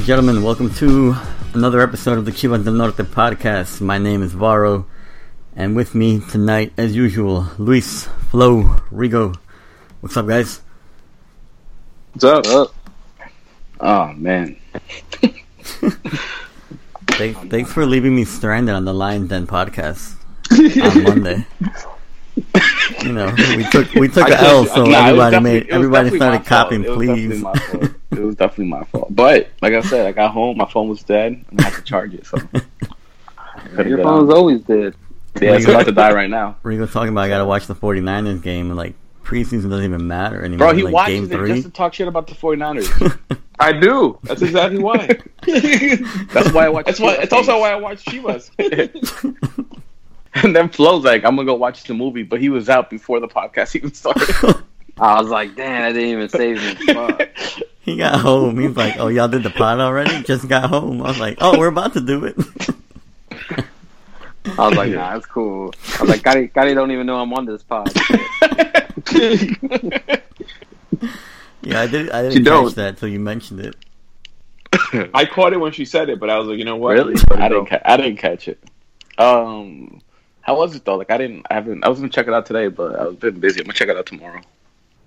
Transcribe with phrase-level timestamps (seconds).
[0.00, 1.14] And gentlemen, welcome to
[1.52, 3.82] another episode of the Chivas del Norte podcast.
[3.82, 4.86] My name is Varo,
[5.54, 9.36] and with me tonight, as usual, Luis, Flo, Rigo.
[10.00, 10.62] What's up, guys?
[12.14, 12.46] What's up?
[12.46, 12.74] up?
[13.80, 14.56] Oh man.
[17.10, 20.14] Thanks, thanks for leaving me stranded on the Lions Den podcast
[20.50, 21.46] on Monday.
[23.04, 25.68] You know, we took we took I a L, told you- so nah, everybody made
[25.70, 26.46] everybody started my fault.
[26.46, 26.84] copying.
[26.84, 27.94] It was Please, definitely my fault.
[28.10, 29.06] It was definitely my fault.
[29.16, 31.82] But like I said, I got home, my phone was dead, and I had to
[31.82, 32.26] charge it.
[32.26, 32.36] So
[33.76, 34.36] Your been phone's on.
[34.36, 34.94] always dead.
[35.40, 36.56] yeah, it's about to die right now.
[36.64, 40.42] Rigo talking about I gotta watch the 49ers game, and like preseason doesn't even matter
[40.44, 40.68] anymore.
[40.68, 41.52] Bro, he like, watches game it three.
[41.54, 43.18] just to talk shit about the 49ers.
[43.60, 44.18] I do.
[44.24, 45.06] That's exactly why.
[45.46, 46.86] That's why I watch.
[46.86, 47.14] That's why.
[47.16, 48.50] It's also why I watch Chivas.
[50.42, 53.18] And then Flo's like, I'm gonna go watch the movie, but he was out before
[53.18, 54.62] the podcast even started.
[54.98, 56.94] I was like, damn, that didn't even save me.
[56.94, 57.28] Fuck.
[57.80, 58.58] He got home.
[58.60, 60.22] He's like, "Oh, y'all did the pod already?
[60.22, 62.36] Just got home." I was like, "Oh, we're about to do it."
[64.58, 65.72] I was like, nah, it's cool.
[65.98, 67.90] I was like, Gotti, Gotti don't even know I'm on this pod.
[71.62, 72.10] yeah, I did.
[72.10, 72.66] I didn't don't.
[72.66, 73.76] catch that till you mentioned it.
[75.14, 76.92] I caught it when she said it, but I was like, you know what?
[76.92, 77.14] really?
[77.30, 77.66] I didn't.
[77.66, 78.62] Ca- I didn't catch it.
[79.18, 80.00] Um,
[80.42, 80.96] how was it though?
[80.96, 81.46] Like, I didn't.
[81.50, 81.84] I haven't.
[81.84, 83.60] I was gonna check it out today, but I was been busy.
[83.60, 84.40] I'm gonna check it out tomorrow.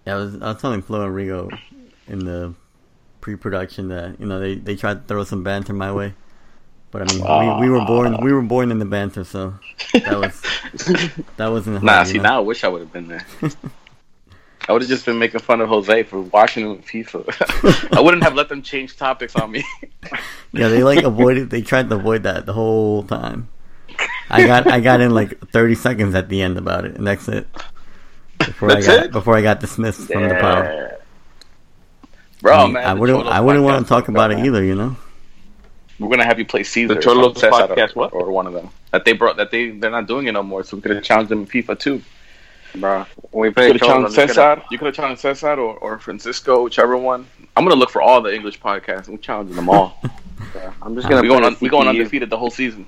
[0.05, 0.35] Yeah, I was.
[0.41, 1.57] I was telling Flo and Rigo
[2.07, 2.53] in the
[3.21, 6.13] pre-production that you know they they tried to throw some banter my way,
[6.91, 9.53] but I mean we, we were born we were born in the banter, so
[9.93, 10.41] that was
[11.37, 12.23] that wasn't hard, Nah, you see, know?
[12.23, 13.25] now I wish I would have been there.
[14.67, 17.95] I would have just been making fun of Jose for watching him with FIFA.
[17.97, 19.63] I wouldn't have let them change topics on me.
[20.55, 21.49] Yeah, they like avoided.
[21.49, 23.47] They tried to avoid that the whole time.
[24.29, 27.27] I got I got in like thirty seconds at the end about it, and that's
[27.27, 27.47] it.
[28.39, 29.11] Before That's I got it?
[29.11, 30.97] before I got dismissed from the pod.
[32.41, 34.45] Bro, I, mean, man, I wouldn't I wouldn't want to talk about it man.
[34.45, 34.63] either.
[34.63, 34.95] You know.
[35.99, 36.95] We're gonna have you play Caesar.
[36.95, 38.13] The Cholos from Cesar podcast, what?
[38.13, 40.63] Or one of them that they brought that they they're not doing it no more.
[40.63, 42.01] So we could have challenged them in FIFA too.
[42.75, 44.63] Bro, when we You played could have Cesar.
[44.71, 47.27] You could have challenged Cesar or, or Francisco, whichever one.
[47.55, 49.07] I'm gonna look for all the English podcasts.
[49.07, 49.99] I'm challenging them all.
[50.81, 52.87] I'm just gonna we going play on, we going undefeated the whole season.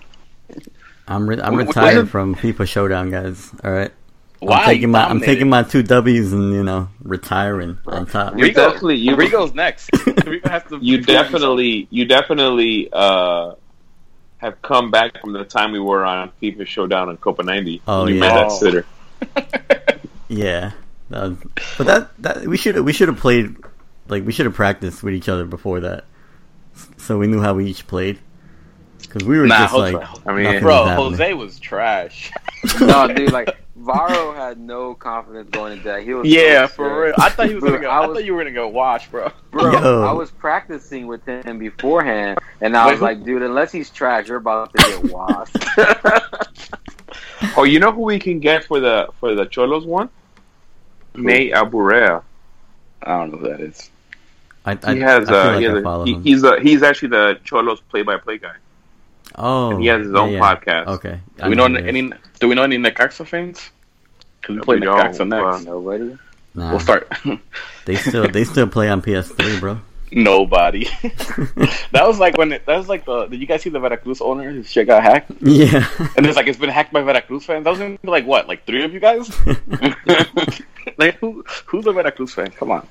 [1.07, 3.51] I'm re- I'm Wh- wh- retired wasn't- from FIFA Showdown, guys.
[3.63, 3.91] All right.
[4.39, 4.57] Why?
[4.59, 8.37] I'm taking my I'm taking my two W's and you know retiring on top.
[8.37, 9.89] You Rigo, definitely- you- Rigo's next.
[9.93, 13.53] Rigo has to You definitely, you definitely uh,
[14.37, 17.81] have come back from the time we were on FIFA Showdown in Copa 90.
[17.87, 18.21] Oh, you yeah.
[18.21, 18.59] made that Oh.
[18.59, 18.85] sitter.
[20.27, 20.71] Yeah,
[21.11, 21.37] that was,
[21.77, 23.55] but that that we should we should have played
[24.07, 26.05] like we should have practiced with each other before that,
[26.97, 28.17] so we knew how we each played.
[29.15, 30.95] Because we were Nah, just Jose- like, I mean, Bro, was.
[31.17, 32.33] Jose was trash.
[32.81, 36.03] no, dude, like Varo had no confidence going into that.
[36.03, 37.13] He was yeah, so for real.
[37.17, 37.89] I thought he was Bro, gonna go.
[37.89, 39.31] I I, was- thought you were gonna go wash, bro.
[39.51, 40.03] Bro, Yo.
[40.03, 43.89] I was practicing with him beforehand, and I Wait, was who- like, dude, unless he's
[43.89, 45.55] trash, you're about to get washed.
[47.57, 50.09] Oh, you know who we can get for the for the Cholos one?
[51.15, 52.21] Nate Aburea.
[53.03, 53.89] I don't know who that is.
[54.65, 56.59] I, I, He has, I uh, like he has I a, follow he, he's a,
[56.59, 58.55] he's actually the Cholos play-by-play guy.
[59.37, 60.39] Oh, and he has his yeah, own yeah.
[60.39, 60.87] podcast.
[60.87, 61.87] Okay, Do we know who it is.
[61.87, 62.11] any?
[62.39, 63.69] Do we know any Necaxa fans?
[64.41, 65.65] Can we play Necaxa next.
[65.65, 66.17] Nobody.
[66.53, 67.11] Nah, We'll start.
[67.85, 69.79] they still they still play on PS3, bro.
[70.11, 70.85] Nobody.
[71.91, 73.25] that was like when it, that was like the.
[73.25, 74.49] Did you guys see the Veracruz owner?
[74.51, 75.85] His shit got hacked, yeah,
[76.15, 77.63] and it's like it's been hacked by Veracruz fans.
[77.65, 79.29] That was gonna be like what, like three of you guys?
[80.97, 81.43] like who?
[81.65, 82.51] Who's a Veracruz fan?
[82.51, 82.87] Come on.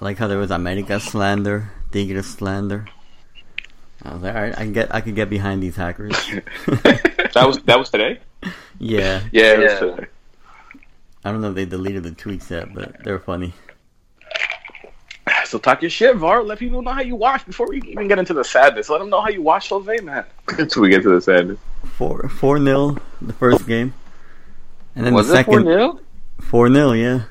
[0.00, 2.86] I like how there was America slander, Tigres slander.
[4.04, 6.16] I was like, all right, I can get I can get behind these hackers.
[7.34, 8.18] That was that was today.
[8.78, 9.52] yeah, Yeah, Yeah.
[9.54, 10.04] it was, uh,
[11.24, 13.54] I don't know if they deleted the tweets yet, but they're funny.
[15.46, 16.42] So talk your shit, Var.
[16.42, 18.88] Let people know how you watch before we even get into the sadness.
[18.90, 20.24] Let them know how you watch Jose, man.
[20.58, 21.58] Until we get to the sadness.
[21.96, 23.94] Four four nil the first game,
[24.96, 26.00] and then Was the it 4 second 0?
[26.40, 27.22] four nil, yeah.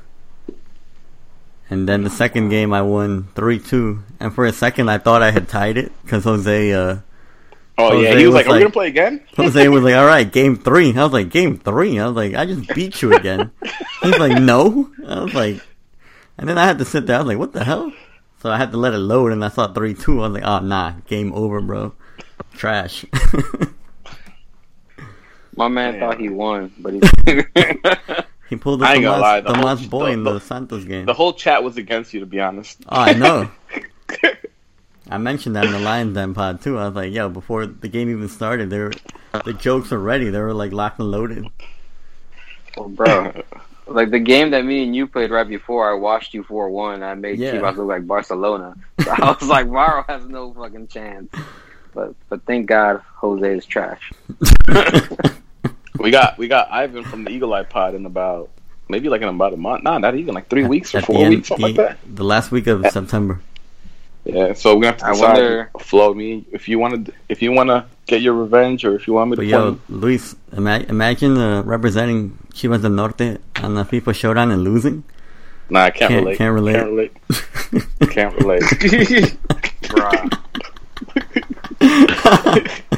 [1.71, 5.21] And then the second game I won three two, and for a second I thought
[5.23, 6.97] I had tied it because Jose uh
[7.77, 10.05] Oh yeah, he was was like, "Are we gonna play again?" Jose was like, all
[10.05, 10.95] right, game three.
[10.95, 11.97] I was like, game three.
[11.97, 13.51] I was like, I just beat you again.
[14.03, 14.91] He's like, no.
[15.07, 15.61] I was like,
[16.37, 17.15] and then I had to sit there.
[17.15, 17.91] I was like, what the hell?
[18.43, 20.19] So I had to let it load, and I saw three two.
[20.21, 21.93] I was like, oh nah, game over, bro.
[22.53, 23.05] Trash.
[25.55, 25.99] My man Yeah.
[26.01, 27.01] thought he won, but he.
[28.51, 30.33] he pulled the I ain't gonna lie, Tomas, the Tomas whole- boy the- in the-
[30.33, 31.05] the Santos game.
[31.07, 32.77] the whole chat was against you, to be honest.
[32.87, 33.49] oh, I know.
[35.09, 36.77] I mentioned that in the Lions Den pod too.
[36.77, 38.91] I was like, yo, before the game even started, they were,
[39.45, 40.29] the jokes were ready.
[40.29, 41.47] They were like locked and loaded.
[42.77, 43.33] Well, bro,
[43.87, 47.03] like the game that me and you played right before, I watched you four one.
[47.03, 47.53] I made Yeah.
[47.55, 48.75] Chivas look like Barcelona.
[49.01, 51.29] So I was like, Varo has no fucking chance.
[51.93, 54.11] But but thank God Jose is trash.
[56.01, 58.49] We got we got Ivan from the Eagle Eye Pod in about
[58.89, 59.83] maybe like in about a month.
[59.83, 62.15] Nah, not even like three weeks or At four end- weeks, something the, like that.
[62.15, 63.39] the last week of September.
[64.23, 65.27] Yeah, so we have to I decide.
[65.33, 68.95] wonder- Flow me if you want to if you want to get your revenge or
[68.95, 69.41] if you want me to.
[69.41, 74.63] But yo, Luis, ima- imagine uh, representing Chivas del Norte on the FIFA Showdown and
[74.63, 75.03] losing.
[75.69, 76.37] nah, I can't, Can't- relate.
[76.37, 76.53] can't
[76.91, 77.11] relate.
[78.09, 78.63] Can't relate.
[78.71, 79.37] can't relate.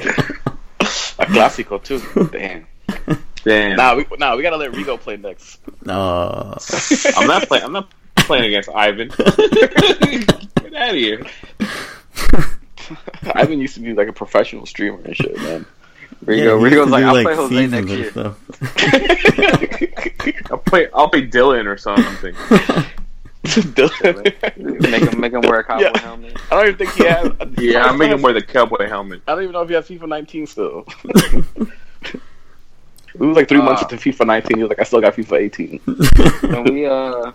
[1.20, 2.02] A clásico too.
[2.32, 2.66] Damn.
[3.44, 3.76] Damn.
[3.78, 5.60] Nah, we nah, we gotta let Rigo play next.
[5.86, 5.94] No.
[5.94, 6.58] Uh,
[7.18, 7.64] I'm not playing.
[7.66, 9.08] I'm not playing against Ivan.
[9.18, 11.26] Get out of here.
[13.36, 15.66] Ivan used to be like a professional streamer and shit, man.
[16.26, 18.36] Rigo, Yeah, Rigo's like, I'll play Jose seasons next year.
[20.52, 20.88] I'll play.
[20.94, 22.34] I'll play Dylan or something.
[23.44, 24.90] Dylan.
[24.90, 26.00] make him make him wear a cowboy Yeah.
[26.00, 26.38] helmet.
[26.50, 27.30] I don't even think he has.
[27.58, 29.22] Yeah, I'm making him wear the cowboy helmet.
[29.28, 30.86] I don't even know if he has FIFA 19 still.
[33.14, 33.90] It was like three months Ah.
[33.92, 34.58] into FIFA 19.
[34.58, 35.80] He was like, I still got FIFA 18.
[36.54, 37.32] When we uh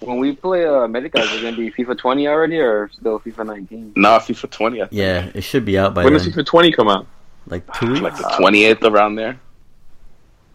[0.00, 3.46] when we play uh America, is it gonna be FIFA 20 already or still FIFA
[3.46, 3.92] 19?
[3.96, 4.76] Nah, FIFA 20.
[4.82, 4.92] I think.
[4.98, 6.26] yeah, it should be out by When does.
[6.26, 7.06] FIFA 20 come out?
[7.46, 8.00] Like two weeks.
[8.00, 9.38] like the 28th around there.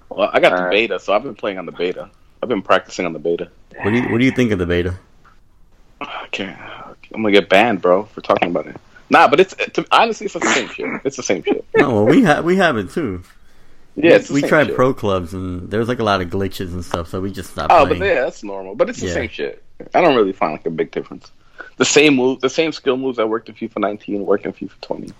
[0.10, 0.72] Well, I got the Alright.
[0.72, 2.10] beta, so I've been playing on the beta.
[2.42, 3.50] I've been practicing on the beta.
[3.82, 4.96] What do you What do you think of the beta?
[6.02, 6.58] I can't.
[7.14, 8.78] I'm gonna get banned, bro, for talking about it.
[9.10, 11.02] Nah, but it's to, honestly, it's the same shit.
[11.04, 11.64] It's the same shit.
[11.76, 13.24] No, well, we have we have it too.
[13.96, 14.76] Yeah, it's the we tried shit.
[14.76, 17.52] pro clubs and there was like a lot of glitches and stuff, so we just
[17.52, 18.14] stopped Oh, but playing.
[18.16, 18.76] yeah, that's normal.
[18.76, 19.14] But it's the Yeah.
[19.14, 19.64] same shit.
[19.94, 21.32] I don't really find like a big difference.
[21.78, 24.82] The same move, the same skill moves that worked in FIFA 19 work in FIFA
[24.82, 25.14] 20.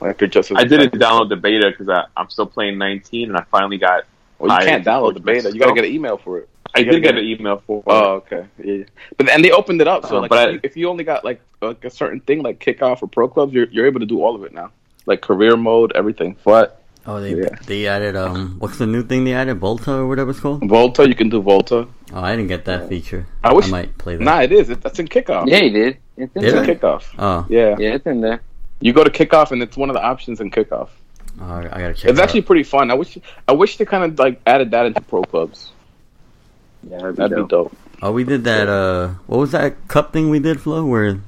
[0.00, 0.50] Like they're just.
[0.54, 4.04] I didn't download the beta because I'm still playing 19, and I finally got.
[4.38, 5.50] Well, you can't download the beta.
[5.52, 6.48] You gotta get an email for it.
[6.74, 7.82] I You gotta did get get an email for.
[7.86, 8.46] Oh, okay.
[8.62, 8.84] Yeah.
[9.18, 10.88] But and they opened it up, so Uh, like, but if, I- you, if you
[10.88, 14.00] only got like like a certain thing, like kickoff or pro clubs, you're you're able
[14.00, 14.70] to do all of it now,
[15.04, 16.36] like career mode, everything.
[16.44, 16.79] But
[17.10, 17.48] Oh, they Yeah.
[17.66, 19.58] they added um, what's the new thing they added?
[19.58, 20.66] Volta or whatever it's called.
[20.68, 21.86] Volta, you can do Volta.
[22.12, 23.26] Oh, I didn't get that feature.
[23.42, 23.66] I wish.
[23.66, 24.22] I might play that.
[24.24, 24.70] Nah, it is.
[24.70, 25.46] It, that's in kickoff.
[25.48, 25.96] Yeah, he did.
[26.16, 27.04] It's in it's Did in kickoff.
[27.18, 27.76] Oh, Yeah.
[27.78, 28.40] Yeah, it's in there.
[28.80, 30.88] you go to kickoff, and it's one of the options in kickoff.
[31.40, 32.10] oh, I gotta check.
[32.10, 32.46] It's it actually out.
[32.46, 32.90] pretty fun.
[32.90, 33.16] I wish
[33.48, 35.72] I wish they kind of like added that into pro clubs.
[36.88, 37.48] Yeah, that'd be That'd be dope.
[37.72, 37.76] dope.
[38.02, 38.68] Oh, we did that.
[38.68, 40.84] Uh, what was that cup thing we did, Flo?
[40.84, 41.20] Where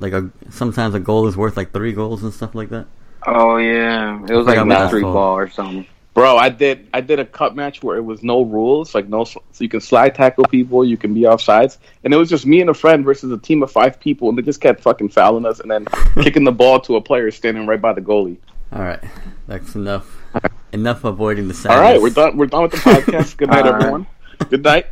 [0.00, 2.86] like a sometimes a goal is worth like three goals and stuff like that.
[3.30, 5.86] Oh yeah, it was like forgot what mystery ball or something.
[6.14, 9.24] Bro, I did I did a cup match where it was no rules, like no
[9.24, 12.60] so you can slide tackle people, you can be offsides, and it was just me
[12.62, 15.44] and a friend versus a team of five people, and they just kept fucking fouling
[15.44, 15.86] us and then
[16.22, 18.38] kicking the ball to a player standing right by the goalie.
[18.72, 19.00] All right,
[19.46, 20.14] that's enough.
[20.72, 21.76] Enough avoiding the sadness.
[21.76, 22.36] All right, we're done.
[22.36, 23.38] We're done with the podcast.
[23.38, 23.80] Good night, All right.
[23.80, 24.06] everyone.
[24.50, 24.86] Good night.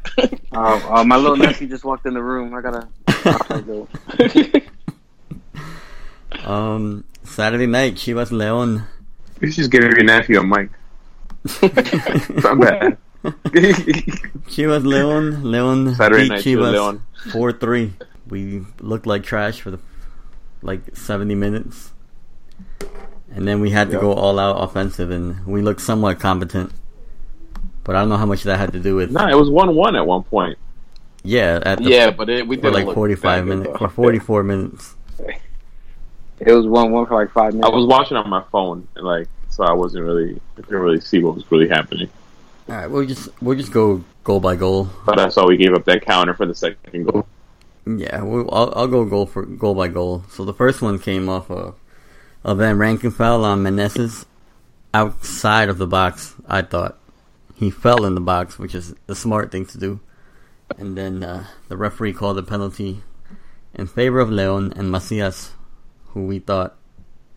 [0.53, 2.55] Uh, uh, my little nephew just walked in the room.
[2.55, 2.89] I gotta.
[3.07, 3.89] I gotta go.
[6.51, 8.85] Um, Saturday night, Chivas Leon.
[9.41, 10.71] You should just give your nephew a mic.
[12.45, 12.97] I'm bad.
[13.25, 15.51] Chivas Leon.
[15.51, 17.03] Leon Saturday beat night, Chivas Chivas Leon.
[17.33, 17.93] four three.
[18.29, 19.79] We looked like trash for the
[20.63, 21.93] like seventy minutes,
[23.35, 24.01] and then we had to Yep.
[24.01, 26.73] go all out offensive, and we looked somewhat competent.
[27.85, 29.95] But I don't know how much that had to do with nah, it was one-one
[29.95, 30.59] at one point.
[31.23, 34.43] yeah at the, yeah, but it, we did like forty five minutes for forty four
[34.43, 34.95] minutes.
[36.39, 37.71] It was one one for like five minutes.
[37.71, 41.01] I was watching on my phone, and like, so I wasn't really, I couldn't really
[41.01, 42.11] see what was really happening.
[42.69, 44.91] All right, we'll just we'll just go goal by goal.
[45.05, 47.27] But I saw we gave up that counter for the second goal.
[47.87, 50.25] Yeah, we'll, I'll, I'll go goal for goal by goal.
[50.31, 51.75] So the first one came off a,
[52.45, 54.27] a Van Rankin foul on Meneses
[54.93, 56.35] outside of the box.
[56.49, 56.99] I thought
[57.55, 60.01] he fell in the box, which is the smart thing to do.
[60.77, 63.03] And then uh, the referee called a penalty
[63.75, 65.53] in favor of Leon and Macias,
[66.17, 66.75] who we thought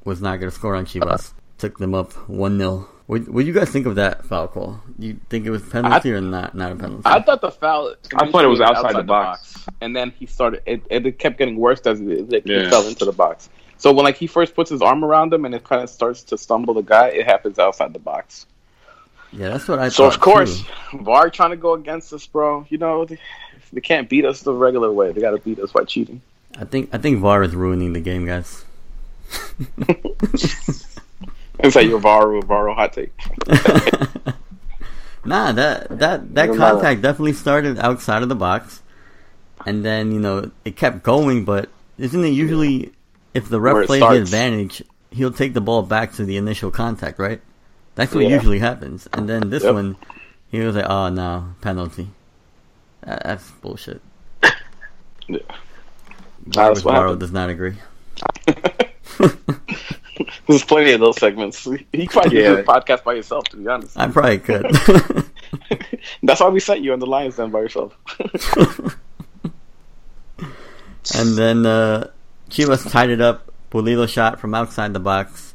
[0.05, 1.33] was not going to score on Chivas.
[1.57, 4.79] Took them up one 0 What what do you guys think of that foul call?
[4.98, 6.55] Do you think it was penalty or not?
[6.55, 7.01] Not a penalty.
[7.05, 7.93] I thought the foul.
[8.15, 9.65] I thought it was outside the box.
[9.81, 10.62] and then he started.
[10.65, 12.69] It, it kept getting worse as it, it Yeah.
[12.69, 13.50] fell into the box.
[13.77, 16.24] So when like he first puts his arm around him and it kind of starts
[16.24, 18.45] to stumble the guy, it happens outside the box.
[19.33, 19.93] yeah, that's what I thought.
[19.93, 21.00] So of course, too.
[21.00, 22.65] VAR trying to go against us, bro.
[22.69, 23.17] You know they,
[23.74, 25.12] they can't beat us the regular way.
[25.12, 26.21] They got to beat us by cheating.
[26.57, 28.63] I think I think VAR is ruining the game, guys.
[31.59, 33.12] Is like your VAR VAR hot take?
[35.25, 38.81] nah, that that that contact definitely started outside of the box,
[39.65, 41.43] and then you know it kept going.
[41.43, 42.93] But isn't it usually
[43.33, 44.81] if the ref plays the advantage,
[45.12, 47.41] he'll take the ball back to the initial contact, right?
[47.95, 48.36] That's what Yeah.
[48.36, 49.09] usually happens.
[49.12, 49.74] And then this Yep.
[49.74, 49.98] one,
[50.51, 52.07] he was like, "Oh no, penalty."
[53.01, 54.01] That, that's bullshit.
[55.27, 55.39] Yeah.
[56.48, 57.75] That's does not agree.
[60.47, 61.65] There's plenty of those segments.
[61.65, 62.51] You probably do Yeah.
[62.57, 63.97] a podcast by yourself, to be honest.
[63.97, 64.65] I probably could.
[66.23, 67.95] That's why we sent you on the Lions Den by yourself.
[71.15, 72.09] and then uh,
[72.49, 73.51] Chivas tied it up.
[73.71, 75.53] Pulido shot from outside the box.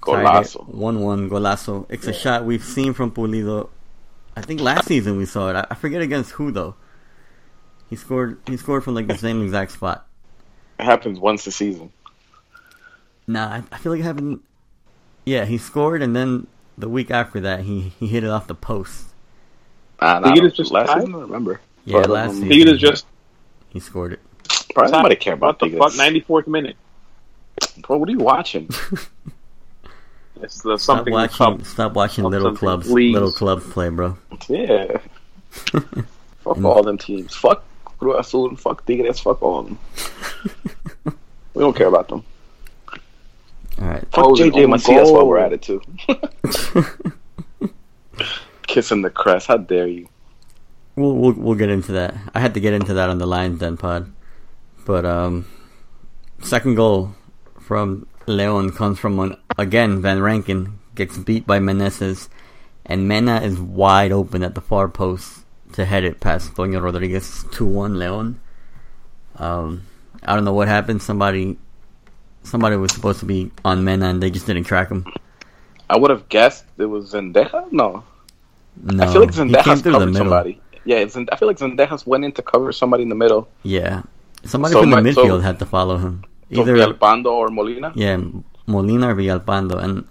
[0.00, 0.66] Golazo.
[0.68, 1.84] One one golazo.
[1.90, 3.68] It's a shot we've seen from Pulido.
[4.36, 5.56] I think last season we saw it.
[5.56, 6.74] I, I forget against who though.
[7.90, 8.38] He scored.
[8.46, 10.06] He scored from like the same exact spot.
[10.78, 11.92] It happens once a season.
[13.26, 14.40] Nah, I, I feel like it happened.
[15.24, 16.46] Yeah, he scored, and then
[16.78, 19.06] the week after that, he he hit it off the post.
[19.98, 21.00] Uh, Think it is just last tied?
[21.02, 21.60] season, I remember.
[21.84, 22.48] Yeah, But, last um, season.
[22.48, 23.06] Think it is just
[23.68, 24.20] he scored it.
[24.74, 25.96] Probably nobody care about what the fuck.
[25.96, 26.76] Ninety fourth minute.
[27.82, 28.68] Bro, what are you watching?
[30.42, 31.36] It's the Stop watching.
[31.36, 31.64] club.
[31.66, 32.86] Stop watching Stop little clubs.
[32.88, 33.12] please.
[33.12, 34.16] Little clubs play, bro.
[34.48, 34.96] yeah.
[35.50, 37.34] fuck all them teams.
[37.36, 39.20] Fuck Cruz Azul and fuck Tigres.
[39.20, 39.78] Fuck all of them.
[41.54, 42.24] we don't care about them.
[43.80, 44.04] All right.
[44.12, 45.14] Fuck JJ Macias goal.
[45.14, 45.80] while we're at it too.
[48.66, 49.46] Kissing the crest.
[49.46, 50.08] How dare you?
[50.96, 52.14] We'll, we'll we'll get into that.
[52.34, 54.12] I had to get into that on the Lions Den pod,
[54.84, 55.46] but um,
[56.42, 57.14] second goal
[57.58, 60.02] from Leon comes from one again.
[60.02, 62.28] Van Rankin gets beat by Meneses,
[62.84, 67.44] and Mena is wide open at the far post to head it past Toño Rodriguez.
[67.50, 68.40] Two one Leon.
[69.36, 69.86] Um,
[70.22, 71.02] I don't know what happened.
[71.02, 71.56] Somebody
[72.42, 75.04] somebody was supposed to be on Mena, and they just didn't track him.
[75.88, 77.70] I would have guessed it was Zendeja.
[77.72, 78.04] No,
[78.82, 80.60] No, I feel like Zendejas covered somebody.
[80.84, 83.48] Yeah, it's, I feel like Zendejas went in to cover somebody in the middle.
[83.62, 84.02] Yeah,
[84.44, 86.24] somebody So from the my- so- midfield had to follow him.
[86.52, 87.92] So Either Villalpando or Molina.
[87.94, 88.18] Yeah,
[88.66, 90.04] Molina or Villalpando, and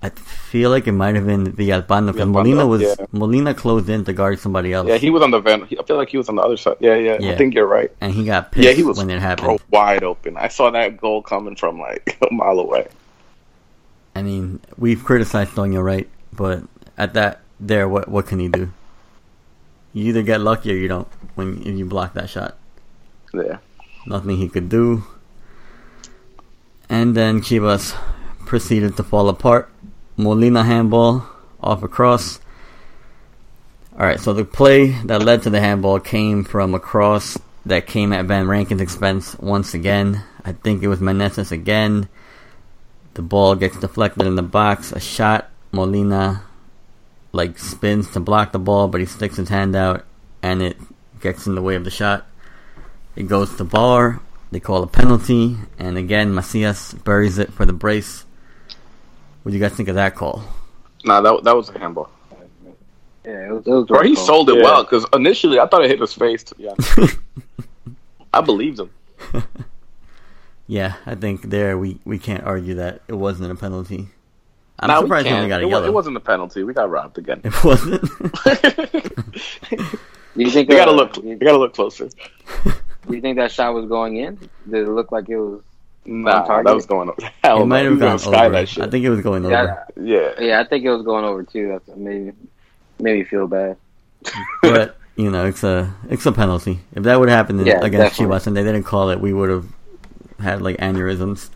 [0.00, 2.94] I feel like it might have been Villalpando because Molina was yeah.
[3.10, 4.86] Molina closed in to guard somebody else.
[4.86, 5.64] Yeah, he was on the van.
[5.64, 6.76] I feel like he was on the other side.
[6.78, 7.16] Yeah, yeah.
[7.18, 7.32] Yeah.
[7.32, 7.90] I think you're right.
[8.00, 9.58] and he got pissed Yeah, he was when it happened.
[9.70, 10.36] wide open.
[10.36, 12.86] I saw that goal coming from like a mile away.
[14.14, 16.08] I mean, we've criticized Toño, right?
[16.32, 16.62] But
[16.96, 18.70] at that there, what what can he do?
[19.92, 22.56] You either get lucky or you don't when if you block that shot.
[23.34, 23.58] Yeah.
[24.06, 25.02] Nothing he could do.
[26.88, 27.98] And then Chivas
[28.46, 29.70] proceeded to fall apart.
[30.18, 31.24] Molina handball
[31.62, 32.40] off a cross.
[33.92, 38.12] Alright, so the play that led to the handball came from a cross that came
[38.12, 40.24] at Van Rankin's expense once again.
[40.44, 42.08] I think it was Meneses again.
[43.14, 44.90] The ball gets deflected in the box.
[44.90, 45.50] A shot.
[45.70, 46.42] Molina
[47.32, 50.04] like spins to block the ball, but he sticks his hand out
[50.42, 50.78] and it
[51.20, 52.26] gets in the way of the shot.
[53.14, 54.20] It goes to VAR.
[54.50, 58.24] They call a penalty, and again Macias buries it for the brace.
[59.42, 60.42] What do you guys think of that call?
[61.04, 62.10] Nah, that that was a handball.
[63.24, 63.66] Yeah, it was.
[63.66, 64.24] It was Bro, he cool.
[64.24, 64.62] sold it Yeah.
[64.64, 66.42] well because initially I thought it hit his face.
[66.44, 67.16] To be honest,
[68.34, 68.90] I believed him.
[70.70, 74.08] Yeah, I think there we, we can't argue that it wasn't a penalty.
[74.78, 75.38] I'm Nah, we surprised he can't.
[75.44, 75.86] only got a it, wa- yellow.
[75.86, 76.62] it wasn't a penalty.
[76.62, 77.40] We got robbed again.
[77.42, 78.02] It wasn't.
[80.36, 80.68] You think?
[80.68, 81.14] we gotta uh, look.
[81.14, 82.08] Do We you, gotta look closer.
[82.64, 84.36] do you think that shot was going in?
[84.70, 85.62] Did it look like it was?
[86.08, 86.66] Nah, target?
[86.66, 87.22] that was going over.
[87.44, 88.48] Hell it might have gone over.
[88.50, 88.84] that shit.
[88.84, 89.54] I think it was going over.
[89.54, 90.32] Yeah, yeah.
[90.40, 90.60] yeah.
[90.60, 91.68] I think it was going over too.
[91.68, 92.32] That's maybe
[92.98, 93.76] made me feel bad.
[94.62, 96.80] but you know, it's a it's a penalty.
[96.94, 98.36] If that would happen Yeah, against definitely.
[98.36, 99.66] Chivas and they didn't call it, we would have
[100.40, 101.50] had like aneurysms.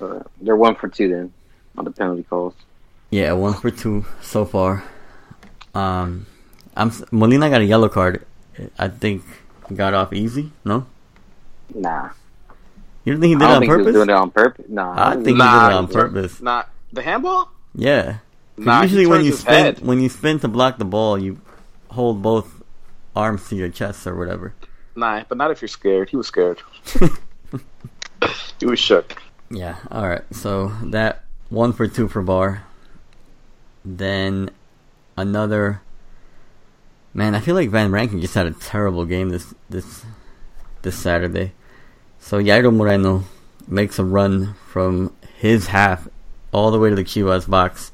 [0.00, 1.32] Uh, they're one for two then
[1.76, 2.54] on the penalty calls.
[3.10, 4.84] Yeah, one for two so far.
[5.74, 6.26] Um,
[6.76, 8.26] I'm Molina got a yellow card.
[8.78, 9.24] I think
[9.68, 10.52] he got off easy.
[10.64, 10.86] No,
[11.74, 12.10] Nah,
[13.04, 13.94] you don't think he did it on think he was purpose?
[13.94, 14.66] doing it on purpose.
[14.68, 16.40] Nah, I think he did it on purpose.
[16.40, 17.50] Nah, the handball.
[17.74, 18.18] Yeah.
[18.56, 19.80] Nah, usually when you spin head.
[19.80, 21.40] when you spin to block the ball, you
[21.90, 22.62] hold both
[23.16, 24.54] arms to your chest or whatever.
[24.94, 26.10] Nah, but not if you're scared.
[26.10, 26.60] He was scared.
[28.60, 29.22] he was shook.
[29.50, 29.76] Yeah.
[29.90, 30.22] All right.
[30.32, 32.64] So that one for two for VAR.
[33.84, 34.50] Then
[35.16, 35.80] another.
[37.12, 40.04] Man, I feel like Van Rankin just had a terrible game this this
[40.82, 41.52] this Saturday.
[42.20, 43.24] So Jairo Moreno
[43.66, 46.06] makes a run from his half
[46.52, 47.90] all the way to the Chivas box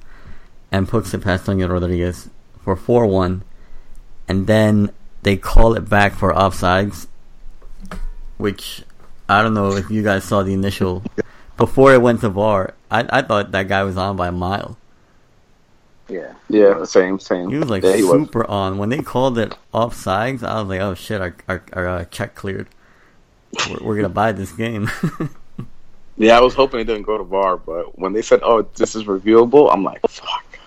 [0.70, 2.28] and puts it past Toño Rodriguez
[2.62, 3.42] for 4-1.
[4.28, 4.90] And then
[5.22, 7.06] they call it back for offsides,
[8.36, 8.82] which
[9.28, 11.02] I don't know if you guys saw the initial
[11.56, 12.74] before it went to VAR.
[12.90, 14.76] I I thought that guy was on by a mile.
[16.08, 16.34] yeah.
[16.48, 17.50] Yeah, same, same.
[17.50, 18.12] He was like yeah, he was.
[18.12, 18.78] super on.
[18.78, 22.34] When they called it offsides, I was like, oh shit, our our, our uh, check
[22.34, 22.68] cleared.
[23.70, 24.88] We're, we're gonna buy this game.
[26.18, 28.96] Yeah, I was hoping it didn't go to VAR, but when they said, "Oh, this
[28.96, 30.58] is reviewable," I'm like, "Fuck."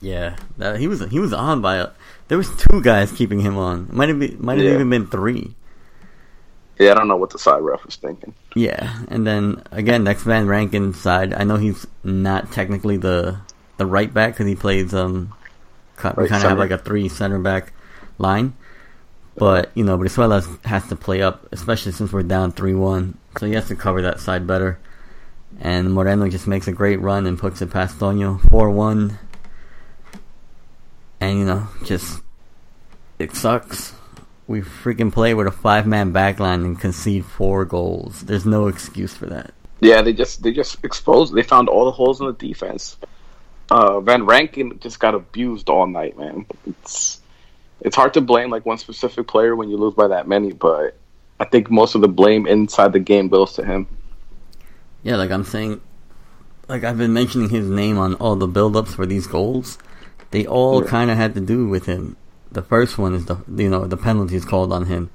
[0.00, 1.90] yeah, that, he was he was on by a.
[2.26, 3.88] There was two guys keeping him on.
[3.92, 4.74] Might have been, might have Yeah.
[4.74, 5.54] even been three.
[6.76, 8.34] Yeah, I don't know what the side ref was thinking.
[8.56, 11.32] Yeah, and then again, next Van Rankin side.
[11.34, 13.36] I know he's not technically the
[13.76, 15.32] the right back because he plays um,
[16.02, 17.72] ki- we Right kind of have like a three center back
[18.18, 18.54] line.
[19.36, 23.18] But you know, Brizuela has to play up, especially since we're down three one.
[23.38, 24.78] So he has to cover that side better.
[25.60, 29.18] And Moreno just makes a great run and puts it past Toño four one.
[31.20, 32.22] And you know, just
[33.18, 33.94] it sucks.
[34.46, 38.20] We freaking play with a five man backline and concede four goals.
[38.22, 39.54] There's no excuse for that.
[39.80, 41.34] Yeah, they just they just exposed.
[41.34, 42.96] They found all the holes in the defense.
[43.70, 46.46] Uh, Van Rankin just got abused all night, man.
[46.66, 47.20] It's
[47.80, 50.96] it's hard to blame like one specific player when you lose by that many, but
[51.40, 53.86] I think most of the blame inside the game goes to him.
[55.02, 55.80] Yeah, like I'm saying,
[56.68, 59.78] like I've been mentioning his name on all the build-ups for these goals.
[60.30, 60.88] They all Yeah.
[60.90, 62.16] kind of had to do with him.
[62.50, 65.10] The first one is the you know the penalties called on him.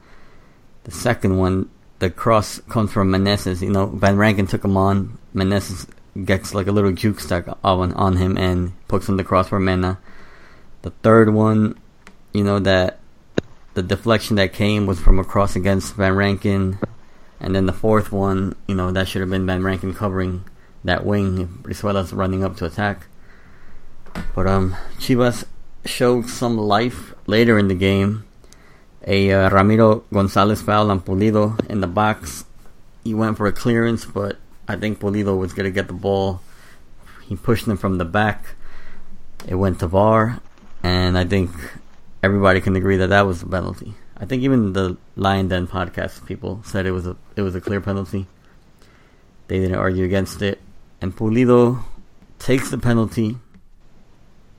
[0.83, 3.61] The second one, the cross comes from Meneses.
[3.61, 5.17] You know, Van Rankin took him on.
[5.33, 5.87] Meneses
[6.25, 9.59] gets like a little juke stack on on him and puts him the cross for
[9.59, 9.97] Mena.
[10.81, 11.75] The third one,
[12.33, 12.99] you know that
[13.73, 16.79] the deflection that came was from a cross against Van Rankin.
[17.39, 20.43] And then the fourth one, you know, that should have been Van Rankin covering
[20.83, 23.07] that wing Brizuela's running up to attack.
[24.35, 25.45] But um, Chivas
[25.85, 28.25] showed some life later in the game.
[29.07, 32.43] A uh, Ramiro Gonzalez foul on Pulido in the box.
[33.03, 36.41] He went for a clearance, but I think Pulido was going to get the ball.
[37.27, 38.55] He pushed him from the back.
[39.47, 40.41] It went to VAR,
[40.83, 41.51] and I think
[42.23, 43.93] everybody can agree that that was a penalty.
[44.17, 47.61] I think even the Lion Den podcast people said it was a it was a
[47.61, 48.27] clear penalty.
[49.47, 50.59] They didn't argue against it,
[51.01, 51.83] and Pulido
[52.37, 53.37] takes the penalty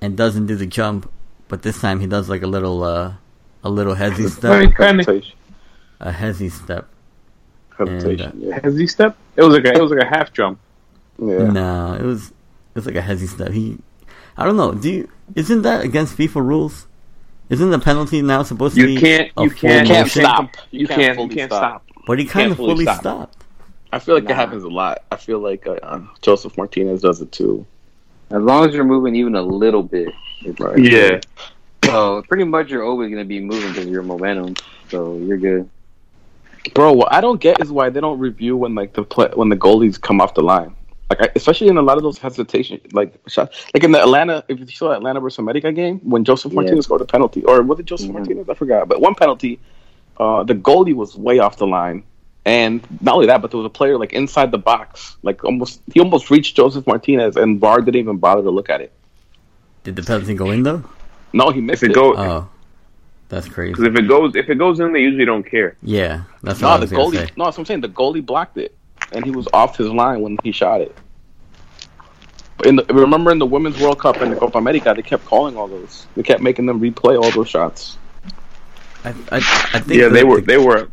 [0.00, 1.10] and doesn't do the jump,
[1.48, 3.14] but this time he does like a little uh,
[3.62, 4.76] a little hezzy step, Right.
[4.76, 5.22] Kinda-
[6.00, 6.88] a hezzy step.
[7.76, 8.30] Hesitation.
[8.32, 8.60] And, yeah.
[8.62, 9.18] Has he stepped?
[9.36, 10.58] It was like a, it was like a half jump.
[11.18, 11.44] yeah.
[11.50, 13.52] No, it was it was like a hezzy step.
[13.52, 13.78] He,
[14.36, 14.72] I don't know.
[14.72, 16.86] Do you, isn't that against FIFA rules?
[17.50, 19.32] Isn't the penalty now supposed to be You can't.
[19.36, 19.88] a You full can't.
[19.88, 20.50] You can't stop.
[20.70, 21.00] You You can't.
[21.00, 21.82] can't You fully can't stop.
[21.88, 22.04] stop.
[22.06, 23.00] But he kind of fully fully stop.
[23.00, 23.44] stopped.
[23.92, 24.30] I feel like Nah.
[24.30, 25.02] it happens a lot.
[25.10, 27.66] I feel like uh, uh, Josef Martinez does it too.
[28.30, 30.08] As long as you're moving even a little bit,
[30.58, 30.78] Right.
[30.78, 31.20] Yeah.
[31.84, 34.54] So pretty much you're always gonna be moving because of your momentum.
[34.88, 35.68] So you're good.
[36.74, 39.48] Bro, what I don't get is why they don't review when like the play, when
[39.48, 40.74] the goalies come off the line.
[41.10, 44.44] Like I, especially in a lot of those hesitation like shots, like in the Atlanta.
[44.48, 46.56] If you saw Atlanta versus America game when Josef Yeah.
[46.60, 48.14] Martinez scored a penalty, or was it Josef Mhm.
[48.14, 48.48] Martinez?
[48.48, 48.88] I forgot.
[48.88, 49.58] But one penalty,
[50.18, 52.04] uh, the goalie was way off the line,
[52.44, 55.80] and not only that, but there was a player like inside the box, like almost
[55.92, 58.92] he almost reached Josef Martinez, and VAR didn't even bother to look at it.
[59.82, 60.84] Did the penalty go in though?
[61.32, 61.94] No, he missed If it it.
[61.96, 62.48] goes, Oh,
[63.28, 63.72] that's crazy.
[63.72, 65.76] because if it goes, if it goes in, they usually don't care.
[65.82, 67.12] Yeah, that's what no, I the was gonna goalie.
[67.26, 67.32] say.
[67.36, 67.80] No, that's what I'm saying.
[67.80, 68.76] The goalie blocked it,
[69.12, 70.96] and he was off his line when he shot it.
[72.64, 75.56] In the, remember in the Women's World Cup and the Copa America, they kept calling
[75.56, 76.06] all those.
[76.14, 77.96] They kept making them replay all those shots.
[79.02, 79.40] I, I, I
[79.80, 80.40] think Yeah, they were.
[80.40, 80.90] the- They were.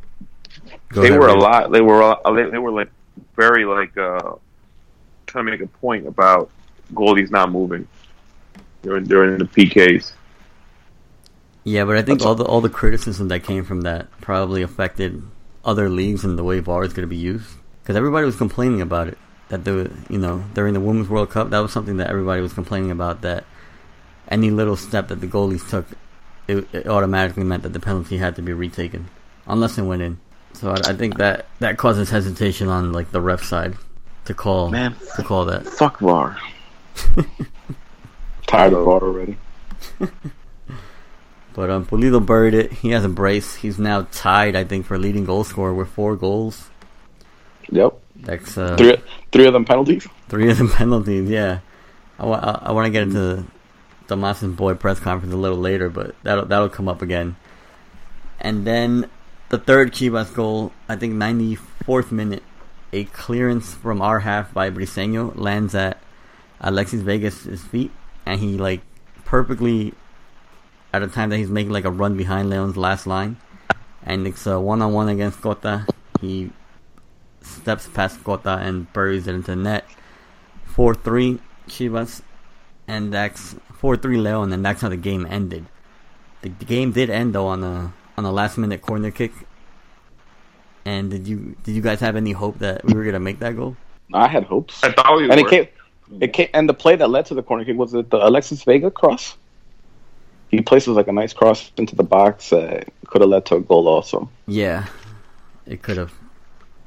[0.89, 1.71] go they ahead, were a lot.
[1.71, 2.01] They were.
[2.01, 2.89] a- They, they were like
[3.36, 4.36] very like uh
[5.25, 6.49] trying to make a point about
[6.93, 7.86] goalies not moving
[8.82, 10.13] during during the PKs.
[11.65, 14.62] Yeah, but I think That's all the all the criticism that came from that probably
[14.62, 15.21] affected
[15.65, 17.57] other leagues and the way VAR is going to be used.
[17.88, 19.17] Because everybody was complaining about it.
[19.47, 22.52] That the you know during the Women's World Cup, that was something that everybody was
[22.52, 23.21] complaining about.
[23.21, 23.45] That
[24.28, 25.86] any little step that the goalies took,
[26.50, 29.08] it, it automatically meant that the penalty had to be retaken,
[29.45, 30.19] unless it went in.
[30.52, 33.78] So I, I think that that causes hesitation on like the ref side
[34.26, 35.65] to call Man, to call that.
[35.65, 36.38] fuck VAR.
[38.47, 39.38] Tired of VAR already.
[41.54, 42.71] But um, Pulido buried it.
[42.71, 43.56] He has a brace.
[43.56, 46.69] He's now tied, I think, for leading goal scorer with four goals.
[47.69, 48.97] Yep, That's uh, three
[49.32, 50.08] three of them penalties.
[50.30, 51.30] three of them penalties.
[51.30, 51.60] Yeah,
[52.19, 53.45] I, I, I want to get into the
[54.08, 57.36] Tomas's boy press conference a little later, but that'll that'll come up again.
[58.39, 59.10] And then
[59.49, 62.43] the third Chivas goal, I think 94th minute,
[62.93, 65.99] a clearance from our half by Briseño lands at
[66.62, 67.91] Alexis Vegas' feet,
[68.25, 68.82] and he like
[69.25, 69.93] perfectly
[70.93, 73.38] at a time that he's making like a run behind Leon's last line,
[74.03, 75.86] and it's a one on one against Cota.
[76.21, 76.51] He
[77.47, 79.86] steps past Cota and buries it into net.
[80.65, 82.21] Four three Chivas,
[82.88, 85.65] and that's four three Leon, and then that's how the game ended.
[86.41, 89.31] The, the game did end though on a on a last minute corner kick.
[90.86, 93.55] And did you did you guys have any hope that we were gonna make that
[93.55, 93.75] goal?
[94.13, 95.49] I had hopes, I thought we and it were.
[95.49, 95.67] came.
[96.21, 98.63] It came, and the play that led to the corner kick was it the Alexis
[98.63, 99.36] Vega cross.
[100.49, 102.53] He places like a nice cross into the box.
[102.53, 104.29] Uh, could have led to a goal also.
[104.47, 104.86] Yeah,
[105.65, 106.13] it could have.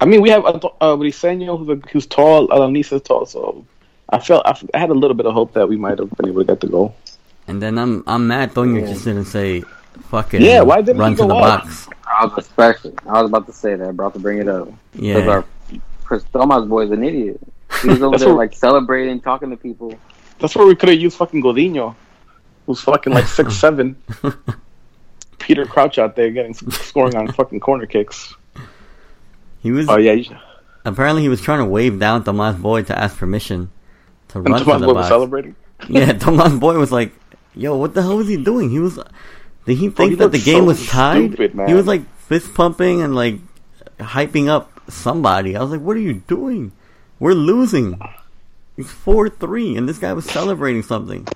[0.01, 0.51] I mean, we have uh,
[0.97, 2.49] Briseño, who's, a, who's tall.
[2.49, 3.65] Alanisa's tall, so
[4.09, 6.29] I felt I, I had a little bit of hope that we might have been
[6.29, 6.95] able to get the goal.
[7.47, 9.63] And then I'm I'm mad Toño just didn't say
[10.11, 10.41] fuck it.
[10.43, 11.65] Yeah, why didn't run he to go the off?
[11.65, 11.89] box?
[12.07, 12.99] I was expecting.
[13.07, 13.89] I was about to say that.
[13.91, 14.69] About to bring it up.
[14.93, 15.29] Because Yeah.
[15.29, 15.45] our
[16.05, 17.41] Chris Thomas boy is an idiot.
[17.83, 19.95] He was over there what- like celebrating, talking to people.
[20.39, 21.95] That's where we could have used fucking Godinho,
[22.67, 23.97] who's fucking like six seven.
[25.39, 28.35] Peter Crouch out there getting scoring on fucking corner kicks.
[29.62, 30.37] He was Oh yeah, you-
[30.85, 33.70] apparently he was trying to wave down Tomas Boy to ask permission
[34.29, 35.03] to and run to Tomas the Boy box.
[35.05, 35.57] was celebrating.
[35.88, 37.12] Yeah, Tomas Boy was like,
[37.55, 38.70] "Yo, what the hell was he doing?
[38.70, 38.99] He was
[39.66, 41.33] did he think he that the game so was tied?
[41.35, 41.68] stupid.
[41.68, 43.37] He was like fist pumping and like
[43.99, 45.57] hyping up somebody.
[45.57, 46.73] I was like, "What are you doing?
[47.18, 47.99] We're losing."
[48.77, 51.27] It's four three, and this guy was celebrating something.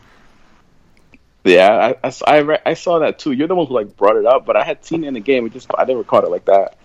[1.45, 3.33] Yeah, I, I, I, re- I saw that too.
[3.33, 5.21] You're the one who like brought it up, but I had seen it in the
[5.21, 5.45] game.
[5.47, 6.77] It just I never caught it like that.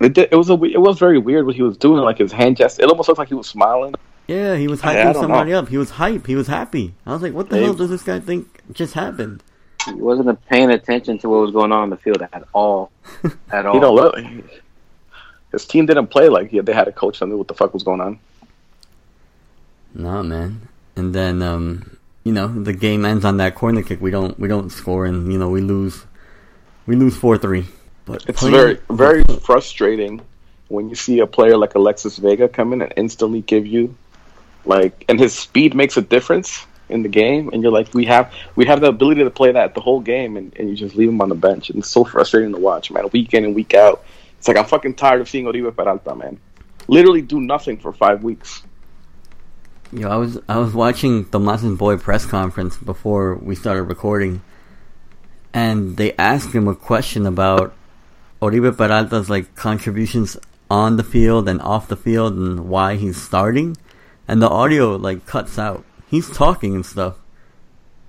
[0.00, 2.32] It, did, it was a it was very weird what he was doing, like his
[2.32, 2.82] hand gesture.
[2.82, 3.94] It almost looked like he was smiling.
[4.26, 5.58] Yeah, he was I- I hyping somebody know.
[5.58, 5.68] up.
[5.68, 6.26] He was hype.
[6.26, 6.94] He was happy.
[7.04, 7.64] I was like, "What the Maybe.
[7.66, 9.42] hell does this guy think just happened?"
[9.86, 12.90] He wasn't paying attention to what was going on in the field at all.
[13.50, 13.74] At all.
[13.74, 14.14] You know, look,
[15.52, 17.72] his team didn't play like he, they had a coach that knew what the fuck
[17.74, 18.18] was going on.
[19.94, 20.68] No, man.
[20.96, 24.00] And then, um, you know, the game ends on that corner kick.
[24.00, 26.04] We don't, we don't score, and you know, we lose.
[26.86, 27.66] We lose four three.
[28.10, 30.20] But It's playing- very very frustrating
[30.68, 33.94] when you see a player like Alexis Vega come in and instantly give you
[34.64, 38.32] like, and his speed makes a difference in the game, and you're like, we have
[38.56, 41.08] we have the ability to play that the whole game, and, and you just leave
[41.08, 43.08] him on the bench, and it's so frustrating to watch, man.
[43.12, 44.04] Week in and week out,
[44.38, 46.38] it's like I'm fucking tired of seeing Oribe Peralta, man.
[46.88, 48.62] Literally do nothing for five weeks.
[49.92, 54.42] Yo, I was I was watching Tomas's boy press conference before we started recording,
[55.54, 57.72] and they asked him a question about
[58.40, 60.36] Oribe Peralta's like contributions
[60.70, 63.76] on the field and off the field and why he's starting,
[64.26, 65.84] and the audio like cuts out.
[66.08, 67.16] He's talking and stuff,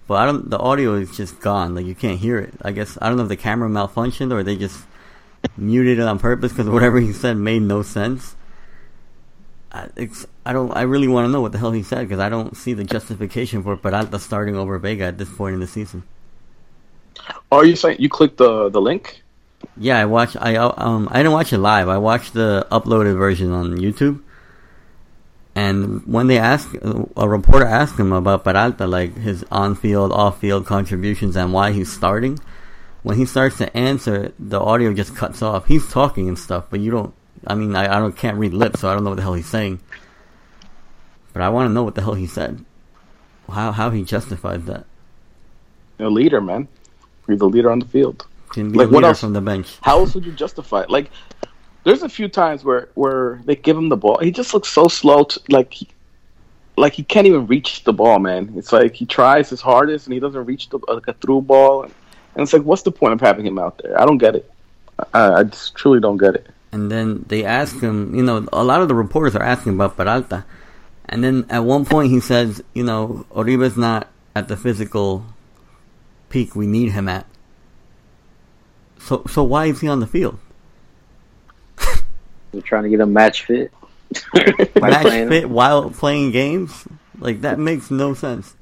[0.08, 0.50] but I don't.
[0.50, 1.76] The audio is just gone.
[1.76, 2.54] Like you can't hear it.
[2.62, 4.80] I guess I don't know if the camera malfunctioned or they just
[5.58, 8.36] muted it on purpose because whatever he said made no sense.
[9.74, 10.72] I, it's, I don't.
[10.76, 12.84] I really want to know what the hell he said because I don't see the
[12.84, 16.04] justification for Peralta starting over Vega at this point in the season.
[17.52, 19.21] Oh, Are you saying you clicked the the link?
[19.78, 20.38] Yeah, I watched.
[20.40, 21.08] I uh, um.
[21.12, 21.88] I didn't watch it live.
[21.90, 24.22] I watched the uploaded version on YouTube.
[25.54, 26.70] And when they asked,
[27.18, 32.40] a reporter asked him about Peralta, like his on-field, off-field contributions and why he's starting.
[33.04, 35.66] When he starts to answer, the audio just cuts off.
[35.66, 37.14] He's talking and stuff, but you don't.
[37.46, 39.34] I mean, I, I don't can't read lips, so I don't know what the hell
[39.34, 39.82] he's saying.
[41.34, 42.64] But I want to know what the hell he said.
[43.50, 44.86] How how he justified that.
[46.00, 46.68] A leader, man.
[47.28, 48.26] You're the leader on the field.
[48.54, 49.22] Can be Like, what else?
[49.22, 49.78] from the bench.
[49.82, 50.90] How else would you justify it?
[50.90, 51.12] Like,
[51.84, 54.20] there's a few times where where they give him the ball.
[54.20, 55.24] He just looks so slow.
[55.24, 55.88] To, like, he,
[56.78, 58.54] like he can't even reach the ball, man.
[58.56, 61.84] It's like he tries his hardest and he doesn't reach the like a through ball.
[61.84, 61.94] And,
[62.36, 64.00] and it's like, what's the point of having him out there?
[64.00, 64.52] I don't get it.
[65.14, 66.48] I, I just truly don't get it.
[66.72, 69.98] And then they ask him, you know, a lot of the reporters are asking about
[69.98, 70.46] Peralta.
[71.06, 75.26] And then at one point he says, you know, Oribe's not at the physical
[76.30, 77.26] peak we need him at.
[79.06, 80.38] So so why is he on the field?
[82.52, 83.72] They're trying to get him match fit.
[84.34, 85.30] Match playing him.
[85.30, 86.86] fit while playing games?
[87.20, 88.56] Like that makes no sense.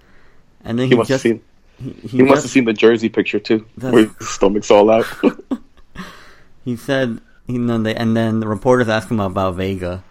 [0.64, 1.42] And then He he, must just have seen.
[1.82, 4.90] he, he He must have seen the jersey picture too, That's- where his stomach's all
[4.92, 5.06] out.
[6.66, 10.04] he said, you know, they, and then the reporters asked him about Vega,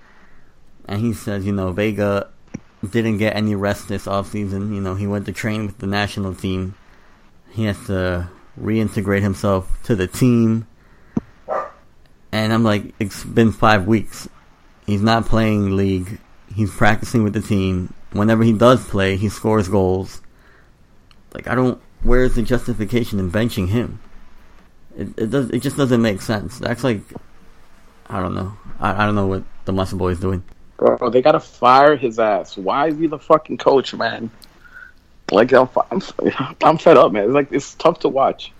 [0.86, 2.28] and he says, you know, Vega
[2.90, 4.74] didn't get any rest this offseason.
[4.74, 6.74] You know, he went to train with the national team.
[7.50, 8.28] He has to
[8.60, 10.66] reintegrate himself to the team.
[12.30, 14.28] And I'm like, it's been five weeks.
[14.86, 16.18] He's not playing league.
[16.54, 17.92] He's practicing with the team.
[18.12, 20.22] Whenever he does play, he scores goals.
[21.34, 21.80] Like, I don't.
[22.02, 24.00] Where's the justification in benching him?
[24.96, 25.50] It it does.
[25.50, 26.58] It just doesn't make sense.
[26.58, 27.00] That's like,
[28.06, 28.56] I don't know.
[28.80, 30.42] I, I don't know what the Muscle Boy is doing.
[30.78, 32.56] Bro, they gotta fire his ass.
[32.56, 34.30] Why is he the fucking coach, man?
[35.30, 36.02] Like I'm, I'm,
[36.62, 37.24] I'm fed up, man.
[37.24, 38.52] It's like it's tough to watch.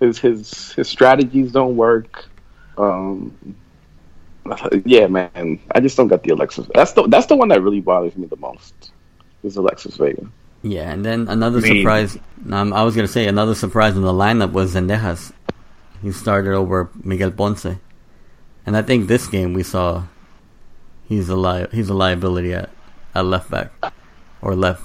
[0.00, 2.26] His his his strategies don't work.
[2.76, 3.56] Um,
[4.84, 5.58] yeah, man.
[5.74, 6.66] I just don't get the Alexis.
[6.74, 8.74] That's the that's the one that really bothers me the most.
[9.42, 10.26] Is Alexis Vega.
[10.62, 12.18] Yeah, and then another mean- surprise.
[12.50, 15.32] Um, I was gonna say another surprise in the lineup was Zendejas.
[16.02, 17.78] He started over Miguel Ponce,
[18.66, 20.04] and I think this game we saw
[21.08, 22.70] he's a li- he's a liability at,
[23.14, 23.72] at left back
[24.42, 24.82] or left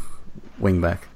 [0.57, 1.07] wing back.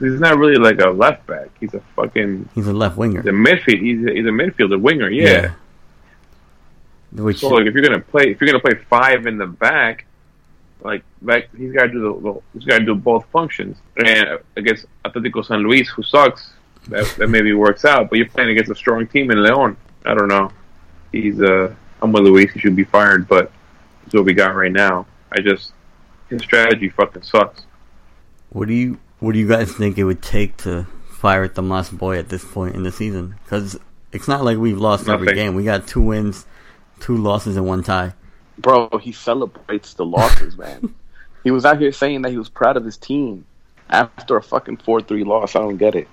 [0.00, 1.48] He's not really like a left back.
[1.60, 3.20] He's a fucking He's a left winger.
[3.20, 3.80] he's a midfield.
[3.82, 5.10] He's a, he's a midfielder winger.
[5.10, 5.52] Yeah.
[7.12, 10.06] Which So like if you're gonna play if you're gonna play five in the back,
[10.82, 13.76] like back he's got to do the, the he's got to do both functions.
[13.96, 16.52] And against Atletico San Luis, who sucks,
[16.88, 18.08] that that maybe works out.
[18.10, 19.76] But you're playing against a strong team in Leon.
[20.06, 20.50] I don't know.
[21.12, 22.52] He's uh I'm with Luis.
[22.52, 23.50] He should be fired, but
[24.06, 25.06] it's what we got right now.
[25.32, 25.72] I just
[26.28, 27.62] his strategy fucking sucks.
[28.50, 32.18] What do you What do you guys think it would take to fire Tomas Boy
[32.18, 33.36] at this point in the season?
[33.44, 33.78] Because
[34.12, 35.54] it's not like we've lost every game.
[35.54, 36.46] We got two wins,
[37.00, 38.14] two losses, and one tie.
[38.56, 40.94] Bro, he celebrates the losses, man.
[41.44, 43.44] he was out here saying that he was proud of his team
[43.90, 45.54] after a fucking four three loss.
[45.54, 46.08] I don't get it.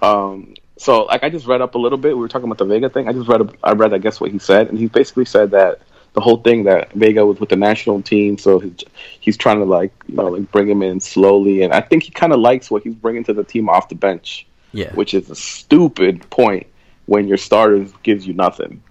[0.00, 2.14] Um, so like I just read up a little bit.
[2.14, 3.08] We were talking about the Vega thing.
[3.08, 3.40] I just read.
[3.64, 3.92] I read.
[3.92, 5.80] I guess what he said, and he basically said that
[6.16, 8.84] the whole thing that Vega was with the national team, so he's,
[9.20, 12.10] he's trying to like you know like bring him in slowly, and I think he
[12.10, 15.28] kind of likes what he's bringing to the team off the bench, Yeah, which is
[15.28, 16.66] a stupid point
[17.04, 18.82] when your starters gives you nothing.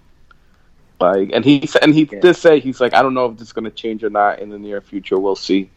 [1.00, 2.20] Like, and he sa- and he Yeah.
[2.20, 4.38] did say he's like, I don't know if this is going to change or not
[4.38, 5.18] in the near future.
[5.18, 5.68] We'll see.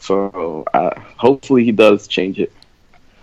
[0.00, 2.52] So uh, hopefully he does change it.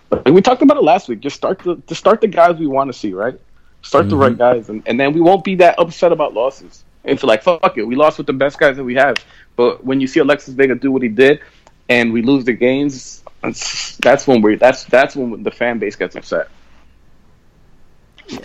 [0.08, 1.20] But we talked about it last week.
[1.20, 3.38] Just start the just start the guys we want to see, right?
[3.82, 6.82] Start the right guys, and, and then we won't be that upset about losses.
[7.04, 9.16] And feel like fuck it, we lost with the best guys that we have.
[9.56, 11.40] But when you see Alexis Vega do what he did,
[11.88, 15.96] and we lose the games, that's, that's when we that's that's when the fan base
[15.96, 16.48] gets upset.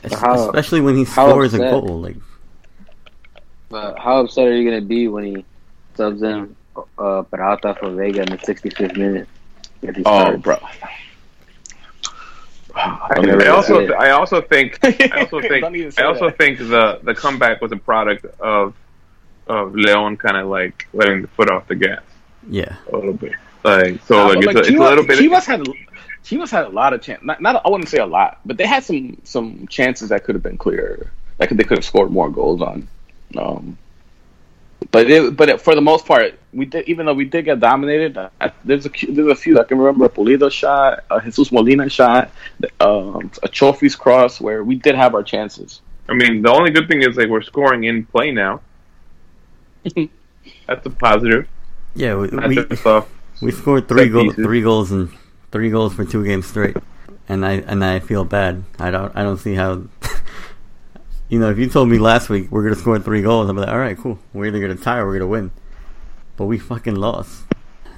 [0.04, 2.00] Es- how- especially when he how scores a goal.
[2.02, 2.15] Like,
[3.70, 5.46] But how upset are you gonna be when he
[5.96, 6.56] subs in
[6.98, 9.28] uh, Peralta for Vega in the 65th minute?
[9.84, 10.41] If he Oh, starts?
[10.41, 10.58] bro.
[12.78, 13.94] I, Don't I also say.
[13.94, 16.38] I also think I also think Don't even say I also that.
[16.38, 18.74] think the the comeback was a product of
[19.48, 22.02] of Leon kind of like letting the foot off the gas
[22.50, 23.34] yeah, a little bit.
[23.63, 25.20] Like so, Nah, like, but, it's, a, it's a little bit.
[25.20, 25.62] Chivas had
[26.24, 27.24] Chivas had a lot of chance.
[27.24, 30.36] Not, not I wouldn't say a lot, but they had some some chances that could
[30.36, 31.12] have been clearer.
[31.40, 32.88] Like they could have scored more goals on.
[33.38, 33.78] Um,
[34.92, 36.88] but it, but it, for the most part, we did.
[36.88, 39.78] Even though we did get dominated, I, there's a few- there's a few I can
[39.78, 40.06] remember.
[40.06, 42.30] A Pulido shot, a Jesus Molina shot,
[42.80, 45.82] um, a Chofis' cross, where we did have our chances.
[46.10, 48.62] I mean, the only good thing is like we're scoring in play now.
[50.68, 51.48] That's a positive.
[51.96, 52.16] yeah.
[52.16, 53.10] We we, off.
[53.42, 55.10] we scored three goals, three goals, and
[55.52, 56.78] three goals for two games straight.
[57.28, 58.63] And I and I feel bad.
[58.80, 59.84] I don't I don't see how.
[61.30, 63.60] You know, if you told me last week we're gonna score three goals, I'd be
[63.60, 64.20] like, all right, cool.
[64.34, 65.52] We're either gonna tie or we're gonna win.
[66.38, 67.44] But we fucking lost.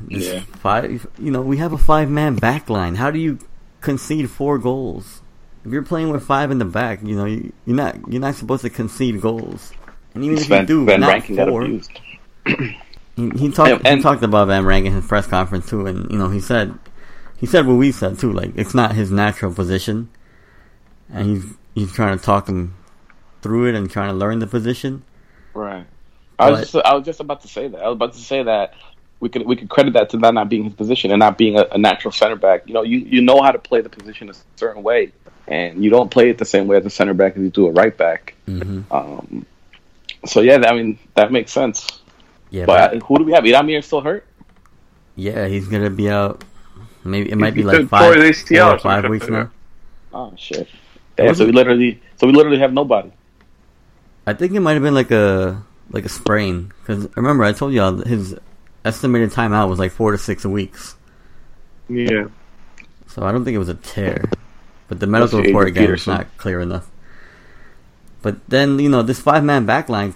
[0.02, 0.40] This Yeah.
[0.62, 1.08] Five.
[1.20, 2.96] You know, we have a five man back line.
[2.96, 3.40] How do you
[3.82, 5.22] concede four goals?
[5.66, 8.36] If you're playing with five in the back, you know you, you're not you're not
[8.36, 9.74] supposed to concede goals.
[10.16, 11.68] And even if you do, Van not Rankin four.
[13.16, 13.70] He, he talked.
[13.70, 16.30] And- and- he talked about Van Rank in his press conference too, and you know
[16.30, 16.74] he said,
[17.36, 18.32] he said what we said too.
[18.32, 20.08] Like it's not his natural position,
[21.12, 22.76] and he's he's trying to talk him
[23.42, 25.04] through it and trying to learn the position.
[25.54, 25.86] Right.
[26.38, 27.82] I was just, I was just about to say that.
[27.82, 28.74] I was about to say that
[29.20, 31.58] we could we could credit that to that not being his position and not being
[31.58, 32.64] a, a natural center back.
[32.66, 35.12] You know, you you know how to play the position a certain way,
[35.48, 37.68] and you don't play it the same way as a center back as you do
[37.68, 38.36] a right back.
[38.46, 39.46] hmm Um,
[40.26, 42.02] so yeah, I mean that makes sense.
[42.52, 43.44] Yeah, But but, who do we have?
[43.44, 44.26] Hiram Mier still hurt?
[45.16, 46.44] yeah, he's gonna be out.
[47.04, 49.52] Maybe it might be like five, toward ACL four or or five weeks now.
[50.14, 50.68] Oh shit!
[51.18, 53.12] Yeah, so we literally so we literally have nobody.
[54.30, 57.74] I think it might have been like a like a sprain because remember I told
[57.74, 58.36] y'all his
[58.86, 60.96] estimated timeout was like four to six weeks.
[61.90, 62.26] Yeah.
[63.08, 64.30] So I don't think it was a tear.
[64.88, 66.90] But the medical report again is not clear enough.
[68.22, 70.14] But then, you know, this five man back line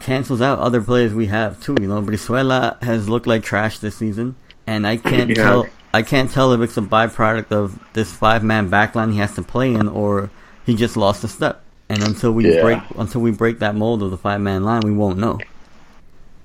[0.00, 1.76] cancels out other players we have too.
[1.80, 4.36] You know, Brizuela has looked like trash this season.
[4.66, 5.42] And I can't Yeah.
[5.42, 9.18] tell I can't tell if it's a byproduct of this five man back line he
[9.18, 10.30] has to play in or
[10.66, 11.62] he just lost a step.
[11.90, 12.60] And until we Yeah.
[12.62, 15.40] break until we break that mold of the five man line we won't know.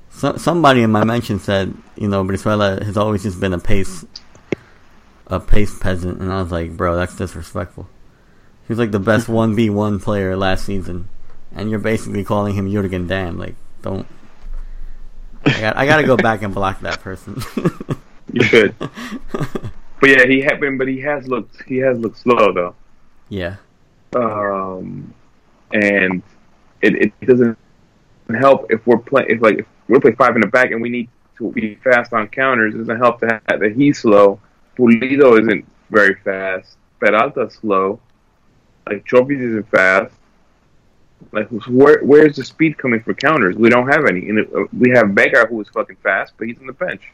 [0.10, 4.06] So, somebody in my mention said, you know, Brizuela has always just been a pace
[5.28, 7.88] a pace peasant, and I was like, bro, that's disrespectful.
[8.68, 11.10] He was like the best one v one player last season,
[11.56, 13.38] and you're basically calling him Jurgen Damm.
[13.38, 14.08] Like, don't.
[15.46, 17.42] I got, I got to go back and block that person.
[18.34, 18.76] You should.
[18.80, 22.76] But yeah, he had been, but he has looked he has looked slow though.
[23.30, 23.58] yeah,
[24.16, 25.14] Um,
[25.76, 26.24] and
[26.82, 27.58] it, it doesn't
[28.40, 30.90] help if we're playing if like if we're playing five in the back and we
[30.90, 32.74] need to be fast on counters.
[32.74, 34.40] It doesn't help that that he's slow.
[34.78, 36.78] Pulido isn't very fast.
[37.02, 38.00] Peralta's slow.
[38.88, 40.14] Like Chofis isn't fast.
[41.32, 43.56] Like where where's the speed coming for counters?
[43.56, 44.30] We don't have any.
[44.30, 47.12] And uh, we have Vega who is fucking fast, but he's on the bench.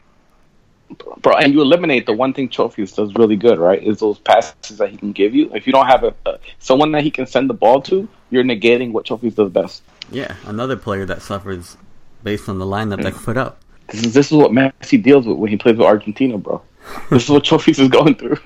[1.20, 3.82] Bro, and you eliminate the one thing Chofis does really good, right?
[3.82, 5.50] Is those passes that he can give you.
[5.54, 8.44] If you don't have a, a someone that he can send the ball to, you're
[8.44, 9.82] negating what Chofis does best.
[10.10, 11.76] Yeah, another player that suffers
[12.22, 13.58] based on the lineup that's put up.
[13.88, 16.62] This is, this is what Messi deals with when he plays with Argentina, bro.
[17.10, 18.38] This is what Chofis is going through.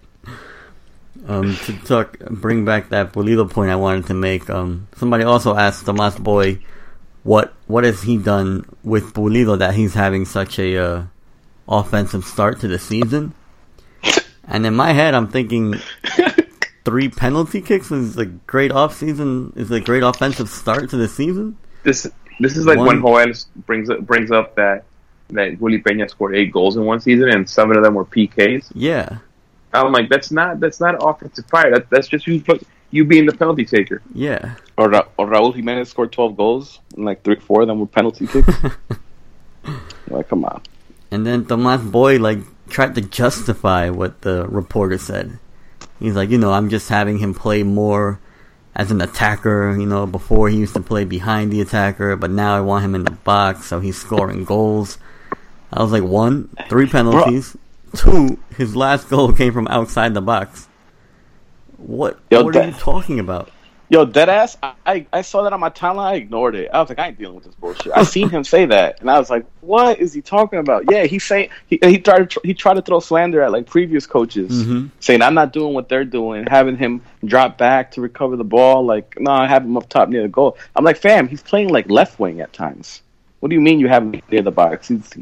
[1.28, 4.48] Um, to talk, bring back that Pulido point I wanted to make.
[4.48, 6.58] Um, somebody also asked Tomas Boy,
[7.28, 11.02] what what has he done with Pulido that he's having such a uh,
[11.68, 13.34] offensive start to the season?
[14.44, 15.74] And in my head, I'm thinking
[16.86, 21.06] three penalty kicks is a great off season is a great offensive start to the
[21.06, 21.58] season.
[21.82, 22.10] This
[22.40, 23.34] this is like One- when Joel
[23.66, 24.84] brings up, brings up that
[25.28, 28.72] that Willie Peña scored eight goals in one season and seven of them were PKs.
[28.74, 29.18] Yeah,
[29.74, 31.72] I'm like, that's not that's not offensive fire.
[31.72, 32.40] That, that's just you
[32.90, 34.02] you being the penalty taker.
[34.14, 34.54] yeah.
[34.76, 37.86] or, Ra- or Raul Jimenez scored 12 goals, and like three, four of them were
[37.86, 38.48] penalty kicks.
[40.08, 40.62] like, come on.
[41.10, 45.38] And then Tomas Boy like tried to justify what the reporter said.
[45.98, 48.20] He's like, you know, I'm just having him play more
[48.74, 49.76] as an attacker.
[49.78, 52.94] You know, before he used to play behind the attacker, but now I want him
[52.94, 54.98] in the box, so he's scoring goals.
[55.72, 57.56] I was like, one, three penalties.
[57.96, 60.68] Two, his last goal came from outside the box.
[61.78, 62.18] What?
[62.30, 63.50] Yo, what are you talking about?
[63.90, 66.12] Yo, deadass, I, I, saw that on my timeline.
[66.12, 66.68] I ignored it.
[66.74, 67.90] I was like, I ain't dealing with this bullshit.
[67.96, 70.84] I seen him say that, and I was like, what is he talking about?
[70.90, 74.06] Yeah, he's saying he he tried to, he tried to throw slander at like previous
[74.06, 74.90] coaches, Mhm.
[75.00, 78.84] saying I'm not doing what they're doing, having him drop back to recover the ball.
[78.84, 80.58] Like, no, I have him up top near the goal.
[80.76, 83.00] I'm like, fam, he's playing like left wing at times.
[83.40, 84.88] What do you mean you have him near the box?
[84.88, 85.14] He's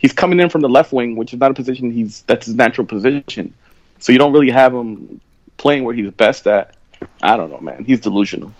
[0.00, 2.56] he's coming in from the left wing, which is not a position he's that's his
[2.56, 3.54] natural position.
[4.00, 5.20] So you don't really have him
[5.62, 6.74] playing where he's best at.
[7.22, 7.84] I don't know, man.
[7.84, 8.52] He's delusional.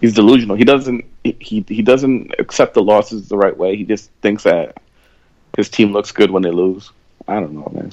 [0.00, 0.56] He's delusional.
[0.56, 3.76] He doesn't he he doesn't accept the losses the right way.
[3.76, 4.76] He just thinks that
[5.56, 6.92] his team looks good when they lose.
[7.26, 7.92] I don't know, man.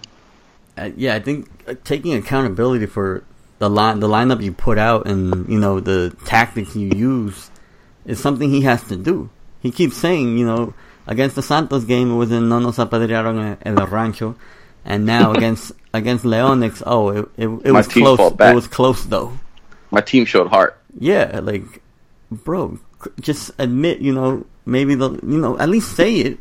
[0.77, 3.23] Uh, yeah, I think uh, taking accountability for
[3.59, 7.49] the line, the lineup you put out, and you know the tactics you use,
[8.05, 9.29] is something he has to do.
[9.61, 10.73] He keeps saying, you know,
[11.07, 14.35] against the Santos game, it was in No nos el rancho,
[14.85, 18.19] and now against against Leonix, oh, it it, it was close.
[18.19, 19.37] It was close though.
[19.91, 20.81] My team showed heart.
[20.97, 21.81] Yeah, like,
[22.31, 22.79] bro,
[23.19, 26.39] just admit, you know, maybe the, you know, at least say it.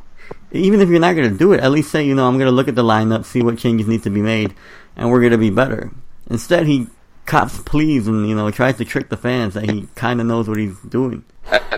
[0.52, 2.68] Even if you're not gonna do it, at least say, you know, I'm gonna look
[2.68, 4.54] at the lineup, see what changes need to be made,
[4.96, 5.90] and we're gonna be better.
[6.30, 6.86] Instead, he
[7.26, 10.48] cops pleas and you know tries to trick the fans that he kind of knows
[10.48, 11.24] what he's doing.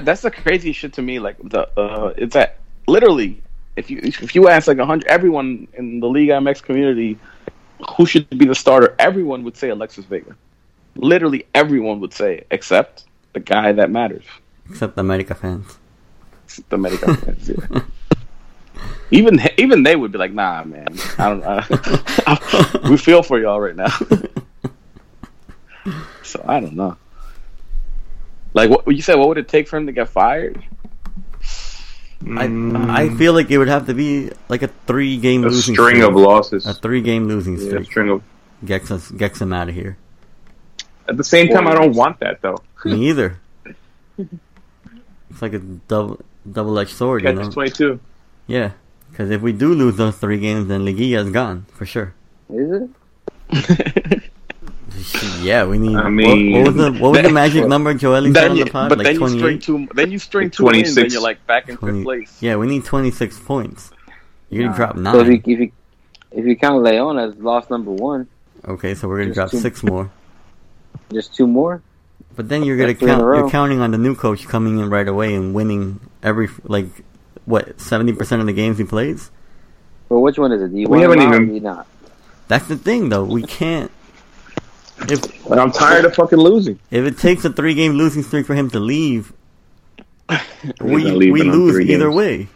[0.00, 1.18] That's the crazy shit to me.
[1.18, 3.42] Like the uh, it's that literally,
[3.76, 7.18] if you if you ask like a hundred everyone in the League MX community
[7.96, 10.34] who should be the starter, everyone would say Alexis Vega.
[10.94, 14.24] Literally everyone would say it, except the guy that matters,
[14.70, 15.76] Except the America fans.
[16.70, 17.50] the medical fans.
[17.50, 17.82] Yeah.
[19.10, 21.44] Even even they would be like, "Nah, man, I don't.
[21.44, 21.62] Uh,
[22.90, 23.88] we feel for y'all right now."
[26.24, 26.96] so I don't know.
[28.52, 30.62] Like what you said, what would it take for him to get fired?
[32.28, 33.18] I I mm.
[33.18, 36.08] feel like it would have to be like a three game a losing string streak.
[36.10, 36.66] of losses.
[36.66, 38.22] a three game losing Yeah, streak string of.
[38.64, 39.96] gets us gets him out of here.
[41.08, 42.58] At the same time, I don't want that though.
[42.84, 43.38] Me either.
[44.18, 47.50] It's like a double double edged sword, you Catch know.
[47.50, 48.00] twenty two.
[48.48, 48.72] Yeah,
[49.10, 52.14] because if we do lose those three games, then Liguilla is gone for sure.
[52.48, 52.88] Is
[53.50, 54.22] it?
[55.40, 55.96] Yeah, we need.
[55.96, 58.57] I mean- what, was the what was the That- magic number Joely said then on
[58.59, 58.88] the pod?
[58.88, 59.62] but like then you twenty string eight.
[59.62, 59.88] two.
[59.94, 60.96] Then you string two wins, 26.
[61.03, 62.38] and you're like back in 20 fifth place.
[62.42, 63.90] Yeah, we need twenty six points.
[64.51, 65.14] You're gonna drop nine.
[65.14, 65.72] So if you, if you
[66.33, 68.29] if you count Leon as loss number one,
[68.66, 70.11] okay, so we're gonna drop two- six more.
[71.12, 71.83] just two more.
[72.37, 73.37] But then you're gonna That's three in count.
[73.37, 76.87] You're counting on the new coach coming in right away and winning every like
[77.44, 79.31] what seventy percent of the games he plays.
[80.08, 80.69] But which one is it?
[80.73, 81.87] Do you We want haven't out or even- do you not?
[82.48, 83.25] That's the thing, though.
[83.25, 83.90] We can't.
[85.03, 86.79] If And I'm tired of fucking losing.
[86.90, 89.33] if it takes a three game losing streak for him to leave,
[90.81, 92.15] we not we lose either games.
[92.17, 92.49] way.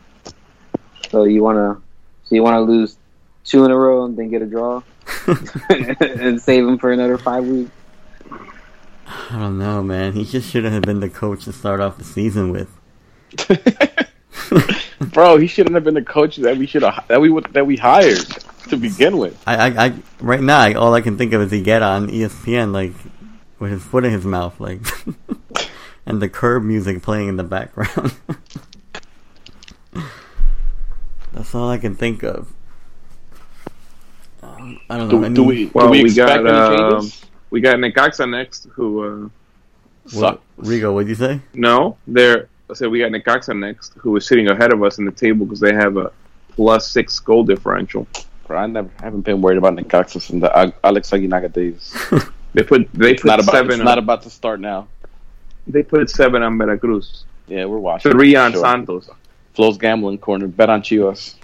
[1.10, 1.80] So you wanna
[2.24, 2.96] so you wanna lose
[3.44, 4.82] two in a row and then get a draw
[5.68, 7.70] and save him for another five weeks.
[8.28, 10.12] I don't know, man.
[10.12, 12.68] He just shouldn't have been the coach to start off the season with.
[15.12, 17.76] Bro, he shouldn't have been the coach that we should have that we that we
[17.76, 18.18] hired
[18.70, 19.40] to begin with.
[19.46, 22.08] I, I, I right now, I, all I can think of is he get on
[22.08, 22.92] ESPN like
[23.58, 24.80] with his foot in his mouth, like,
[26.06, 28.14] and the curb music playing in the background.
[31.32, 32.52] That's all I can think of.
[34.42, 35.18] Um, I don't know.
[35.18, 37.10] Do, any- do we Well, do we, we got, any um.
[37.50, 39.28] We got Necaxa next, who uh,
[40.04, 40.42] what, Suck.
[40.58, 41.40] Rigo, what'd you say?
[41.54, 42.48] no, they're.
[42.68, 45.44] I said we got Necaxa next, who is sitting ahead of us in the table
[45.44, 46.12] because they have a
[46.50, 48.06] plus six goal differential.
[48.50, 51.94] Bro, I never I haven't been worried about Necaxa since the Ag- Alex Aguinaga days.
[52.52, 53.70] They put they It's put not about seven.
[53.70, 54.88] it's on, not about to start now.
[55.68, 58.10] they put seven on Veracruz, Yeah, we're watching.
[58.10, 58.62] three on Sure.
[58.62, 59.08] Santos.
[59.54, 60.48] Flo's gambling corner.
[60.48, 61.36] Bet on Chivas.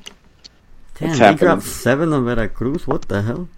[0.98, 1.36] Damn, It's they happening.
[1.46, 2.88] dropped seven on Veracruz.
[2.88, 3.48] What the hell?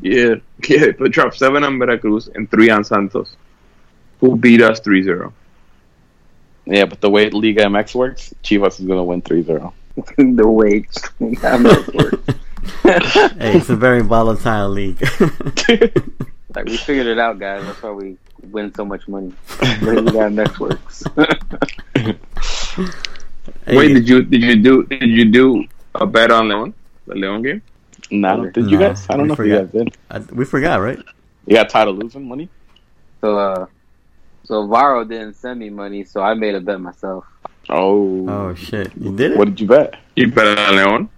[0.00, 0.36] Yeah,
[0.70, 0.78] yeah.
[0.86, 3.36] They put drop seven on Veracruz and three on Santos,
[4.20, 5.30] who beat us 3-0.
[6.64, 9.70] Yeah, but the way Liga MX works, Chivas is gonna win 3-0.
[10.36, 10.96] the weights.
[11.44, 12.20] I'm not worried.
[12.82, 15.00] hey, it's a very volatile league.
[16.54, 17.64] like we figured it out, guys.
[17.64, 18.16] That's why we
[18.50, 19.32] win so much money.
[19.82, 21.04] we got networks.
[23.66, 26.74] Hey, Wait, did you did you do did you do a bet on Leon,
[27.06, 27.62] the Leon game?
[28.10, 29.06] Nah, did you No, guys?
[29.10, 29.72] I don't we know if you forgot.
[29.72, 29.96] guys did.
[30.10, 30.98] I, we forgot, right?
[31.46, 32.48] You got tired of losing money?
[33.20, 33.66] so, uh,
[34.44, 37.24] so Varo didn't send me money, so I made a bet myself.
[37.68, 38.28] Oh.
[38.28, 39.38] Oh shit, you did it.
[39.38, 39.94] What did you bet?
[40.16, 41.08] You bet on Leon.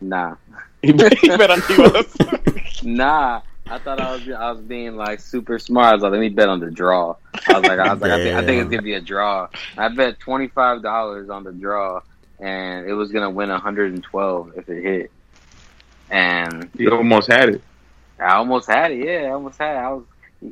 [0.00, 0.36] Nah,
[0.82, 1.12] You bet,
[1.50, 2.82] on Chivas.
[2.84, 3.42] nah.
[3.66, 5.92] I thought I was I was being like super smart.
[5.92, 7.14] I was like, let me bet on the draw.
[7.46, 9.48] I was like, I was like, I think, I think it's gonna be a draw.
[9.78, 12.00] I bet twenty five dollars on the draw,
[12.40, 15.12] and it was gonna win one hundred and twelve if it hit.
[16.10, 17.62] And You almost had it.
[18.18, 19.04] I almost had it.
[19.06, 19.78] Yeah, I almost had it.
[19.78, 20.04] I was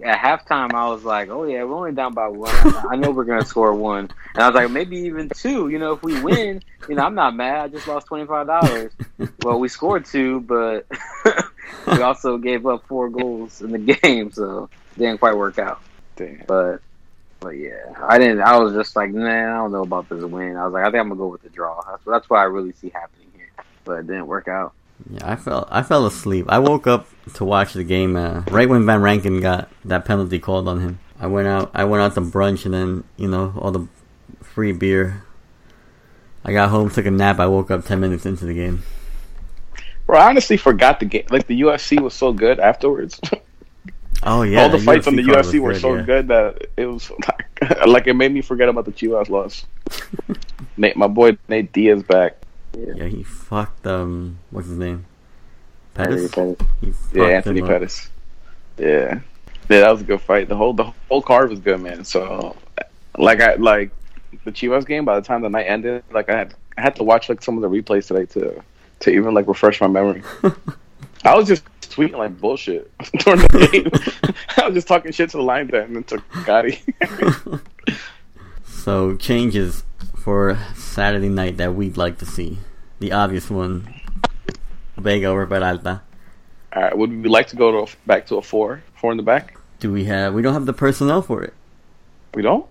[0.05, 0.73] at halftime.
[0.75, 2.51] I was like, "Oh yeah, we're only down by one.
[2.91, 5.69] I know we're gonna score one." And I was like, "Maybe even two.
[5.69, 7.61] You know, if we win, you know, I'm not mad.
[7.61, 8.93] I just lost twenty five dollars.
[9.43, 10.87] well, we scored two, but
[11.87, 15.81] we also gave up four goals in the game, so it didn't quite work out.
[16.17, 16.45] Damn.
[16.47, 16.81] But,
[17.41, 18.41] but yeah, I didn't.
[18.41, 20.57] I was just like, man, I don't know about this win.
[20.57, 21.83] I was like, I think I'm gonna go with the draw.
[21.89, 23.51] That's that's what I really see happening here.
[23.85, 24.75] But it didn't work out.
[25.11, 25.69] Yeah, I fell.
[25.71, 26.47] I fell asleep.
[26.49, 30.39] I woke up to watch the game uh, right when Van Rankin got that penalty
[30.39, 30.99] called on him.
[31.21, 31.71] I went out.
[31.75, 33.87] I went out to brunch and then you know all the
[34.43, 35.25] free beer.
[36.45, 37.39] I got home, took a nap.
[37.39, 38.83] I woke up ten minutes into the game.
[40.07, 41.27] Bro, I honestly forgot the game.
[41.31, 43.21] Like the UFC was so good afterwards.
[44.23, 46.03] Oh yeah, All the fights on the UFC were was so yeah.
[46.03, 47.11] good that it was
[47.61, 49.65] like, like it made me forget about the Chivas loss.
[50.77, 52.37] Nate, my boy Nate Diaz back.
[52.79, 55.07] Yeah, he fucked um, what's his name?
[55.95, 56.31] Pettis.
[56.31, 56.57] Pettis.
[57.13, 57.63] Yeah, Anthony.
[57.63, 58.11] Pettis.
[58.77, 59.21] Yeah,
[59.69, 60.49] yeah, that was a good fight.
[60.49, 62.05] The whole the whole card was good, man.
[62.05, 62.57] So,
[63.17, 63.91] like I like
[64.45, 65.05] the Chivas game.
[65.05, 67.57] By the time the night ended, like I had I had to watch like some
[67.57, 68.63] of the replays today to
[69.01, 70.23] to even like refresh my memory.
[71.25, 74.35] I was just tweeting like bullshit during the game.
[74.57, 77.61] I was just talking shit to the line then and then to Gotti.
[78.65, 79.83] So changes
[80.17, 82.59] for Saturday night that we'd like to see.
[83.01, 83.95] The obvious one,
[84.97, 86.03] Vega over Peralta.
[86.75, 89.17] All right, would we like to go to a, back to a four, four in
[89.17, 89.57] the back?
[89.81, 90.35] Do we have?
[90.35, 91.55] We don't have the personnel for it.
[92.35, 92.67] We don't.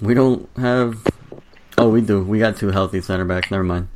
[0.00, 1.06] We don't have.
[1.76, 2.22] Oh, we do.
[2.22, 3.50] We got two healthy center backs.
[3.50, 3.88] Never mind.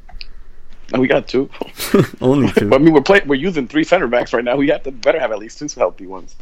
[0.93, 1.49] No, we got two.
[2.21, 2.69] Only two.
[2.69, 3.27] But I mean, we're playing.
[3.27, 4.57] We're using three center backs right now.
[4.57, 6.37] We have to better have at least two healthy ones.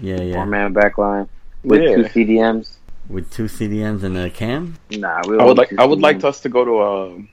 [0.00, 0.34] Yeah, yeah.
[0.34, 0.44] Four yeah.
[0.44, 1.28] man back line
[1.62, 1.96] with Yeah.
[1.96, 2.76] two CDMs.
[3.08, 4.78] With two CDMs and a cam.
[4.90, 5.72] Nah, we I would like.
[5.78, 7.24] I would like us to go to a.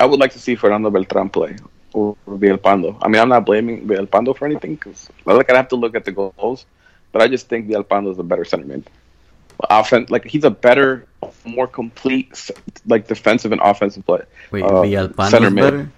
[0.00, 1.56] I would like to see Fernando Beltran play
[1.92, 2.98] or Villalpando.
[3.02, 6.04] I mean, I'm not blaming Villalpando for anything because like I have to look at
[6.04, 6.66] the goals,
[7.12, 8.88] but I just think Villalpando is a better center mid.
[9.70, 11.06] Offense, like he's a better,
[11.46, 12.50] more complete,
[12.86, 14.26] like defensive and offensive player.
[14.50, 15.88] Wait, Uh, Villalpando center mid.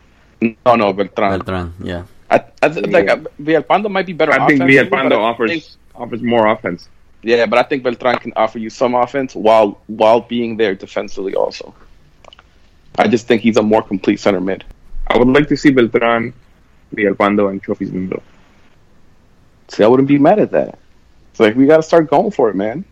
[0.64, 1.30] No, no, Beltran.
[1.40, 2.04] Beltran, yeah.
[2.30, 4.30] I, I, th- like uh, Villalpando might be better.
[4.32, 5.64] I think offensively, but Villalpando offers think-
[5.96, 6.88] offers more offense.
[7.22, 11.34] Yeah, but I think Beltran can offer you some offense while while being there defensively
[11.34, 11.74] also.
[12.96, 14.64] I just think he's a more complete center mid.
[15.06, 16.32] I would like to see Beltran,
[16.94, 18.22] Villalpando, and Chofis in the middle.
[19.68, 20.78] See, I wouldn't be mad at that.
[21.30, 22.84] It's like we got to start going for it, man.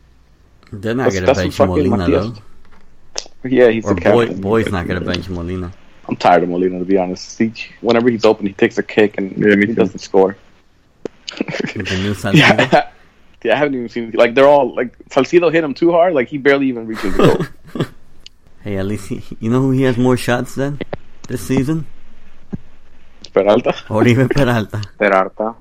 [0.72, 3.49] They're not That's- gonna bench Molina Matias- though.
[3.49, 4.40] Yeah, he's Or the boy, captain.
[4.40, 5.72] boy's not gonna bench Molina.
[6.09, 7.38] I'm tired of Molina to be honest.
[7.38, 10.36] He, whenever he's open, he takes a kick and Yeah, he doesn't score.
[11.38, 11.97] With the
[12.32, 12.88] new yeah,
[13.44, 16.28] yeah, I haven't even seen like they're all like Salcido hit him too hard, like
[16.28, 17.86] he barely even reaches the goal.
[18.66, 20.80] Hey, at least he, you know who he has more shots than
[21.28, 21.86] this season?
[23.32, 23.72] Peralta.
[23.88, 24.82] Oribe Peralta.
[24.98, 25.54] Peralta.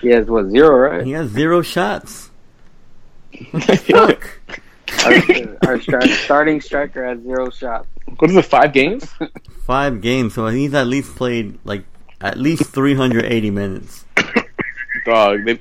[0.00, 1.04] He has what zero, right?
[1.04, 2.30] He has zero shots.
[3.50, 4.40] Fuck.
[5.04, 5.12] our,
[5.66, 7.88] our stri- starting striker has zero shots.
[8.18, 8.44] What is it?
[8.44, 9.12] Five games?
[9.66, 11.84] Five games, so he's at least played like
[12.20, 14.04] at least 380 minutes.
[15.04, 15.58] Dog, they,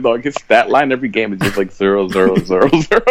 [0.00, 3.04] dog, his stat line every game is just like zero, zero, zero, zero.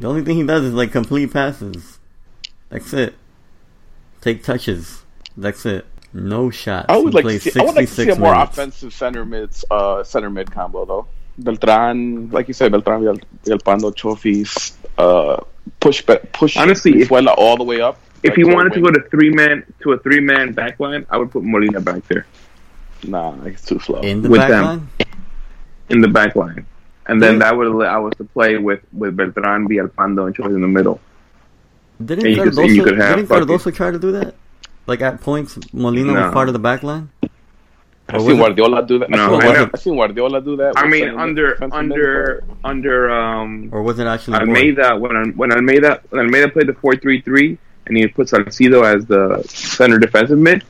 [0.00, 1.98] The only thing he does is like complete passes.
[2.68, 3.14] That's it.
[4.20, 5.02] Take touches.
[5.36, 5.86] That's it.
[6.12, 6.86] No shots.
[6.88, 7.60] I would He like to plays see.
[7.60, 10.84] I would like to see a 66 more offensive center mid, uh, center mid combo
[10.84, 11.06] though.
[11.38, 15.42] Beltran, like you said, Beltran, Vill- Villalpando, Chofis, uh,
[15.80, 16.56] push, be- push.
[16.56, 18.00] Honestly, if- Brizuela all the way up.
[18.24, 21.06] If Like, he wanted to go to three man to a three man back line,
[21.08, 22.26] I would put Molina back there
[23.06, 24.00] Nah, he's too slow.
[24.00, 24.64] In the With back them.
[24.64, 24.88] line?
[25.90, 26.66] in the back line,
[27.08, 27.38] and then Yeah.
[27.40, 31.00] that would allow us to play with with Beltran, Villalpando, and Choi in the middle.
[32.04, 34.34] Didn't And you could- you could have didn't Cardoso try to do that?
[34.86, 36.22] Like at points, Molina No.
[36.22, 37.08] was part of the back line?
[38.10, 39.10] I've seen was Guardiola do that.
[39.10, 39.70] No, I've, seen I Guardiola, know.
[39.74, 40.72] I've seen Guardiola do that.
[40.78, 42.56] I with mean, playing under defensive under midfield.
[42.64, 44.48] under um Or was it actually Boyd?
[44.48, 48.82] Almeida when when Almeida when Almeida played the four three three and he put Salcido
[48.84, 50.64] as the center defensive mid,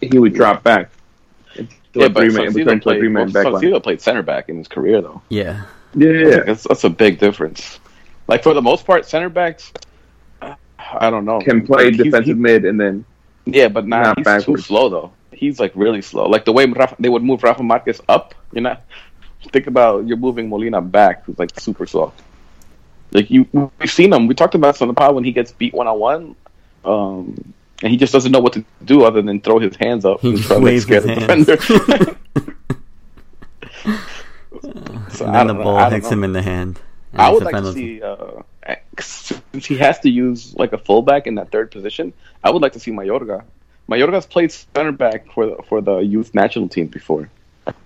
[0.00, 0.88] he would drop back.
[1.98, 3.52] Into Yeah, a but three-man- Salcido into played, three-man well, back.
[3.62, 5.20] Salcido played center back in his career, though.
[5.28, 5.64] Yeah.
[5.94, 6.40] Yeah, yeah, yeah.
[6.44, 7.80] That's, that's a big difference.
[8.26, 9.72] Like for the most part, center backs,
[10.42, 13.04] I don't know, can play Like, defensive he- mid and then
[13.46, 14.62] yeah, but nah, not he's backwards.
[14.62, 15.12] too slow though.
[15.32, 16.26] He's like really slow.
[16.28, 18.34] Like the way Rafa, they would move Rafa Marquez up.
[18.52, 18.76] You know,
[19.52, 22.12] think about you're moving Molina back, who's like super slow.
[23.12, 24.26] Like you, we've seen him.
[24.26, 26.36] We talked about this on the pod when he gets beat one on one,
[26.84, 30.20] um, and he just doesn't know what to do other than throw his hands up
[30.20, 31.58] He and try to scare the defender.
[35.10, 35.64] So and then the don't know.
[35.64, 36.78] ball hits him in the hand.
[37.14, 38.42] I would like to see uh,
[39.00, 42.12] since he has to use like a fullback in that third position.
[42.44, 43.42] I would like to see Mayorga.
[43.88, 47.30] Mayorga's played center back for the, for the youth national team before,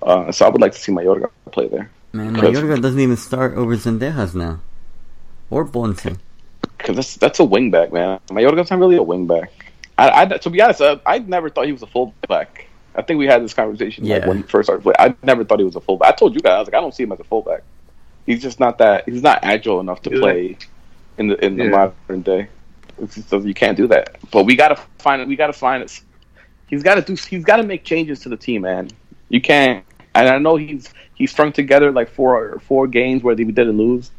[0.03, 3.55] uh, so I would like to see Mayorga play there Man, Mayorga doesn't even start
[3.55, 4.61] over Zendejas now.
[5.49, 6.07] Or Ponce.
[6.77, 8.19] because that's that's a wing back, man.
[8.29, 9.72] Mayorga's not really a wing back.
[10.09, 12.67] I, I to be honest, I, I never thought he was a fullback.
[12.95, 14.97] I think we had this conversation like when he first started playing.
[14.99, 16.13] I never thought he was a fullback.
[16.13, 17.63] I told you guys, I was like, I don't see him as a fullback.
[18.27, 19.09] He's just not that.
[19.09, 20.21] He's not agile enough to Yeah.
[20.21, 20.57] play
[21.19, 21.71] in the in the Yeah.
[21.71, 22.49] modern day.
[23.01, 24.17] It's just, you can't do that.
[24.31, 25.29] But we gotta find it.
[25.29, 26.01] We gotta find it.
[26.73, 27.15] He's got to do.
[27.29, 28.89] He's got to make changes to the team, man.
[29.29, 29.85] You can't.
[30.15, 34.11] And I know he's he's strung together like four four games where they didn't lose,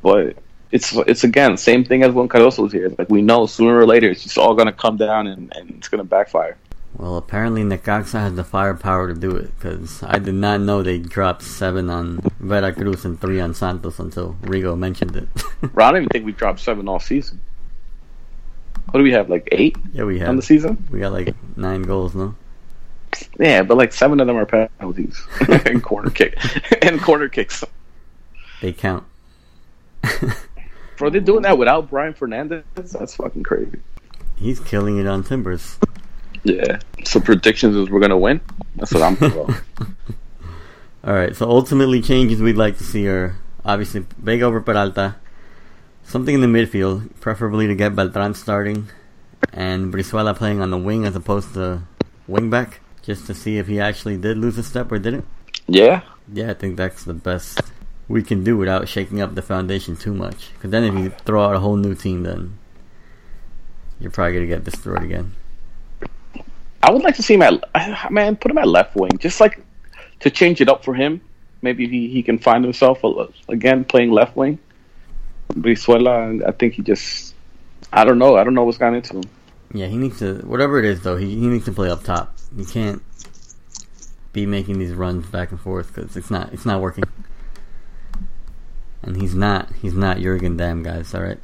[0.00, 0.36] but
[0.70, 2.92] it's it's again same thing as when Cardoso was here.
[2.98, 5.88] Like we know sooner or later it's just all gonna come down and, and it's
[5.88, 6.56] gonna backfire.
[6.96, 11.00] Well, apparently Necaxa has the firepower to do it, because I did not know they
[11.00, 15.28] dropped seven on Veracruz and three on Santos until Rigo mentioned it.
[15.72, 17.40] Bro, I don't even think we dropped seven all season.
[18.90, 19.28] What do we have?
[19.28, 20.86] Like eight yeah, we have on the season?
[20.90, 22.36] We got like nine goals, no?
[23.40, 25.20] Yeah, but like seven of them are penalties
[25.66, 26.38] and corner kick
[26.82, 27.64] and corner kicks.
[28.60, 29.04] They count.
[30.96, 32.64] Bro, they're doing that without Brian Fernandez.
[32.74, 33.80] That's fucking crazy.
[34.36, 35.78] He's killing it on Timbers.
[36.42, 36.78] Yeah.
[37.04, 38.40] So predictions is we're gonna win.
[38.76, 39.16] That's what I'm.
[39.20, 39.56] Well,
[41.04, 45.16] Alright, so ultimately changes we'd like to see are obviously Vega over Peralta,
[46.02, 48.88] something in the midfield, preferably to get Beltran starting,
[49.52, 51.82] and Brizuela playing on the wing as opposed to
[52.26, 55.26] wing back, just to see if he actually did lose a step or didn't.
[55.66, 56.02] yeah.
[56.32, 57.60] Yeah, I think that's the best
[58.08, 60.52] we can do without shaking up the foundation too much.
[60.54, 62.58] Because then if you throw out a whole new team, then
[64.00, 65.34] you're probably going to get destroyed again.
[66.82, 69.64] I would like to see my uh, man put him at left wing, just like
[70.20, 71.20] to change it up for him.
[71.62, 74.58] Maybe he, he can find himself a- again playing left wing.
[75.52, 77.34] Brizuela, I think he just
[77.92, 78.36] I don't know.
[78.36, 79.24] I don't know what's gone into him.
[79.72, 82.36] Yeah, he needs to, whatever it is though, he, he needs to play up top.
[82.56, 83.02] He can't
[84.32, 87.04] be making these runs back and forth because it's not, it's not working.
[89.04, 91.38] And he's not, he's not Jurgen Damm, guys, alright?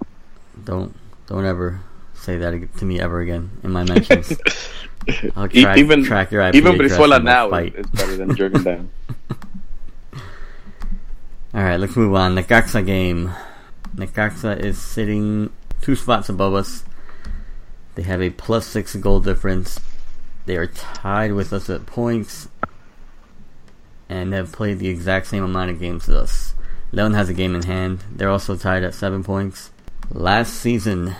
[0.64, 0.94] Don't,
[1.26, 1.80] don't ever
[2.14, 4.32] say that to me ever again in my mentions.
[5.36, 8.90] I'll track- even track your IP even Brizuela now is, better than Jurgen Damm.
[11.54, 12.36] Alright, let's move on.
[12.36, 13.32] Necaxa game.
[13.96, 16.84] Necaxa is sitting two spots above us.
[17.96, 19.80] They have a plus six goal difference.
[20.46, 22.48] They are tied with us at points.
[24.08, 26.49] And have played the exact same amount of games as us.
[26.92, 28.00] Leon has a game in hand.
[28.10, 29.70] They're also tied at seven points.
[30.10, 31.14] Last season,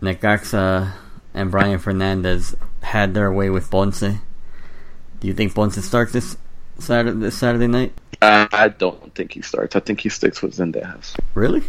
[0.00, 0.92] Necaxa
[1.34, 4.00] and Brian Fernandez had their way with Ponce.
[4.00, 6.36] Do you think Ponce starts this
[6.78, 7.92] Saturday, this Saturday night?
[8.20, 9.74] Uh, I don't think he starts.
[9.74, 11.16] I think he sticks with Zendejas.
[11.34, 11.62] Really?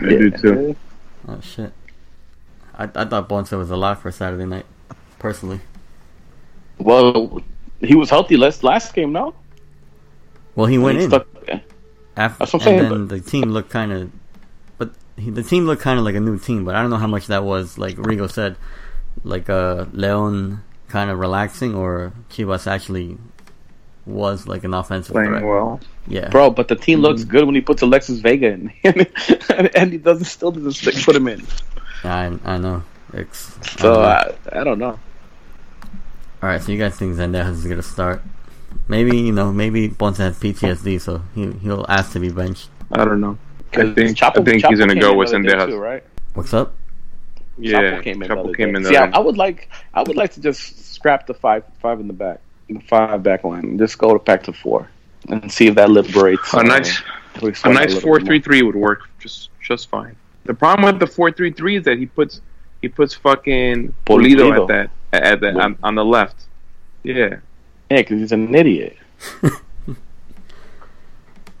[0.00, 0.76] I do too.
[1.26, 1.72] Oh shit!
[2.76, 4.66] I I thought Ponce was a lock for Saturday night,
[5.18, 5.60] personally.
[6.78, 7.42] Well,
[7.80, 9.34] he was healthy last last game, no?
[10.54, 11.26] Well, he went He in stuck-
[12.16, 14.12] after, That's what I'm and saying, then the team looked kind of,
[14.78, 16.64] but he, the team looked kind of like a new team.
[16.64, 17.78] But I don't know how much that was.
[17.78, 18.56] Like Rigo said,
[19.24, 23.18] like uh Leon kind of relaxing, or Chivas actually
[24.06, 25.46] was like an offensive Playing threat.
[25.46, 25.80] well.
[26.06, 27.00] Yeah, Bro, but the team Mm-hmm.
[27.00, 28.72] looks good when he puts Alexis Vega in,
[29.74, 31.48] and he doesn't still doesn't stick, put him in.
[32.04, 32.82] I I know.
[33.12, 34.16] It's, I So don't know.
[34.16, 34.98] I, I don't know.
[36.42, 38.22] All right, so you guys think Zendejas is gonna start?
[38.88, 42.68] Maybe you know, maybe Ponce has PTSD, so he he'll ask to be benched.
[42.92, 43.38] I don't know.
[43.72, 45.66] I think Chapo- I think Chapo he's gonna go with the other day Zendejas.
[45.68, 46.04] too, right?
[46.34, 46.74] What's up?
[47.58, 48.28] Yeah, Chapo came in.
[48.28, 51.26] Chapo came in the See, I, I would like, I would like to just scrap
[51.26, 54.52] the five, five in the back, the five back line, and just go back to
[54.52, 54.88] four,
[55.28, 56.52] and see if that liberates.
[56.52, 57.02] A uh, nice,
[57.36, 60.16] liberates a nice little four bit three three would work just just fine.
[60.44, 62.42] The problem with the four three three is that he puts
[62.82, 64.62] he puts fucking Pulido Pulido.
[64.62, 66.44] at that at that on, on the left.
[67.02, 67.42] Yeah, more.
[67.90, 68.96] Yeah, because he's an idiot.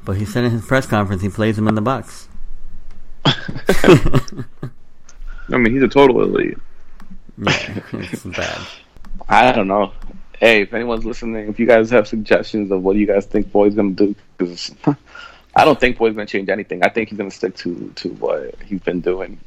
[0.04, 2.28] But he said in his press conference he plays him in the box.
[3.24, 4.44] I
[5.48, 6.58] mean he's a total elite.
[7.38, 8.66] Yeah, it's bad.
[9.28, 9.92] I don't know.
[10.38, 13.74] Hey, if anyone's listening, if you guys have suggestions of what you guys think Boyd's
[13.74, 14.72] gonna do, because
[15.56, 16.82] I don't think Boyd's gonna change anything.
[16.84, 19.40] I think he's gonna stick to to what he's been doing.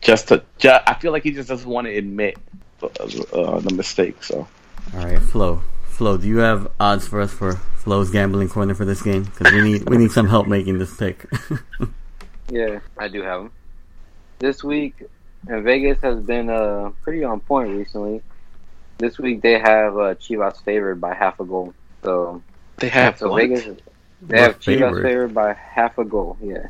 [0.00, 2.36] Just to, ju- I feel like he just doesn't want to admit
[2.82, 4.24] uh, uh, the mistake.
[4.24, 4.48] So
[4.94, 5.62] All right, Flo.
[5.92, 9.24] Flo, do you have odds for us for Flo's gambling corner for this game?
[9.24, 11.26] Because we need we need some help making this pick.
[12.50, 13.52] Yeah, I do have them.
[14.38, 15.04] This week,
[15.48, 18.20] and Vegas has been uh, pretty on point recently.
[18.98, 21.72] This week they have uh, Chivas favored by half a goal.
[22.02, 22.42] So,
[22.76, 23.40] they have so what?
[23.42, 25.02] Vegas they What have Chivas favored?
[25.02, 26.36] favored by half a goal.
[26.42, 26.66] Yeah.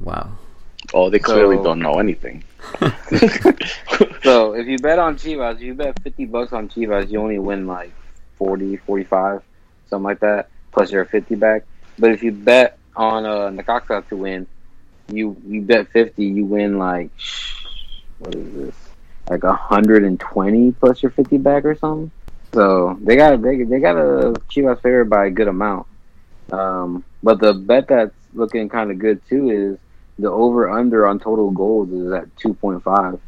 [0.00, 0.30] wow.
[0.92, 2.44] Oh, they clearly So- don't know anything.
[4.24, 7.66] So if you bet on Chivas, you bet fifty bucks on Chivas, you only win
[7.66, 7.92] like
[8.36, 9.42] 40, 45,
[9.90, 10.48] something like that.
[10.72, 11.64] Plus your fifty back.
[11.98, 14.46] But if you bet on uh, Necaxa to win,
[15.12, 17.10] you you bet fifty, you win like
[18.18, 18.74] what is this?
[19.28, 22.10] Like hundred and twenty plus your fifty back or something.
[22.54, 25.86] So they got they they got a Chivas favored by a good amount.
[26.50, 29.78] Um, but the bet that's looking kind of good too is
[30.18, 33.20] the over under on total goals is at two point five.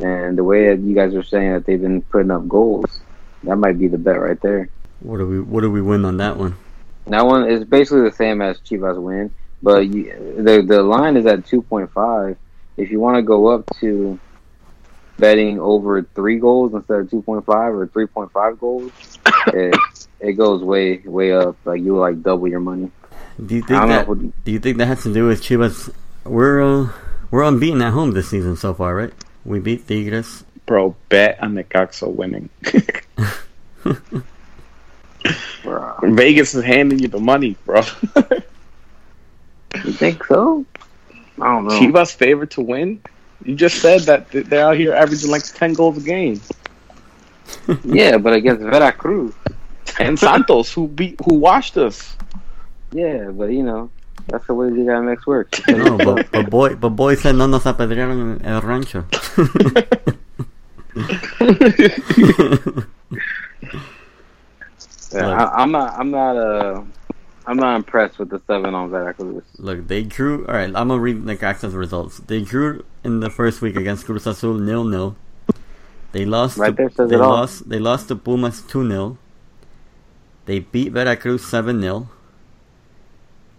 [0.00, 3.00] And the way that you guys are saying that they've been putting up goals,
[3.44, 4.68] that might be the bet right there.
[5.00, 6.56] What do we what do we win on that one?
[7.06, 11.26] That one is basically the same as Chivas win, but you, the the line is
[11.26, 12.36] at two point five.
[12.76, 14.18] If you want to go up to
[15.18, 18.92] betting over three goals instead of two point five or three point five goals,
[19.48, 19.76] it
[20.20, 21.56] it goes way way up.
[21.64, 22.90] Like you like double your money.
[23.44, 24.14] Do you think know.
[24.14, 25.92] that do you think that has to do with Chivas?
[26.24, 26.88] We're uh,
[27.30, 29.12] we're unbeaten at home this season so far, right?
[29.44, 30.44] We beat Tigres.
[30.66, 32.48] Bro, bet on Necaxa winning.
[35.62, 35.96] bro.
[36.02, 37.82] Vegas is handing you the money, bro.
[39.84, 40.64] You think so?
[41.40, 41.80] I don't know.
[41.80, 43.00] Chivas favored to win.
[43.44, 46.40] You just said that they're out here averaging like ten goals a game.
[47.84, 49.34] Yeah, but against Veracruz.
[49.98, 52.16] And Santos, who beat, who washed us.
[52.92, 53.90] Yeah, but you know,
[54.28, 55.58] that's the way the dynamics work.
[55.68, 59.04] No, but, but boy, but boy said no nos apedrearon en el rancho.
[65.12, 65.98] Yeah, I, I'm not.
[65.98, 66.36] I'm not.
[66.36, 66.82] Uh,
[67.46, 69.42] I'm not impressed with the seven on Veracruz.
[69.58, 70.46] Look, they drew.
[70.46, 72.18] All right, I'm gonna read Necaxa's results.
[72.18, 75.16] They drew in the first week against Cruz Azul nil nil.
[76.12, 76.56] They lost.
[76.56, 77.30] Right to, there they it all.
[77.30, 77.68] lost.
[77.68, 79.18] They lost to Pumas two 0
[80.46, 82.08] They beat Veracruz seven 0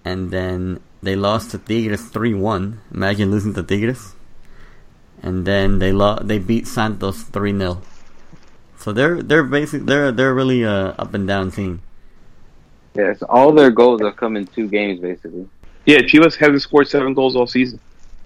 [0.05, 2.81] and then they lost to Tigres three one.
[2.93, 4.15] Imagine losing to Tigres.
[5.21, 7.81] And then they lo- They beat Santos three 0
[8.77, 9.85] So they're they're basic.
[9.85, 11.81] They're they're really a up and down team.
[12.95, 15.47] Yes, all their goals have come in two games, basically.
[15.85, 17.79] Yeah, Chivas hasn't scored seven goals all season.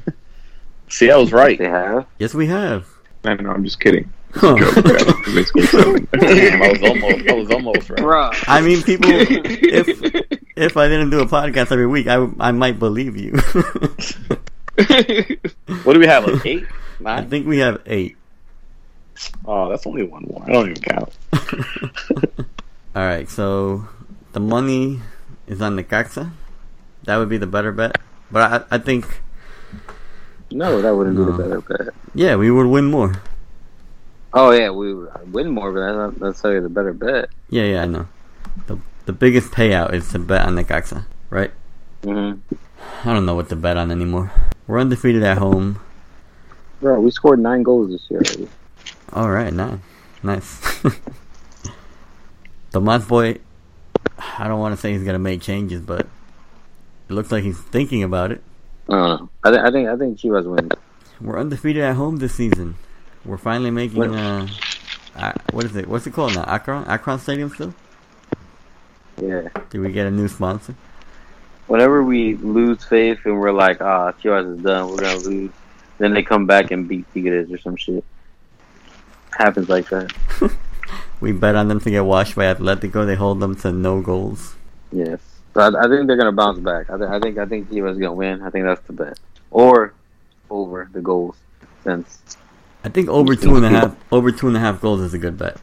[0.89, 1.57] See, I was right.
[1.57, 2.05] They have.
[2.19, 2.86] Yes, we have.
[3.23, 4.11] I know, I'm just kidding.
[4.34, 4.57] Huh.
[4.57, 6.07] Joke, yeah, they scored seven.
[6.11, 7.99] Damn, I was almost, I was almost right.
[7.99, 8.43] Bruh.
[8.47, 9.09] I mean, people.
[9.09, 9.88] If
[10.57, 13.34] if I didn't do a podcast every week, I I might believe you.
[15.84, 16.28] What do we have?
[16.28, 16.65] Like eight,
[17.05, 18.15] I think we have eight.
[19.45, 20.43] Oh, that's only one more.
[20.45, 21.11] I don't even count.
[22.95, 23.88] All right, so
[24.34, 24.99] the money
[25.47, 26.30] is on Necaxa.
[27.05, 27.97] That would be the better bet.
[28.32, 29.21] But I, I think,
[30.51, 31.93] No, that wouldn't be the better bet.
[32.13, 33.21] yeah, we would win more.
[34.34, 34.93] Oh yeah, we
[35.32, 37.30] win more, but that's not necessarily the better bet.
[37.49, 38.07] Yeah, yeah, I know.
[38.67, 41.51] The the biggest payout is to bet on Necaxa, right?
[42.03, 42.34] hmm
[43.03, 44.32] I don't know what to bet on anymore.
[44.67, 45.80] We're undefeated at home.
[46.82, 48.21] Bro, we scored nine goals this year.
[48.21, 48.47] Already.
[49.13, 49.80] All right, nice,
[50.23, 50.84] nice.
[52.71, 53.39] Tomas boy,
[54.38, 56.01] I don't want to say he's gonna make changes, but
[57.09, 58.43] it looks like he's thinking about it.
[58.89, 59.30] I don't know.
[59.43, 60.71] I, th- I think I think Chivas wins.
[61.19, 62.75] We're undefeated at home this season.
[63.28, 64.47] We're finally making What- uh,
[65.15, 65.88] uh what is it?
[65.88, 66.43] What's it called now?
[66.47, 66.86] Akron?
[66.86, 67.73] Akron Stadium still?
[69.21, 69.49] Yeah.
[69.69, 70.75] Did we get a new sponsor?
[71.67, 75.51] Whenever we lose faith and we're like, ah, Chivas is done, we're gonna lose.
[75.97, 78.03] Then they come back and beat Tigres or some shit.
[79.32, 80.13] Happens like that.
[81.19, 83.05] We bet on them to get washed by Atletico.
[83.05, 84.55] They hold them to no goals.
[84.91, 85.19] Yes.
[85.53, 86.89] So I, I think they're gonna bounce back.
[86.91, 88.43] I, th- I think I think is gonna win.
[88.43, 89.19] I think that's the bet.
[89.49, 89.93] Or
[90.51, 91.36] over the goals.
[91.59, 92.38] defense.
[92.88, 95.17] I think over two and a half over two and a half goals is a
[95.17, 95.57] good bet.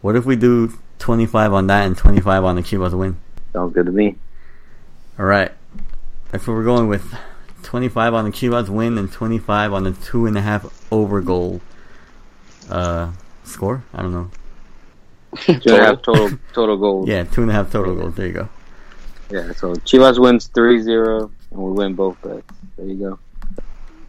[0.00, 3.18] What if we do twenty five on that and twenty five on the Chivas win?
[3.52, 4.16] Sounds good to me.
[5.18, 5.52] All right,
[6.30, 7.14] that's what we're going with.
[7.62, 10.64] Twenty five on the Chivas win and twenty five on the two and a half
[10.90, 11.60] over goal.
[12.70, 13.10] Uh,
[13.44, 13.84] score?
[13.92, 14.30] I don't know.
[15.42, 17.06] Two and a half total total goals.
[17.10, 18.14] Yeah, two and a half total goals.
[18.14, 18.48] There you go.
[19.30, 22.50] Yeah, so Chivas wins 3-0, and we win both bets.
[22.78, 23.18] There you go.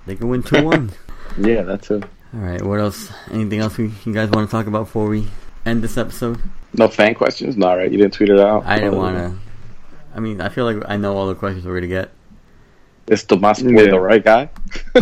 [0.05, 0.91] They can win two one.
[1.37, 2.03] Yeah, that's it.
[2.33, 2.61] All right.
[2.61, 3.11] What else?
[3.31, 5.27] Anything else we, you guys want to talk about before we
[5.65, 6.39] end this episode?
[6.73, 7.57] No fan questions?
[7.57, 7.91] No, right?
[7.91, 8.65] You didn't tweet it out?
[8.65, 9.35] I didn't want to.
[10.15, 12.11] I mean, I feel like I know all the questions we're gonna get.
[13.07, 13.83] Is Tomas Yeah.
[13.91, 14.49] the right guy?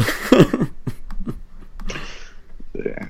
[2.73, 3.07] yeah.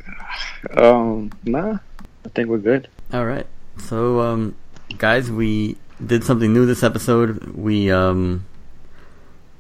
[0.75, 1.77] Um, nah.
[2.25, 2.87] I think we're good.
[3.13, 3.45] All right.
[3.77, 4.55] So, um,
[4.97, 7.43] guys, we did something new this episode.
[7.55, 8.45] We um,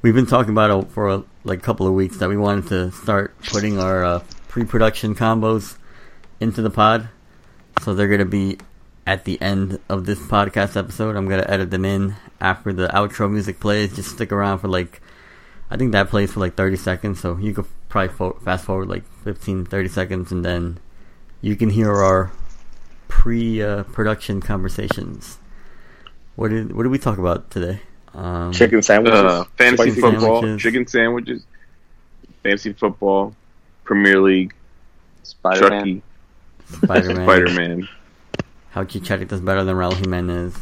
[0.01, 2.67] we've been talking about it for a, like a couple of weeks that we wanted
[2.67, 5.77] to start putting our uh, pre-production combos
[6.39, 7.09] into the pod.
[7.81, 8.57] So they're gonna be
[9.05, 11.15] at the end of this podcast episode.
[11.15, 13.95] I'm gonna edit them in after the outro music plays.
[13.95, 15.01] Just stick around for like,
[15.69, 17.19] I think that plays for like 30 seconds.
[17.19, 20.79] So you could probably fo- fast forward like 15, 30 seconds, and then
[21.41, 22.31] you can hear our
[23.07, 25.39] pre-production conversations.
[26.35, 27.81] What did what did we talk about today?
[28.13, 29.19] Um, Chicken sandwiches.
[29.19, 30.61] Uh, fantasy Spicy football, sandwiches.
[30.61, 31.43] chicken sandwiches,
[32.43, 33.35] fantasy football,
[33.83, 34.53] Premier League,
[35.23, 35.79] Spider-Man.
[35.79, 36.01] Chucky,
[36.85, 37.25] Spider-Man.
[37.25, 37.89] Spider Man.
[38.71, 40.55] How Chicharito does better than Raul Jimenez.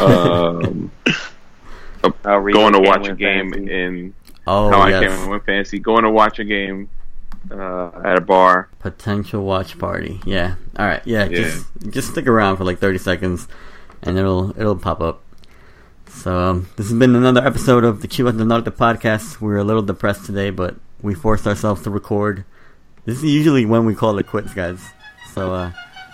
[0.00, 0.90] um,
[2.24, 3.72] How going to watch a game fantasy.
[3.72, 4.14] in
[4.46, 5.78] Oh how I yes, can't win fantasy.
[5.78, 6.88] Going to watch a game
[7.50, 8.68] uh, at a bar.
[8.78, 10.20] potential watch party.
[10.24, 10.54] Yeah.
[10.78, 11.02] All right.
[11.04, 11.24] Yeah.
[11.24, 11.38] Yeah.
[11.42, 13.48] Just just stick around for like 30 seconds,
[14.02, 15.22] and it'll it'll pop up.
[16.10, 19.40] So um, this has been another episode of the Chivas del Norte podcast.
[19.40, 22.44] We're a little depressed today, but we forced ourselves to record.
[23.06, 24.80] This is usually when we call it quits, guys.
[25.32, 25.72] So uh,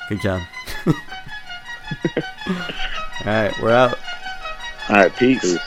[0.09, 0.42] good job.
[0.86, 0.94] All
[3.24, 3.99] right, we're out.
[4.88, 5.59] All right, peace.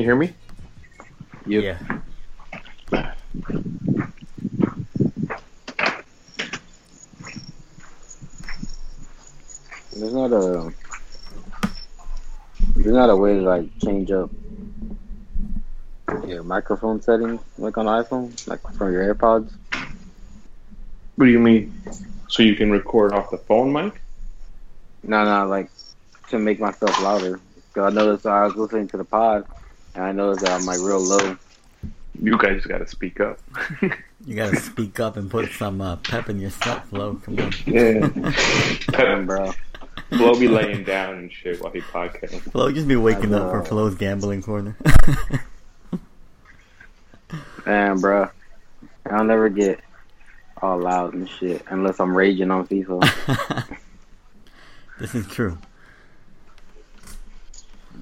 [0.00, 0.32] Can you hear me?
[1.46, 1.62] Yep.
[1.62, 2.00] Yeah.
[9.94, 10.72] There's not a
[12.76, 14.30] there's not a way to like change up
[16.26, 19.52] your microphone settings like on iPhone, like from your AirPods.
[21.16, 21.78] What do you mean?
[22.30, 24.00] So you can record off the phone mic?
[25.02, 25.70] No, no, like
[26.30, 27.38] to make myself louder.
[27.74, 29.44] Cause I noticed I was listening to the pod,
[29.94, 31.36] and I know that I'm like real low.
[32.20, 33.38] You guys got to speak up.
[34.26, 37.14] You gotta speak up and put some uh, pep in your step, Flo.
[37.24, 37.52] Come on.
[37.66, 38.06] yeah.
[38.90, 39.52] Damn, bro.
[40.10, 42.38] Flo be laying down and shit while he podcasts.
[42.52, 43.64] Flo just be waking up for.
[43.64, 44.76] Flo's gambling corner.
[47.64, 48.28] Damn, bro.
[49.06, 49.80] I'll never get
[50.60, 53.78] all loud and shit unless I'm raging on FIFA.
[54.98, 55.56] this is true.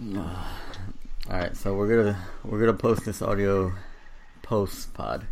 [1.30, 3.72] All right, so we're gonna we're gonna post this audio
[4.42, 5.26] post pod.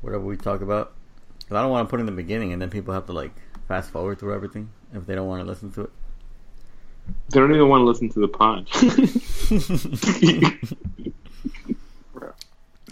[0.00, 0.92] Whatever we talk about,
[1.48, 3.12] 'Cause I don't want to put it in the beginning and then people have to
[3.12, 3.32] like
[3.68, 5.90] fast forward through everything if they don't want to listen to it.
[7.30, 8.66] They don't even want to listen to the pod.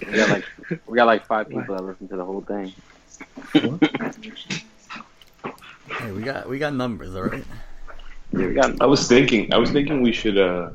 [0.06, 0.44] we got like
[0.86, 2.72] we got like five people that listen to the whole thing.
[5.98, 7.44] hey, we got we got numbers, all right.
[8.32, 10.70] Yeah, we got I was thinking, I was thinking we should uh,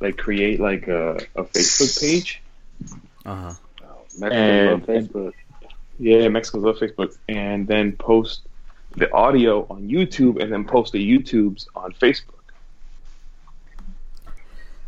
[0.00, 2.42] like create like a, a Facebook page.
[3.24, 3.52] Uh huh.
[4.18, 5.32] Mexicans And- Facebook.
[5.98, 8.42] Yeah, Mexicans love Facebook, and then post
[8.96, 12.34] the audio on YouTube, and then post the YouTubes on Facebook.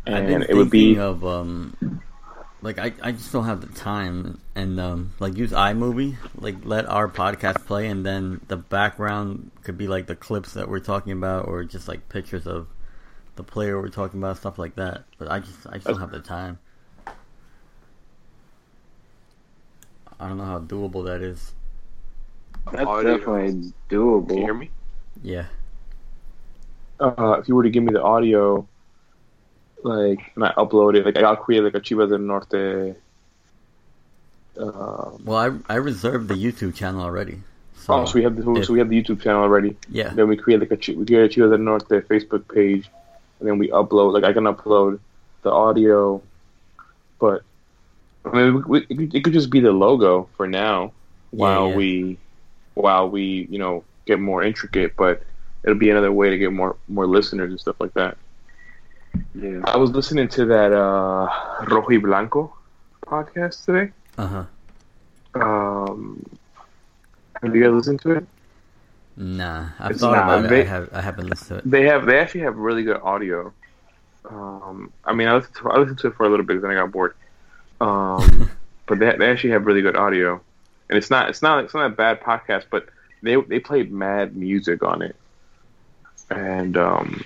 [0.05, 2.01] I've been And it would be of um,
[2.61, 6.85] like I, I just don't have the time and um, like use iMovie, like let
[6.87, 11.11] our podcast play, and then the background could be like the clips that we're talking
[11.13, 12.67] about, or just like pictures of
[13.39, 15.03] the player we're talking about, stuff like that.
[15.17, 16.59] But I just I just don't have the time.
[20.19, 21.53] I don't know how doable that is.
[22.73, 23.17] That's Audio.
[23.17, 24.27] definitely doable.
[24.27, 24.69] Can you hear me?
[25.23, 25.45] Yeah,
[26.99, 28.67] Uh, if you were to give me the audio,
[29.83, 32.95] like, and I upload it, like I'll create like a Chivas del Norte
[34.57, 37.37] Uh, Well, I I reserved the YouTube channel already.
[37.75, 39.77] So, oh, so we have the if- so we have the YouTube channel already.
[39.89, 40.09] yeah.
[40.13, 42.89] Then we create like a we create a Chivas del Norte Facebook page,
[43.39, 44.13] and then we upload.
[44.13, 44.99] Like I can upload
[45.41, 46.21] the audio,
[47.19, 47.43] but
[48.25, 50.91] I mean, we, we, it, could, it could just be the logo for now,
[51.31, 51.75] while yeah.
[51.75, 52.17] we
[52.73, 54.95] while we you know get more intricate.
[54.95, 55.23] But
[55.63, 58.17] it'll be another way to get more more listeners and stuff like that.
[59.33, 59.61] Yeah.
[59.65, 62.53] I was listening to that uh, Rojo y Blanco
[63.05, 63.91] podcast today.
[64.17, 64.45] Uh huh.
[65.35, 66.25] Um,
[67.41, 68.27] have you guys listened to it?
[69.21, 70.49] Nah, I've It's thought not- about it.
[70.49, 71.69] they- I have I haven't listened to it.
[71.69, 72.05] They have.
[72.05, 73.51] They actually have really good audio.
[74.29, 76.71] Um, I mean, I listened to I listened to it for a little bit, then
[76.71, 77.15] I got bored.
[77.81, 78.49] Um,
[78.87, 80.39] but they, they actually have really good audio,
[80.89, 82.87] and it's not it's not it's not a bad podcast, but
[83.21, 85.17] they they played mad music on it,
[86.29, 87.21] and um,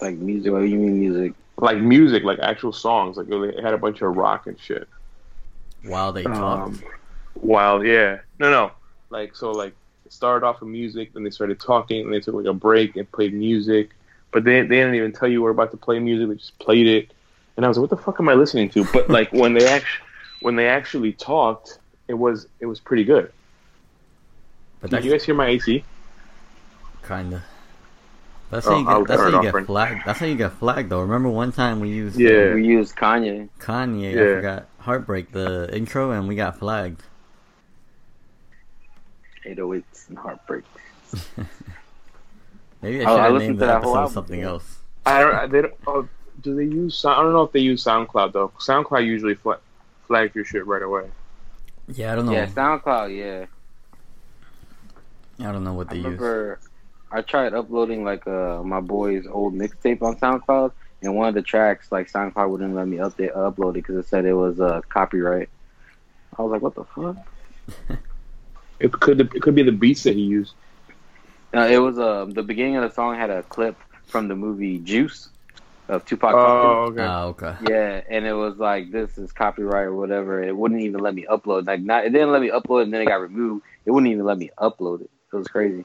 [0.00, 0.52] Like music.
[0.52, 1.34] What do you mean music?
[1.60, 4.88] like music, like actual songs, like they had a bunch of rock and shit.
[5.82, 6.68] While they talk.
[6.68, 6.80] Um,
[7.34, 8.70] while yeah, no, no,
[9.10, 9.74] like so, like
[10.08, 12.96] it started off with music, then they started talking, and they took like a break
[12.96, 13.90] and played music,
[14.32, 16.86] but they they didn't even tell you we're about to play music; they just played
[16.86, 17.10] it,
[17.56, 18.84] and I was like, what the fuck am I listening to?
[18.92, 20.06] But like when they actually
[20.40, 21.78] when they actually talked,
[22.08, 23.30] it was it was pretty good.
[24.80, 25.84] but Did you guys hear my AC?
[27.06, 27.42] kinda.
[28.50, 29.08] That's Oh, how you I'll get.
[29.08, 30.02] That's how you get flagged.
[30.06, 31.02] That's how you get flagged, though.
[31.02, 32.52] Remember one time we used Yeah.
[32.52, 33.48] uh, We used Kanye.
[33.60, 34.12] Kanye.
[34.12, 37.02] I forgot Heartbreak, the intro, and we got flagged.
[39.56, 40.64] 808s and heartbreak.
[42.82, 44.42] Maybe I Oh, should I have listened named to the that whole episode album, something
[44.42, 44.78] else.
[45.06, 45.50] I don't.
[45.52, 45.74] They don't.
[45.86, 46.08] Oh,
[46.42, 47.04] do they use?
[47.04, 48.48] I don't know if they use SoundCloud though.
[48.58, 49.58] SoundCloud usually fla-
[50.06, 51.08] flags your shit right away.
[51.88, 52.32] Yeah, I don't know.
[52.32, 53.16] Yeah, SoundCloud.
[53.16, 53.46] Yeah.
[55.46, 56.58] I don't know what I they use.
[57.10, 60.72] I tried uploading like uh my boy's old mixtape on SoundCloud,
[61.02, 64.06] and one of the tracks like SoundCloud wouldn't let me update upload it because it
[64.08, 65.48] said it was uh copyright.
[66.38, 67.98] I was like, what the fuck?
[68.80, 69.20] It could.
[69.20, 70.54] It could be the beats that he used.
[71.54, 73.76] Uh, it was uh the beginning of the song had a clip
[74.10, 75.30] from the movie Juice
[75.88, 76.38] of Tupac.
[76.40, 77.08] Oh, okay.
[77.08, 77.54] Ah, okay.
[77.58, 80.42] Yeah, and it was like this is copyright or whatever.
[80.42, 81.66] It wouldn't even let me upload.
[81.66, 83.64] Like not, it didn't let me upload, and then it got removed.
[83.86, 85.10] It wouldn't even let me upload it.
[85.32, 85.84] It was crazy.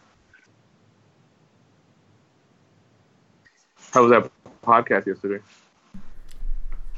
[3.93, 4.31] How was that
[4.63, 5.43] podcast yesterday?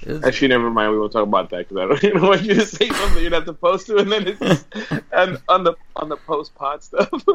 [0.05, 0.91] Was- Actually, never mind.
[0.91, 3.31] We won't talk about that because I don't even want you to say something you're
[3.31, 4.41] not supposed to, and then it's
[5.11, 7.09] and on the on the post pod stuff.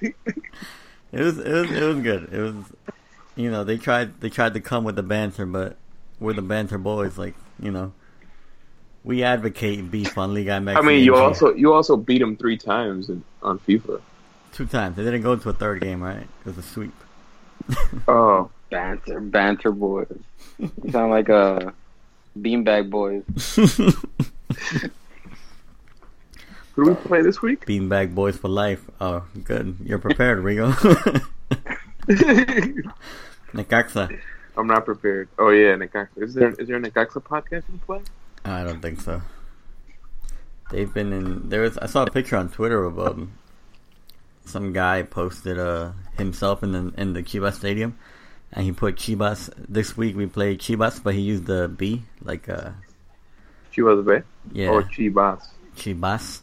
[0.00, 0.14] it
[1.12, 2.28] was it was it was good.
[2.32, 2.54] It was
[3.36, 5.76] you know they tried they tried to come with the banter, but
[6.20, 7.16] we're the banter boys.
[7.18, 7.92] Like you know,
[9.04, 10.76] we advocate beef on Liga MX.
[10.76, 14.00] I mean, you games also you also beat them three times in, on FIFA.
[14.52, 14.96] two times.
[14.96, 16.22] They didn't go to a third game, right?
[16.22, 16.92] It was a sweep.
[18.08, 20.18] Oh, Banter, banter boys.
[20.58, 21.72] You sound like uh,
[22.38, 23.22] beanbag boys.
[26.74, 27.66] who do we play this week?
[27.66, 28.80] Beanbag boys for life.
[29.00, 29.76] Oh, good.
[29.84, 30.72] You're prepared, Rigo.
[33.52, 34.18] Necaxa.
[34.56, 35.28] I'm not prepared.
[35.38, 36.08] Oh yeah, Necaxa.
[36.16, 38.00] Is there is there a Necaxa podcast you can play?
[38.44, 39.22] I don't think so.
[40.70, 41.48] They've been in.
[41.50, 41.76] There was.
[41.78, 43.34] I saw a picture on Twitter of um,
[44.44, 47.98] some guy posted uh himself in the in the Chivas stadium,
[48.52, 49.50] and he put Chivas.
[49.56, 52.70] This week we played Chivas, but he used the B like uh
[53.74, 54.22] Chivas Bay
[54.52, 55.42] yeah or Chivas?
[55.76, 56.42] Chivas.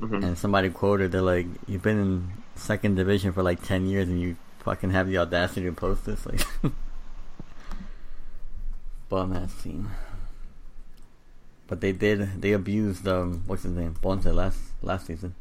[0.00, 0.24] Mhm.
[0.24, 4.20] And somebody quoted they're like, "You've been in second division for like ten years, and
[4.20, 6.40] you fucking have the audacity to post this." Like,
[9.08, 9.90] bum ass team.
[11.66, 12.40] But they did.
[12.42, 15.34] They abused um, what's his name, Ponce last last season.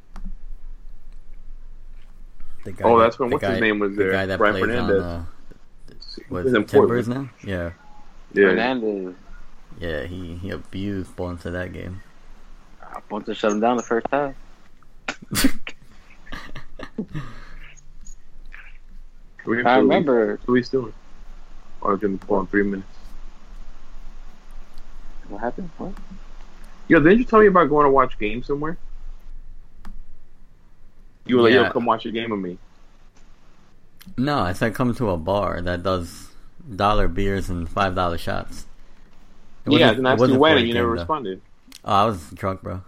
[2.64, 4.12] The guy Oh, that- that's when- what's his name was the there?
[4.12, 5.04] guy that Brian Fernandez.
[5.04, 5.26] on uh,
[6.30, 7.30] what He's in Timbers now.
[7.44, 7.72] Yeah,
[8.34, 8.50] Yeah.
[8.50, 9.16] Fernandez.
[9.80, 10.04] yeah.
[10.04, 12.02] He he abused Ponce that game.
[12.82, 14.36] I want to shut him down the first time.
[19.46, 20.94] We have I remember What are we doing?
[21.84, 22.88] I'm gonna pull in three minutes.
[25.30, 25.70] what happened.
[25.78, 25.94] What?
[26.88, 28.78] Yo, didn't you tell me about going to watch games somewhere?
[31.26, 32.58] You were like, yo, come watch a game with me.
[34.18, 36.30] No, I said come to a bar that does
[36.76, 38.66] dollar beers and five dollar shots.
[39.68, 40.94] Yeah, it asked you when, and you never though.
[40.94, 41.42] responded.
[41.84, 42.82] Oh, I was drunk, bro.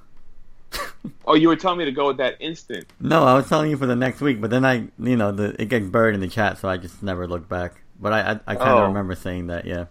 [1.26, 2.86] Oh, you were telling me to go at that instant.
[3.00, 5.56] No, I was telling you for the next week, but then I, you know, the,
[5.62, 7.82] it gets buried in the chat, so I just never looked back.
[8.00, 8.88] But I, I, I kind of Oh.
[8.88, 9.66] remember saying that.
[9.66, 9.86] Yeah,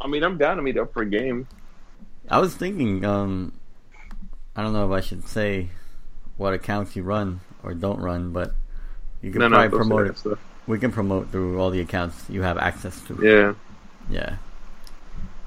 [0.00, 1.46] I mean, I'm down to meet up for a game.
[2.30, 3.04] I was thinking.
[3.04, 3.52] Um,
[4.56, 5.68] I don't know if I should say
[6.36, 8.54] what accounts you run or don't run, but
[9.22, 10.18] you can No, no, probably don't promote it.
[10.18, 10.38] stuff.
[10.66, 13.18] We can promote through all the accounts you have access to.
[13.22, 13.54] Yeah.
[14.10, 14.36] Yeah.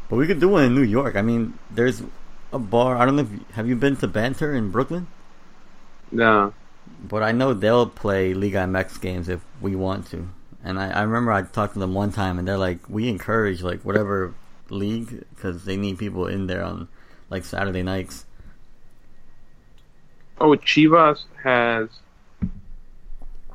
[0.09, 1.15] But we could do one in New York.
[1.15, 2.03] I mean, there's
[2.51, 2.97] a bar.
[2.97, 5.07] I don't know if you, have you been to Banter in Brooklyn,
[6.11, 6.53] No.
[7.01, 10.27] but I know they'll play Liga MX games if we want to.
[10.63, 13.61] And I, I remember I talked to them one time, and they're like, we encourage
[13.63, 14.33] like whatever
[14.69, 16.87] league because they need people in there on
[17.29, 18.25] like Saturday nights.
[20.39, 21.89] Oh, Chivas has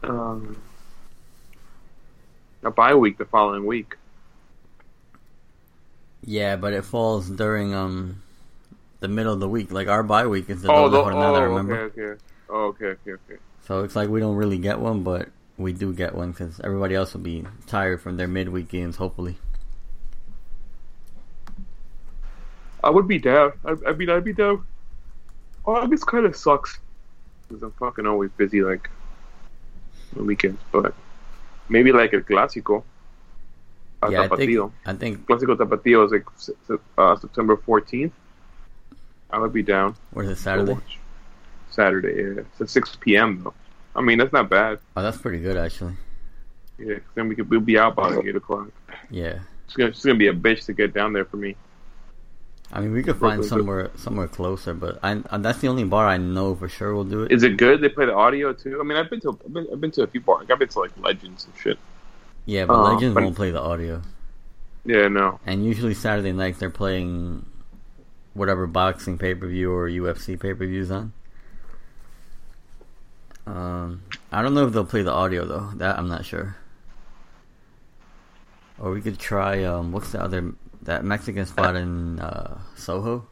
[0.06, 0.56] um,
[2.62, 3.96] a bye week the following week.
[6.24, 8.22] Yeah, but it falls during um
[9.00, 9.72] the middle of the week.
[9.72, 11.74] Like our bye week is the Oh, the, Jornada, oh, remember?
[11.86, 12.20] okay, okay.
[12.48, 13.36] Oh, okay, okay, okay.
[13.66, 15.28] So it's like we don't really get one, but
[15.58, 19.36] we do get one because everybody else will be tired from their midweek games, hopefully.
[22.84, 23.52] I would be down.
[23.64, 24.64] I, I mean, I'd be down.
[25.64, 26.78] August kind of sucks
[27.48, 28.88] because I'm fucking always busy, like
[30.16, 30.60] on weekends.
[30.72, 30.94] But
[31.68, 32.82] maybe like a clásico.
[34.02, 34.72] A yeah, I think.
[34.84, 38.12] I think Clásico Tapatio is like uh, September 14th.
[39.30, 39.96] I would be down.
[40.12, 40.76] what is it Saturday?
[41.70, 42.42] Saturday, yeah.
[42.52, 43.42] It's at 6 p.m.
[43.42, 43.54] though.
[43.94, 44.78] I mean, that's not bad.
[44.96, 45.94] Oh, that's pretty good actually.
[46.78, 48.68] Yeah, then we could we'll be out by like 8 o'clock.
[49.10, 51.56] Yeah, It's gonna, it's gonna be a bitch to get down there for me.
[52.72, 55.68] I mean we could find Brooklyn's a- somewhere somewhere closer, but I, I that's the
[55.68, 57.32] only bar I know for sure will do it.
[57.32, 57.80] Is it good?
[57.80, 58.80] They play the audio too.
[58.80, 60.46] I mean, I've been to I've been, I've been to a few bars.
[60.50, 61.78] I've been to like Legends and shit.
[62.44, 64.02] yeah, but uh, Legends but- won't play the audio,
[64.84, 65.38] Yeah, no.
[65.46, 67.46] and usually Saturday nights they're playing
[68.34, 71.12] whatever boxing pay per view or UFC pay per views on.
[73.46, 74.02] Um,
[74.32, 75.70] I don't know if they'll play the audio though.
[75.76, 76.56] That I'm not sure.
[78.78, 80.52] Or we could try um, what's the other
[80.86, 83.26] that Mexican spot in uh, Soho?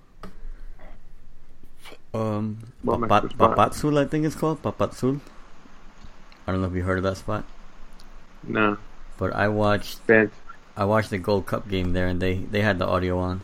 [2.12, 5.20] Um, What Papat- Papatzul, I think it's called Papatzul.
[6.46, 7.44] I don't know if you heard of that spot,
[8.46, 8.76] No.
[9.18, 10.30] but I watched Bad.
[10.76, 13.40] I watched the Gold Cup game there, and they they had the audio on.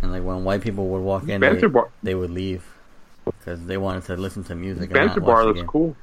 [0.00, 1.88] And like when white people would walk in, they, bar.
[2.02, 2.64] they would leave
[3.24, 4.84] because they wanted to listen to music.
[4.84, 5.96] and Banter not bar the looks cool.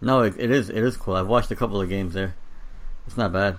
[0.00, 0.68] No, it, it is.
[0.68, 1.14] It is cool.
[1.16, 2.34] I've watched a couple of games there.
[3.06, 3.56] It's not bad.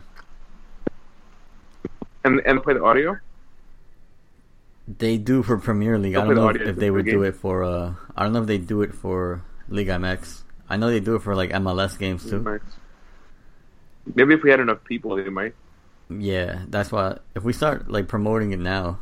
[2.27, 3.17] And and play the audio.
[4.87, 6.15] They do for Premier League.
[6.15, 7.63] I They'll don't know the if, if they would the do it for.
[7.63, 10.43] uh I don't know if they do it for League MX.
[10.69, 12.49] I know they do it for like MLS games too.
[14.15, 15.53] Maybe if we had enough people, they might.
[16.09, 17.19] Yeah, that's why.
[17.35, 18.99] If we start like promoting it now,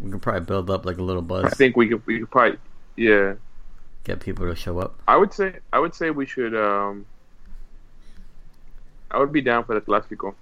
[0.00, 1.44] we could probably build up like a little buzz.
[1.44, 2.58] I think we could we could probably.
[2.96, 3.34] Yeah,
[4.04, 4.98] get people to show up.
[5.06, 6.54] I would say I would say we should.
[6.54, 7.06] um
[9.10, 10.34] I would be down for the clásico.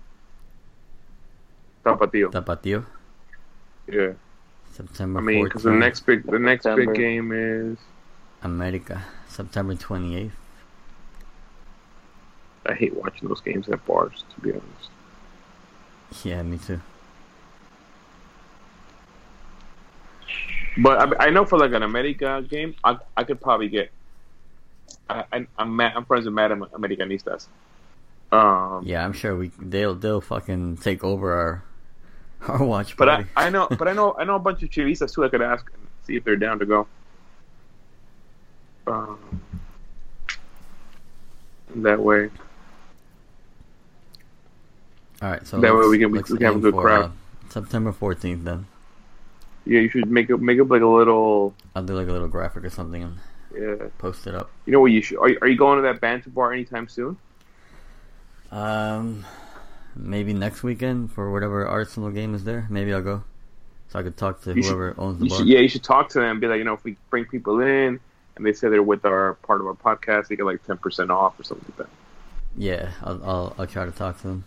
[1.84, 2.30] Tapatio.
[2.30, 2.84] Tapatio,
[3.88, 4.12] Yeah.
[4.72, 5.18] September.
[5.20, 6.92] I mean, because the next big the next September.
[6.92, 7.78] big game is.
[8.42, 10.36] America, September twenty eighth.
[12.66, 14.24] I hate watching those games at bars.
[14.34, 14.90] To be honest.
[16.24, 16.80] Yeah, me too.
[20.78, 23.90] But I, I know for like an America game, I I could probably get.
[25.08, 27.46] I, I I'm mad, I'm friends with Madam Americanistas.
[28.32, 31.64] Um, Yeah, I'm sure we they'll they'll fucking take over our
[32.48, 33.28] our watch but I, party.
[33.36, 35.24] I know but I know I know a bunch of chivistas too.
[35.24, 36.86] I could ask and see if they're down to go.
[38.86, 39.18] Um,
[41.76, 42.30] that way,
[45.22, 47.04] All right, so that way we can- we can have a good for, crowd.
[47.04, 47.10] uh,
[47.50, 48.66] September fourteenth, then
[49.66, 51.54] yeah, you should make it make up like a little.
[51.76, 53.18] I'll do like a little graphic or something and
[53.54, 54.50] Yeah, post it up.
[54.66, 55.18] you know what you should.
[55.18, 57.16] Are, you- are you going to that banter bar anytime soon?
[58.50, 59.24] Um,
[59.96, 62.66] maybe next weekend for whatever Arsenal game is there.
[62.70, 63.24] Maybe I'll go,
[63.88, 65.38] so I could talk to You should- whoever owns the bar.
[65.38, 66.40] should, yeah, you should talk to them.
[66.40, 68.00] Be like, you know, if we bring people in
[68.36, 71.10] and they say they're with our part of our podcast, they get like ten percent
[71.10, 71.94] off or something like that.
[72.56, 74.44] Yeah, I'll, I'll I'll try to talk to them.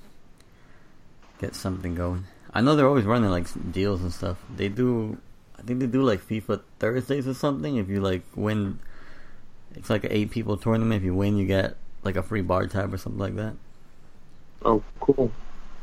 [1.40, 2.26] Get something going.
[2.54, 4.38] I know they're always running like deals and stuff.
[4.56, 5.18] They do.
[5.58, 7.78] I think they do like FIFA Thursdays or something.
[7.78, 8.80] If you like win,
[9.76, 11.02] it's like an eight people tournament.
[11.02, 13.56] If you win, you get like a free bar tab or something like that.
[14.66, 15.32] Oh, cool.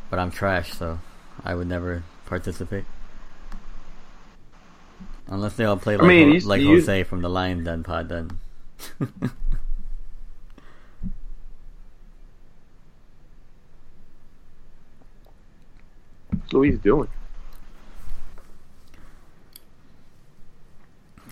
[0.09, 0.99] But I'm trash, so
[1.45, 2.85] I would never participate.
[5.28, 8.09] Unless they all play like, mean, you- like you- Jose from the Lion Den pod,
[8.09, 8.31] then.
[16.31, 17.09] What's Luis doing?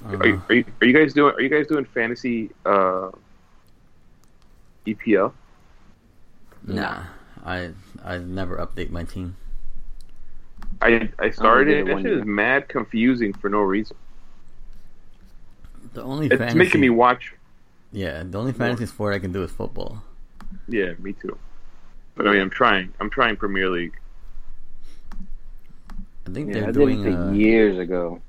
[0.07, 3.11] Uh, Are, you, are you are you guys doing Are you guys doing fantasy uh,
[4.86, 5.32] EPL?
[6.64, 7.03] nah,
[7.45, 7.72] I
[8.05, 9.36] I never update my team.
[10.80, 11.80] I I started did it.
[11.80, 13.97] it That one shit is mad confusing for no reason.
[15.93, 17.34] The only It's fantasy, making me watch.
[17.93, 20.03] yeah, the only fantasy sport I can do is football.
[20.68, 21.39] Yeah, me too.
[22.14, 22.93] But I mean, I'm trying.
[23.01, 23.99] I'm trying Premier League.
[26.26, 27.05] I think Yeah, they're I did doing.
[27.05, 28.20] it Uh, years ago.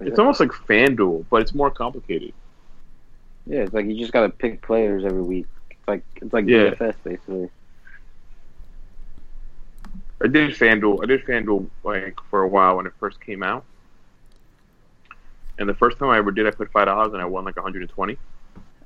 [0.00, 2.32] It's almost like FanDuel, but it's more complicated.
[3.46, 5.46] Yeah, it's like you just gotta pick players every week.
[5.88, 6.70] It's like it's like Yeah.
[6.74, 7.50] DFS basically.
[10.22, 11.02] I did FanDuel.
[11.02, 13.64] I did FanDuel like for a while when it first came out.
[15.58, 17.56] And the first time I ever did, I put five dollars and I won like
[17.56, 18.18] 120.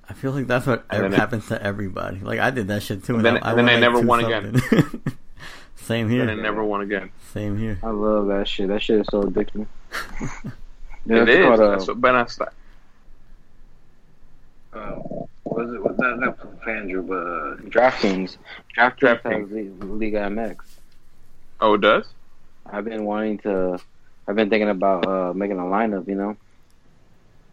[0.08, 2.20] I feel like that's what And then it- happens to everybody.
[2.20, 4.06] Like I did that shit too, And then- I, and then I like, never two
[4.06, 4.60] won again.
[5.76, 6.22] Same here.
[6.22, 7.10] And I never won again.
[7.32, 7.78] Same here.
[7.82, 8.68] I love that shit.
[8.68, 9.66] That shit is so addictive.
[10.44, 10.52] it
[11.06, 11.44] it's is.
[11.46, 12.52] called, uh, That's what Ben asked that.
[14.72, 14.98] uh,
[15.52, 15.82] what is it?
[15.82, 16.16] What's that?
[16.18, 18.36] Not FanDuel, but uh, DraftKings.
[18.76, 19.80] DraftKings DraftKings.
[19.80, 20.56] has Liga MX.
[21.60, 22.06] Oh, it does.
[22.66, 23.78] I've been wanting to.
[24.28, 26.06] I've been thinking about uh, making a lineup.
[26.08, 26.36] You know,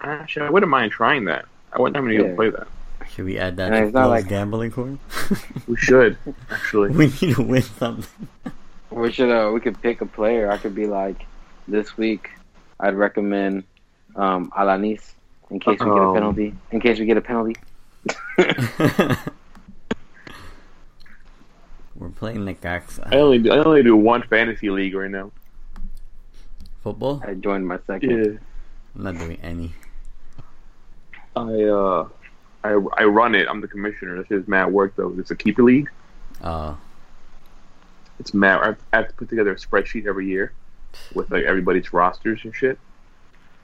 [0.01, 1.45] Actually, I wouldn't mind trying that.
[1.73, 2.29] I wouldn't have any Yeah.
[2.29, 2.67] to play that.
[3.11, 4.99] Should we add that And to it's not Bill's like- gambling coin?
[5.67, 6.17] We should
[6.51, 6.89] actually.
[6.95, 8.27] we need to win something.
[8.91, 9.29] we should.
[9.31, 10.51] Uh, we could pick a player.
[10.51, 11.25] I could be like,
[11.67, 12.29] this week,
[12.79, 13.63] I'd recommend
[14.15, 15.13] um, Alanis
[15.49, 16.13] in case we get a Oh.
[16.13, 16.53] penalty.
[16.71, 17.55] In case we get a penalty.
[21.95, 23.07] We're playing the Necaxa.
[23.13, 25.31] I only do, I only do one fantasy league right now.
[26.83, 27.21] Football?
[27.25, 28.09] I joined my second.
[28.09, 28.39] Yeah.
[28.95, 29.73] I'm not doing any.
[31.35, 32.07] I uh,
[32.63, 33.47] I I run it.
[33.49, 34.17] I'm the commissioner.
[34.23, 35.13] This is mad work though.
[35.17, 35.89] It's a keeper league.
[36.41, 36.75] Uh,
[38.19, 38.77] It's mad.
[38.91, 40.53] I have to put together a spreadsheet every year
[41.13, 42.79] with like everybody's rosters and shit,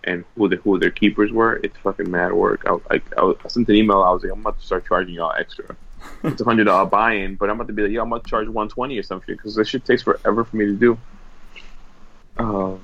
[0.06, 1.60] and who the who their keepers were.
[1.64, 2.66] It's fucking mad work.
[2.66, 4.02] I I, I sent an email.
[4.02, 5.76] I was like, I'm about to start charging y'all extra.
[6.24, 8.30] It's a hundred dollar buy-in, but I'm about to be like, yo, I'm about to
[8.30, 10.98] charge one twenty or something because this shit takes forever for me to do.
[12.38, 12.80] Um,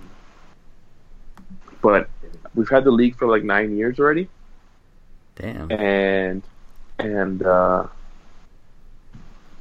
[1.81, 2.09] but
[2.55, 4.27] we've had the league for like nine years already
[5.35, 5.71] damn.
[5.71, 6.43] and
[6.99, 7.87] and uh,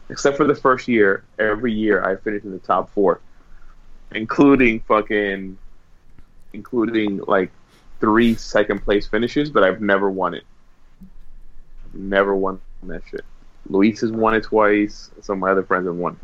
[0.08, 3.20] except for the first year, every year I finished in the top four,
[4.12, 5.56] including fucking,
[6.53, 7.51] including like
[8.01, 10.44] three second place finishes, but I've never won it.
[11.84, 13.24] I've never won that shit.
[13.68, 15.11] Luis has won it twice.
[15.20, 16.18] Some of my other friends have won.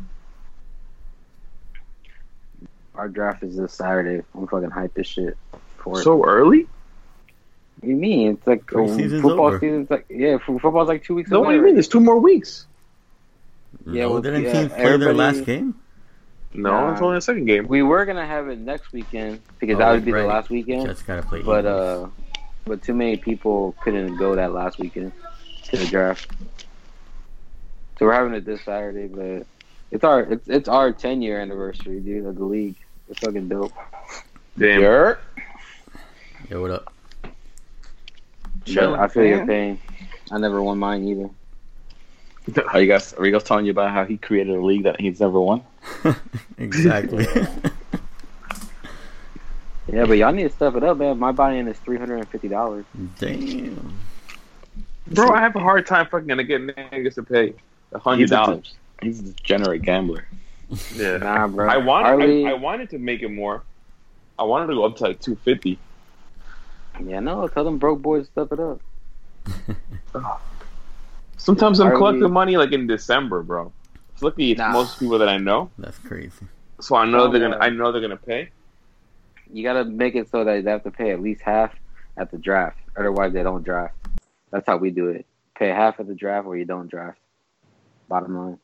[2.95, 4.23] Our draft is this Saturday.
[4.33, 5.37] I'm fucking hyped as shit
[5.77, 6.03] for it.
[6.03, 6.63] So early?
[6.63, 8.31] What do you mean?
[8.33, 9.59] It's like Preseason's football over.
[9.59, 11.45] season's like yeah, football's like two weeks No, away.
[11.45, 11.75] what do you mean?
[11.75, 12.65] There's two more weeks.
[13.85, 15.75] Yeah, no, well, didn't yeah, teams play their last game?
[16.53, 16.91] No, Nah.
[16.93, 17.67] it's only the second game.
[17.67, 20.21] We were gonna have it next weekend because Oh, that would be right.
[20.21, 20.87] the last weekend.
[20.87, 21.41] Jets gotta play.
[21.41, 22.07] But Eagles.
[22.07, 22.09] uh,
[22.65, 25.11] but too many people couldn't go that last weekend
[25.65, 26.31] to the draft.
[27.99, 29.45] So we're having it this Saturday, but
[29.91, 32.75] it's our it's it's our ten year anniversary, dude, of the league.
[33.09, 33.73] It's fucking dope.
[34.57, 34.81] Damn.
[34.81, 35.19] You're
[36.49, 36.93] Yo, what up?
[38.65, 39.79] But I feel your pain.
[40.31, 41.29] I never won mine either.
[42.73, 43.13] Are you guys?
[43.13, 45.61] Are you guys telling you about how he created a league that he's never won?
[46.57, 47.25] exactly.
[49.91, 51.17] Yeah, but y'all need to step it up, man.
[51.17, 52.83] My buy-in is three hundred and fifty dollars.
[53.19, 53.97] Damn.
[55.07, 57.53] Bro, I have a hard time fucking gonna get niggas to pay
[57.93, 58.73] a hundred dollars.
[59.01, 60.27] he's a degenerate gambler.
[60.93, 61.17] Yeah.
[61.19, 61.69] Nah, bro.
[61.69, 62.05] I want.
[62.05, 63.63] Harley- I, I wanted to make it more.
[64.37, 65.79] I wanted to go up to like two fifty.
[67.01, 68.81] Yeah, no, tell them broke boys to step it up.
[71.37, 73.71] Sometimes I'm Harley- collecting money like in December, bro.
[74.17, 74.71] It's lucky it's Nah.
[74.71, 76.47] most people that I know, That's crazy.
[76.81, 77.57] so I know Oh, they're gonna.
[77.57, 77.63] yeah.
[77.65, 78.49] I know they're gonna pay.
[79.53, 81.71] You gotta make it so that they have to pay at least half
[82.17, 82.79] at the draft.
[82.97, 83.93] Otherwise, they don't draft.
[84.49, 85.27] That's how we do it.
[85.55, 87.19] Pay half at the draft, or you don't draft.
[88.09, 88.57] Bottom line.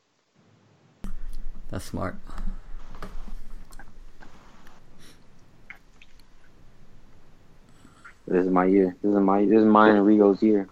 [1.70, 2.16] That's smart.
[8.28, 8.96] This is my year.
[9.02, 9.46] This is my.
[9.46, 10.68] This is mine and Rigo's year.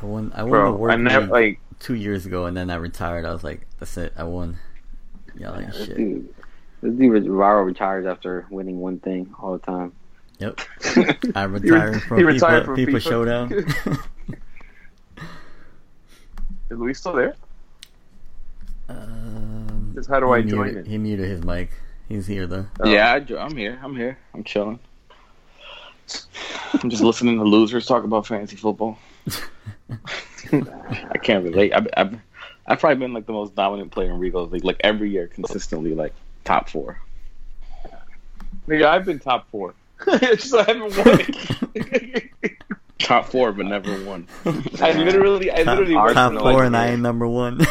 [0.00, 0.32] I won.
[0.34, 1.60] I won the work I never league like.
[1.78, 3.24] Two years ago, and then I retired.
[3.24, 4.12] I was like, "That's it.
[4.16, 4.56] I won."
[5.36, 5.96] Yeah, like This shit.
[5.96, 6.34] dude,
[6.82, 9.92] this dude Raro retires after winning one thing all the time.
[10.38, 10.60] Yep.
[11.34, 13.00] I retired from he FIFA, retired from FIFA FIFA.
[13.00, 13.52] Showdown.
[16.70, 17.34] Is Luis still there?
[18.88, 20.90] um, Just how do I he join muted, it?
[20.90, 21.70] He muted his mic.
[22.08, 22.66] He's here though.
[22.80, 22.88] Oh.
[22.88, 23.78] Yeah, I, I'm here.
[23.82, 24.18] I'm here.
[24.34, 24.78] I'm chilling.
[26.82, 28.98] I'm just listening to losers talk about fantasy football.
[30.52, 31.72] I can't relate.
[31.72, 32.18] I've, I've
[32.66, 35.94] I've probably been like the most dominant player in Rigo's league, like every year consistently,
[35.94, 36.12] like
[36.44, 37.00] top four.
[38.66, 39.74] Nigga, I've been top four.
[40.20, 42.20] Just I haven't won.
[42.98, 44.26] Top four, but never won.
[44.80, 47.64] I literally, I Top, literally top went four, like, and I ain't number one.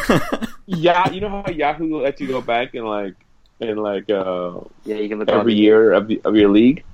[0.66, 3.14] Yeah, you know how Yahoo lets you go back and like
[3.60, 6.84] and like uh Yeah, you can look every year of the, of your league.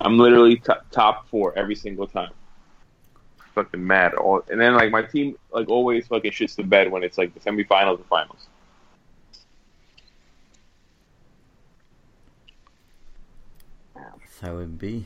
[0.00, 2.32] I'm literally top top four every single time
[3.64, 4.14] fucking mad.
[4.14, 7.34] All and then like my team like always fucking shits the bed when it's like
[7.34, 8.46] the semifinals and finals.
[14.40, 15.04] That would be.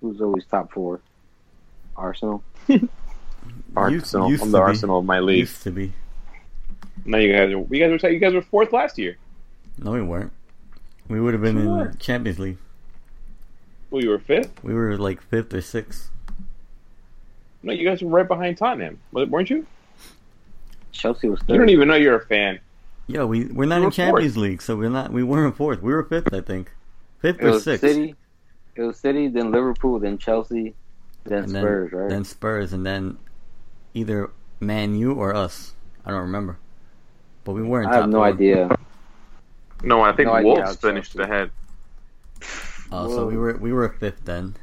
[0.00, 1.00] Who's always top four?
[1.96, 2.42] Arsenal.
[3.76, 4.28] Arsenal.
[4.28, 5.38] Used, used I'm the Arsenal of my league.
[5.38, 5.92] Used to be.
[7.04, 7.52] No, you guys.
[7.52, 8.10] Are, you guys were.
[8.10, 9.16] You guys were fourth last year.
[9.78, 10.32] No, we weren't.
[11.08, 11.86] We would have been Sure.
[11.86, 12.58] in Champions League.
[13.90, 14.62] Well, you were fifth.
[14.64, 16.10] We were like fifth or sixth.
[17.62, 19.66] No, you guys were right behind Tottenham, weren't you?
[20.92, 21.58] Chelsea was You third.
[21.58, 22.60] don't even know you're a fan.
[23.06, 25.12] Yeah, we we're not We in were Champions League, so we're not.
[25.12, 25.82] We weren't fourth.
[25.82, 26.72] We were fifth, I think.
[27.20, 27.80] Fifth It or was sixth.
[27.86, 28.14] City.
[28.76, 30.74] It was City, then Liverpool, then Chelsea,
[31.24, 32.08] then and then, Spurs, right?
[32.08, 33.18] Then Spurs, and then
[33.92, 35.74] either Man U or us.
[36.04, 36.58] I don't remember.
[37.44, 37.88] But we weren't.
[37.90, 38.26] I have no four.
[38.26, 38.76] idea.
[39.84, 41.50] No, I think No Wolves finished Chelsea- ahead.
[42.92, 44.54] Oh, so we were we were fifth then.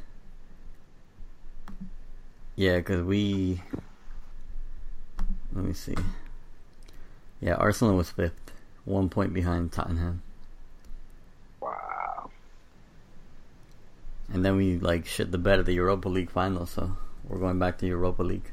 [2.55, 3.61] Yeah, because we.
[5.53, 5.95] Let me see.
[7.41, 8.51] Yeah, Arsenal was fifth,
[8.85, 10.21] one point behind Tottenham,
[11.59, 12.29] Wow.
[14.31, 16.65] and then we like shit the bed at the Europa League final.
[16.65, 16.95] So
[17.27, 18.49] we're going back to Europa League.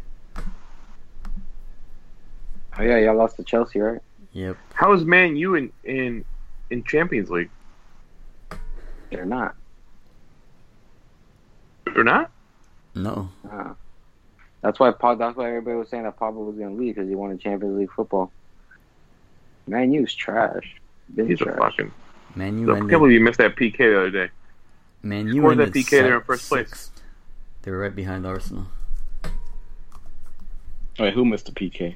[2.78, 4.00] Oh yeah, y'all lost to Chelsea, right?
[4.32, 4.56] Yep.
[4.74, 6.24] How is Man U in in
[6.70, 7.50] in Champions League?
[9.10, 9.54] They're not.
[11.86, 12.30] They're not?
[12.94, 13.28] No.
[13.50, 13.72] Uh,
[14.60, 17.08] that's why Pog, that's why everybody was saying that Pogba was going to leave because
[17.08, 18.30] he wanted Champions League football.
[19.66, 20.74] Man U's trash.
[21.14, 21.58] Been He's a trash.
[21.58, 21.92] fucking.
[22.34, 22.98] Man I U can't ended.
[22.98, 24.30] believe you missed that PK the other day.
[25.02, 26.90] Man U scored that ended PK there in first place.
[27.62, 28.66] They were right behind Arsenal.
[30.98, 31.94] Wait, who missed the PK?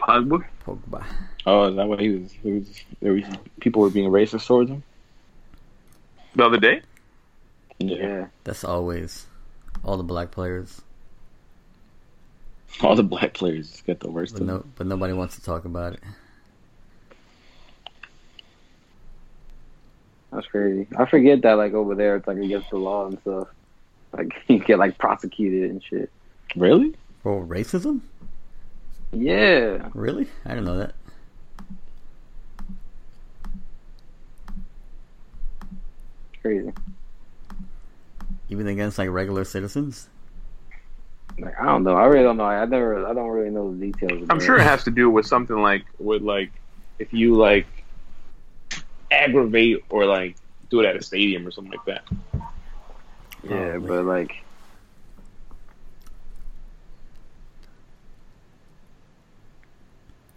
[0.00, 0.44] Pogba.
[0.66, 1.04] Pogba.
[1.46, 2.32] Oh, is that what he was?
[2.32, 2.66] He was
[3.00, 3.24] there was
[3.60, 4.82] people were being racist towards him.
[6.36, 6.82] The other day.
[7.78, 8.26] Yeah.
[8.44, 9.26] That's always
[9.84, 10.82] all the black players,
[12.82, 14.66] All the black players get the worst but of no, it.
[14.76, 16.00] but nobody wants to talk about it.
[20.32, 20.86] That's crazy.
[20.96, 23.48] I forget that like over there it's like against the law and stuff.
[24.12, 26.10] Like you get like prosecuted and shit.
[26.54, 26.94] Really?
[27.22, 28.00] For racism?
[29.12, 29.88] Yeah.
[29.94, 30.28] Really?
[30.44, 30.94] I didn't know that.
[36.42, 36.72] Crazy.
[38.48, 40.08] Even against like regular citizens.
[41.38, 41.96] Like I don't know.
[41.96, 42.44] I really don't know.
[42.44, 44.26] I, I never I don't really know the details.
[44.30, 46.50] I'm sure it has to do with something like with like
[46.98, 47.66] if you like
[49.10, 50.36] aggravate or like
[50.70, 52.02] do it at a stadium or something like that.
[53.42, 53.88] Yeah, Probably.
[53.88, 54.44] but like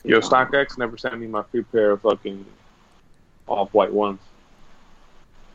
[0.05, 2.45] Yo, StockX never sent me my free pair of fucking
[3.47, 4.19] off white ones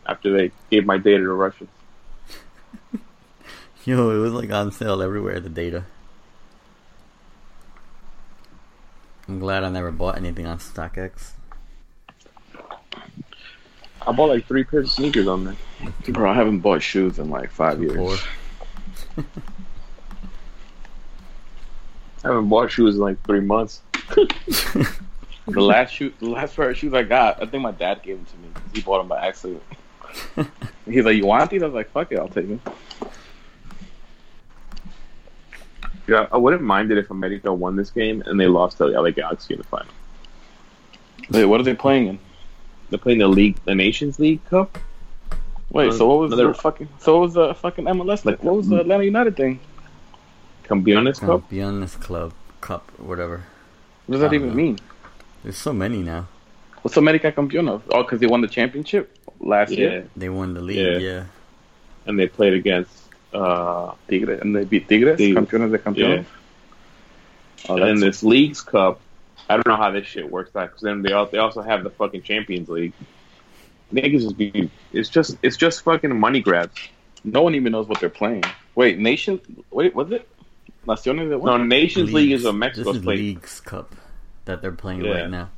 [0.07, 1.69] after they gave my data to Russians.
[3.85, 5.39] Yo, it was like on sale everywhere.
[5.39, 5.85] The data.
[9.29, 11.33] I'm glad I never bought anything on StockX.
[14.07, 15.57] I bought like three pairs of sneakers on there.
[16.09, 18.23] Bro, I haven't bought shoes in like five years.
[19.19, 19.23] I
[22.23, 23.83] haven't bought shoes in like three months.
[25.49, 28.17] The last shoe, the last pair of shoes I got, I think my dad gave
[28.19, 28.49] them to me.
[28.75, 29.63] He bought them by accident.
[30.85, 32.61] He's like, "You want these?" I was like, "Fuck it, I'll take them."
[36.07, 39.01] Yeah, I wouldn't mind it if America won this game and they lost to the
[39.01, 39.87] LA Galaxy in the final.
[41.31, 42.19] Wait, what are they playing in?
[42.91, 44.79] They're playing the league, the Nations League Cup.
[45.71, 46.89] Wait, so what was Another- the fucking?
[46.99, 48.25] So what was the fucking MLS?
[48.27, 49.61] Like, what was the Atlanta United thing?
[50.65, 51.49] Campeones Cup.
[51.51, 53.45] Campeones Club Cup, whatever.
[54.09, 54.55] What does that even know.
[54.55, 54.79] mean?
[55.45, 56.27] There's so many now.
[56.83, 57.83] What's America Campeones?
[57.91, 60.09] Oh, because they won the championship last Yeah, year.
[60.17, 60.79] They won the league.
[60.79, 60.99] Yeah.
[60.99, 61.25] Yeah.
[62.07, 62.91] and they played against
[63.35, 65.19] uh, Tigres, and they beat Tigres.
[65.19, 65.37] Tigres.
[65.47, 66.25] Campeones de Campeones.
[67.69, 69.01] Oh, and then this league's cup.
[69.51, 71.85] I don't know how this shit works out because then they al- they also have
[71.85, 72.93] the fucking Champions League.
[73.93, 76.79] Niggas just be it's just it's just fucking money grabs.
[77.25, 78.45] no one even knows what they're playing.
[78.75, 79.41] Wait, nation.
[79.71, 80.29] Wait, was it
[80.89, 81.31] Naciones?
[81.31, 81.69] That No, won?
[81.69, 82.45] Nations League is Leagues.
[82.45, 83.21] what Mexico's This is playing.
[83.21, 83.95] Leagues Cup
[84.47, 85.13] that they're playing Yeah.
[85.23, 85.51] right now.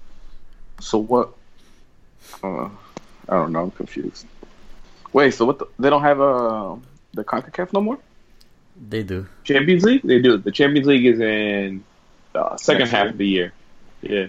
[0.81, 1.31] So what?
[2.43, 2.65] Uh,
[3.29, 3.63] I don't know.
[3.65, 4.27] I'm confused.
[5.13, 5.59] Wait, so what?
[5.59, 6.77] The, they don't have uh,
[7.15, 7.99] the Concacaf no more?
[8.89, 9.27] They do.
[9.45, 10.37] Champions League, they do.
[10.39, 11.85] The Champions League is in
[12.33, 13.11] the second Next half year?
[13.11, 13.53] of the year.
[14.03, 14.27] Yeah,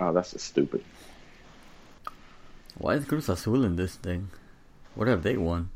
[0.00, 0.82] Oh, that's just stupid.
[2.78, 4.30] Why is Cruz Azul in this thing?
[4.94, 5.70] What have they won?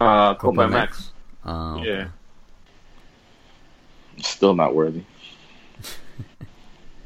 [0.00, 0.70] uh, Copa Copa MX.
[0.70, 1.12] Max.
[1.48, 2.08] Um, Yeah,
[4.18, 5.02] Still not worthy.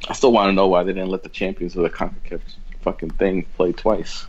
[0.08, 2.40] I still want to know why they didn't let the champions of the Concacaf
[2.80, 4.26] fucking thing play twice,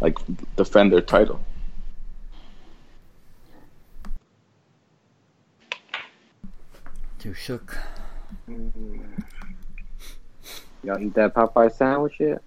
[0.00, 0.18] like
[0.56, 1.40] defend their title.
[7.20, 7.76] Too shook.
[10.82, 12.42] Y'all eat that Popeye sandwich yet?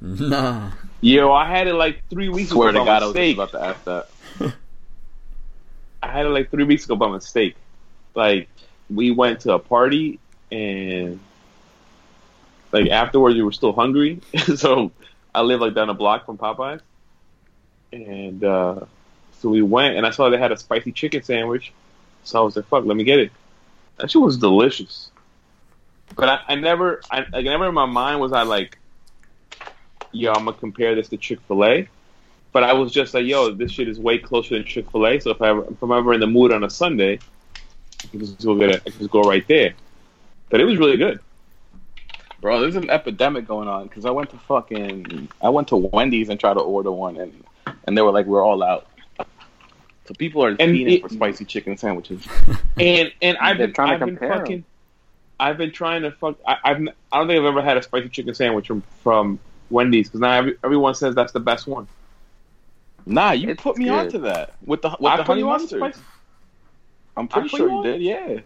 [0.00, 0.70] Nah.
[1.00, 3.20] Yo, I had it like three weeks Swear ago to by God, I was just
[3.20, 3.36] mistake.
[3.36, 4.54] about to ask that.
[6.02, 7.56] I had it like three weeks ago by mistake.
[8.14, 8.48] Like
[8.90, 10.18] we went to a party
[10.50, 11.20] and
[12.72, 14.20] like afterwards we were still hungry,
[14.56, 14.92] so
[15.34, 16.80] I live like down a block from Popeyes,
[17.92, 18.80] and uh,
[19.32, 21.72] so we went and I saw they had a spicy chicken sandwich,
[22.24, 23.32] so I was like, "Fuck, let me get it."
[23.96, 25.10] That shit was delicious,
[26.14, 28.78] but I, I never, I like never in my mind was I like,
[30.12, 31.88] "Yo, I'm gonna compare this to Chick Fil A."
[32.52, 35.18] But I was just like, yo, this shit is way closer than Chick Fil A.
[35.20, 37.18] So if I ever, if I'm ever in the mood on a Sunday,
[38.02, 38.82] I can just go get it.
[38.86, 39.74] I can just go right there.
[40.48, 41.20] But it was really good.
[42.40, 46.28] Bro, there's an epidemic going on because I went to fucking I went to Wendy's
[46.28, 47.44] and tried to order one and
[47.86, 48.86] and they were like we're all out.
[50.06, 52.26] So people are And it- for spicy chicken sandwiches.
[52.78, 54.38] And and I've been trying to I've been compare 'em.
[54.40, 54.64] fucking
[55.40, 56.36] I've been trying to fuck.
[56.46, 56.76] I, I've
[57.12, 60.30] I don't think I've ever had a spicy chicken sandwich from from Wendy's because now
[60.32, 61.88] every, everyone says that's the best one.
[63.08, 63.92] Nah, you It's put me good.
[64.06, 65.80] onto that with the with I the honey mustard.
[65.80, 66.00] spicy-
[67.16, 68.02] I'm pretty sure you you did.
[68.02, 68.40] Yeah,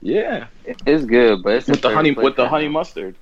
[0.00, 0.46] yeah.
[0.86, 3.14] It's good, but it's in With the honey with the honey mustard.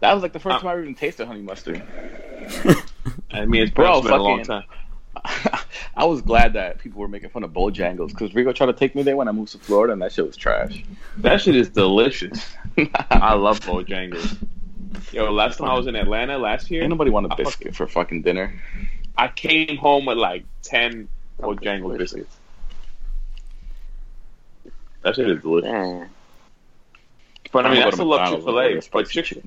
[0.00, 1.82] That was like the first Uh, time I even tasted honey mustard.
[3.32, 4.64] I mean, it's Bro, been a long time.
[5.94, 8.94] I was glad that people were making fun of Bojangles because Rico tried to take
[8.94, 10.84] me there when I moved to Florida, and that shit was trash.
[11.18, 12.54] That shit is delicious.
[13.10, 14.36] I love Bojangles.
[15.12, 17.74] Yo, last time I was in Atlanta last year, Ain't nobody want a I biscuit
[17.76, 18.60] for fucking dinner.
[19.16, 21.08] I came home with like ten
[21.40, 22.12] Bojangles delicious.
[22.12, 22.36] biscuits.
[25.02, 25.70] That shit is delicious.
[25.70, 26.10] Damn.
[27.52, 28.80] But I mean, I'm I gonna still love Chick Fil A.
[28.92, 29.42] But Chick,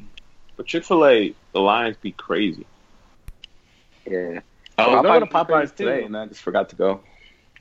[0.58, 2.66] but Chick Fil A, the lines be crazy.
[4.06, 4.42] Yeah.
[4.78, 6.06] I was going to Popeyes Popeyes is today, too.
[6.08, 7.02] and I just forgot to go.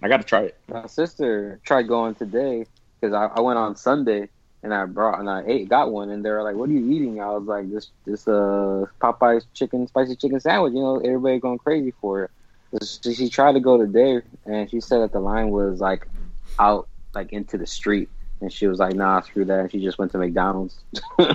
[0.02, 0.59] I got to try it.
[0.68, 2.66] My sister tried going today
[3.01, 4.28] because I, I went on Sunday
[4.65, 6.91] and I brought and I ate got one and they were like, "What are you
[6.91, 11.39] eating?" I was like, "This this uh Popeye's chicken spicy chicken sandwich." You know, everybody
[11.39, 12.31] going crazy for it.
[12.82, 16.09] So she tried to go today and she said that the line was like
[16.59, 18.09] out like into the street
[18.41, 20.77] and she was like, "Nah, screw that." And she just went to McDonald's.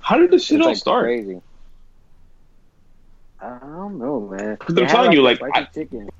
[0.00, 1.04] How did this shit It's all like start?
[1.04, 1.40] crazy.
[3.40, 4.56] I don't know, man.
[4.58, 6.10] 'Cause They I'm had, telling you, a like, spicy I- chicken.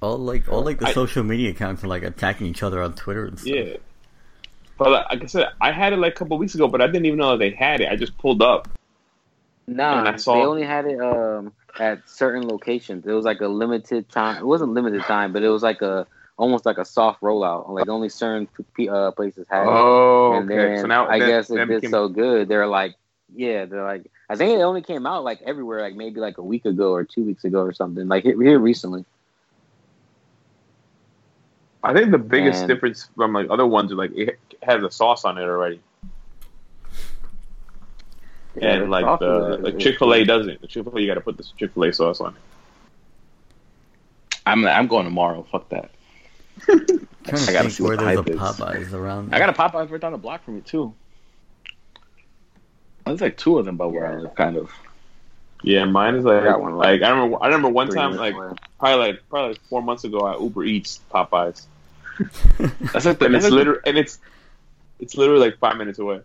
[0.00, 2.92] All like all like the I- social media accounts are like attacking each other on
[2.94, 3.52] Twitter and stuff.
[3.54, 3.76] Yeah.
[4.84, 6.86] But like, like I said, I had it like a couple weeks ago, but I
[6.86, 7.88] didn't even know that they had it.
[7.90, 8.68] I just pulled up.
[9.68, 13.06] Nah, And I saw- they only had it um at certain locations.
[13.06, 14.36] It was like a limited time.
[14.38, 16.06] It wasn't limited time, but it was like a
[16.36, 17.68] almost like a soft rollout.
[17.68, 19.68] Like only certain p- uh, places had it.
[19.70, 20.78] Oh, and then
[21.10, 22.48] I guess it did so good.
[22.48, 22.96] They're like,
[23.34, 24.10] yeah, they're like.
[24.28, 27.04] I think it only came out like everywhere, like maybe like a week ago or
[27.04, 28.08] two weeks ago or something.
[28.08, 29.04] Like here, here recently.
[31.84, 34.90] I think the biggest And- difference from like other ones is like it has a
[34.90, 35.80] sauce on it already,
[38.56, 40.60] Yeah, and like the like Chick Fil A doesn't.
[40.60, 42.40] The Chick Fil A you got to put this Chick Fil A sauce on it.
[44.46, 45.46] I'm I'm going tomorrow.
[45.50, 45.90] Fuck that.
[46.68, 48.36] I gotta see where the there's a hype is.
[48.38, 49.34] Popeyes around.
[49.34, 50.92] I got a Popeyes right down the block from me too.
[53.06, 54.70] There's like two of them by where I live, kind of.
[55.64, 58.16] Yeah, mine is like I got one, like I remember I remember one Three time
[58.16, 58.50] like away.
[58.78, 61.66] probably like probably like four months ago I Uber Eats Popeyes,
[62.92, 64.18] That's like the, and it's literally and it's
[65.00, 66.20] it's literally like five minutes away.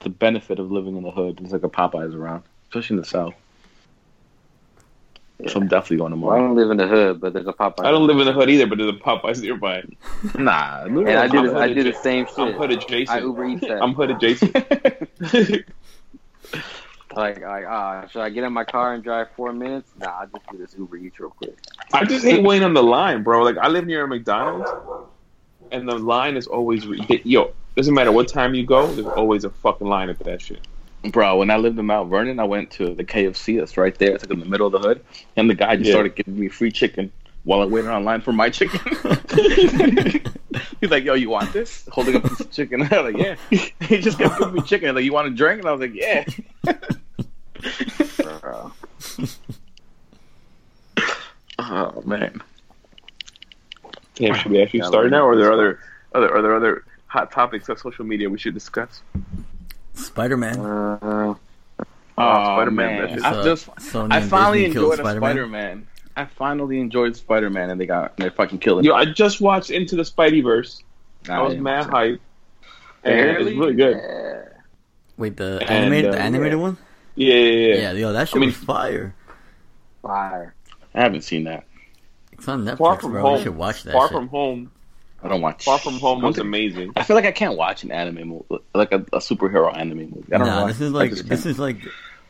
[0.00, 1.40] the benefit of living in the hood.
[1.44, 3.34] is like a Popeyes around, especially in the south.
[5.48, 7.84] So I'm definitely going Well, I don't live in the hood, but there's a Popeyes.
[7.84, 9.82] I don't live in the hood either, but there's a Popeyes nearby.
[10.38, 12.04] Nah, And I do, I'm the, I hood do the adjacent.
[12.04, 12.56] same I'm shit.
[12.56, 13.18] hood adjacent.
[13.18, 13.82] I Uber Eats that.
[13.82, 14.54] I'm hood adjacent.
[17.14, 19.90] Like, like, ah, should I get in my car and drive four minutes?
[19.98, 21.58] Nah, I'll just do this Uber Eats real quick.
[21.92, 23.42] I just hate waiting on the line, bro.
[23.42, 24.70] Like I live near a McDonald's,
[25.72, 26.84] and the line is always
[27.24, 27.52] yo.
[27.76, 30.60] Doesn't matter what time you go, there's always a fucking line at that shit.
[31.10, 34.14] Bro, when I lived in Mount Vernon, I went to the KFC that's right there.
[34.14, 35.02] It's like in the middle of the hood.
[35.36, 35.94] And the guy just Yeah.
[35.94, 37.10] started giving me free chicken
[37.44, 38.78] while I waited online for my chicken.
[40.80, 41.88] He's like, yo, you want this?
[41.90, 42.82] Holding up this chicken.
[42.92, 43.36] I was like, yeah.
[43.88, 44.94] He just kept giving me chicken.
[44.94, 45.60] Like, you want a drink?
[45.60, 46.24] And I was like, yeah.
[48.40, 48.72] Bro.
[51.58, 52.42] Oh, man.
[54.14, 55.78] Damn, should we actually Yeah, start now, or are there other
[56.14, 59.02] other are there other hot topics of social media we should discuss?
[59.94, 60.58] Spider Man.
[60.60, 61.34] Uh,
[62.18, 65.86] Oh, Spider-Man, I just- just, Sony I finally Disney enjoyed Spider-Man.
[66.14, 68.84] I finally enjoyed Spider Man, and they got and they're fucking killing.
[68.84, 68.96] Yo, it.
[68.98, 70.82] I just watched Into the Spideyverse.
[71.28, 72.20] I was mad hype,
[73.02, 73.96] and it's really good.
[73.96, 74.42] Yeah.
[75.16, 76.76] Wait, the And, animated, uh, the animated one?
[77.14, 77.74] Yeah, yeah, yeah.
[77.80, 79.14] Yeah, yo, that should I mean- was fire.
[80.02, 80.54] Fire.
[80.94, 81.64] I haven't seen that.
[82.42, 83.22] It's on Netflix, Far from bro.
[83.22, 83.36] home.
[83.36, 84.16] You should watch that Far shit.
[84.16, 84.72] from home.
[85.22, 85.64] I don't watch.
[85.64, 86.92] Far From Home I was think- amazing.
[86.96, 88.44] I feel like I can't watch an anime movie,
[88.74, 90.24] like a, a superhero anime movie.
[90.34, 90.54] I don't know.
[90.56, 90.66] Nah, why.
[90.66, 91.76] this is like this is like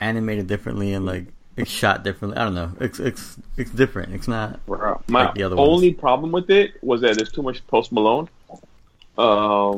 [0.02, 1.24] animated differently and like
[1.56, 2.36] it's shot differently.
[2.38, 2.72] I don't know.
[2.80, 4.12] It's it's it's different.
[4.12, 4.64] It's not.
[4.66, 5.00] Bro.
[5.08, 6.00] My Like the other only ones.
[6.00, 8.60] problem with it was that there's too much Post Malone um,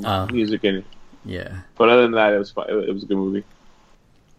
[0.05, 0.27] Oh.
[0.33, 0.85] music in it.
[1.25, 1.61] Yeah.
[1.79, 2.67] But other than that, it was fine.
[2.69, 3.45] It was a good movie.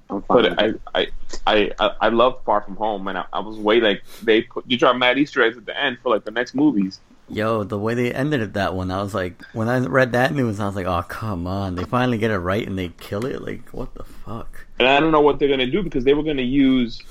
[0.09, 0.55] I'm fine.
[0.55, 0.73] But I.
[0.93, 1.07] I,
[1.47, 4.65] I, I, I love Far From Home, and I, I was way like they put
[4.67, 6.99] you drop mad Easter eggs at the end for like the next movies.
[7.27, 10.31] Yo, the way they ended it that one, I was like, when I read that
[10.33, 13.25] news, I was like, oh come on, they finally get it right and they kill
[13.25, 13.41] it.
[13.41, 14.65] Like, what the fuck?
[14.77, 17.01] And I don't know what they're gonna do because they were gonna use.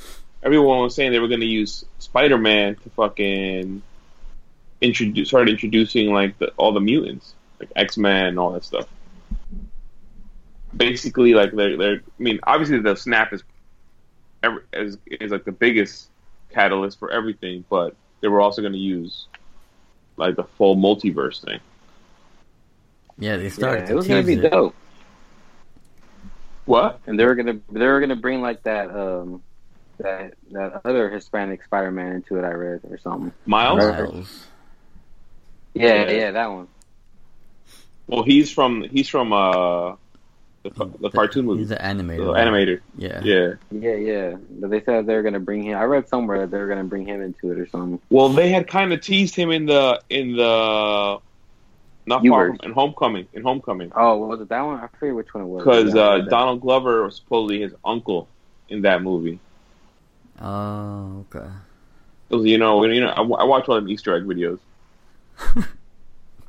[0.42, 3.82] Everyone was saying they were gonna use Spider Man to fucking
[4.80, 8.86] introduce, start introducing like the, all the mutants, like X Men and all that stuff.
[10.76, 11.94] Basically, like they're, they're.
[11.96, 13.42] I mean, obviously the snap is,
[14.42, 16.08] every, is is like the biggest
[16.50, 19.26] catalyst for everything, but they were also gonna use
[20.16, 21.60] like the full multiverse thing.
[23.18, 24.50] Yeah, they yeah, started it was gonna be it.
[24.50, 24.74] dope,
[26.64, 27.00] What?
[27.06, 29.42] and they were gonna they were gonna bring like that um
[29.98, 32.44] that that other Hispanic Spider Man into it.
[32.44, 33.32] I read or something.
[33.46, 33.78] Miles?
[33.78, 34.46] Miles.
[35.74, 36.10] Yeah, Yeah.
[36.10, 36.68] yeah, that one.
[38.06, 39.94] Well, he's from he's from uh
[40.64, 42.34] the, the cartoon movie, He's an the animator.
[42.36, 42.80] animator.
[42.96, 43.20] Yeah.
[43.22, 43.52] Yeah.
[43.70, 44.36] Yeah, yeah.
[44.50, 45.76] But they said they were gonna bring him.
[45.78, 48.00] I read somewhere that they were gonna bring him into it or something.
[48.10, 51.18] Well, they had kind of teased him in the in the
[52.06, 52.56] not far Viewers.
[52.60, 54.80] from in Homecoming in Homecoming Oh, was it that one?
[54.80, 55.64] I forget which one it was.
[55.64, 56.18] because uh.
[56.30, 58.28] Donald Glover was supposedly his uncle
[58.68, 59.38] in that movie.
[60.40, 61.46] Oh, okay.
[62.30, 64.58] It was, you know, you know, I, I watch all them Easter egg videos.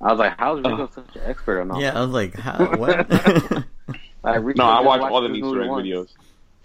[0.02, 0.88] I was like, "How's Rico Uh.
[0.92, 2.76] such an expert on all?" Yeah, I was like, how?
[2.78, 3.08] What?
[4.32, 6.10] Like, Rico No, I just watch watched all the this Easter egg videos.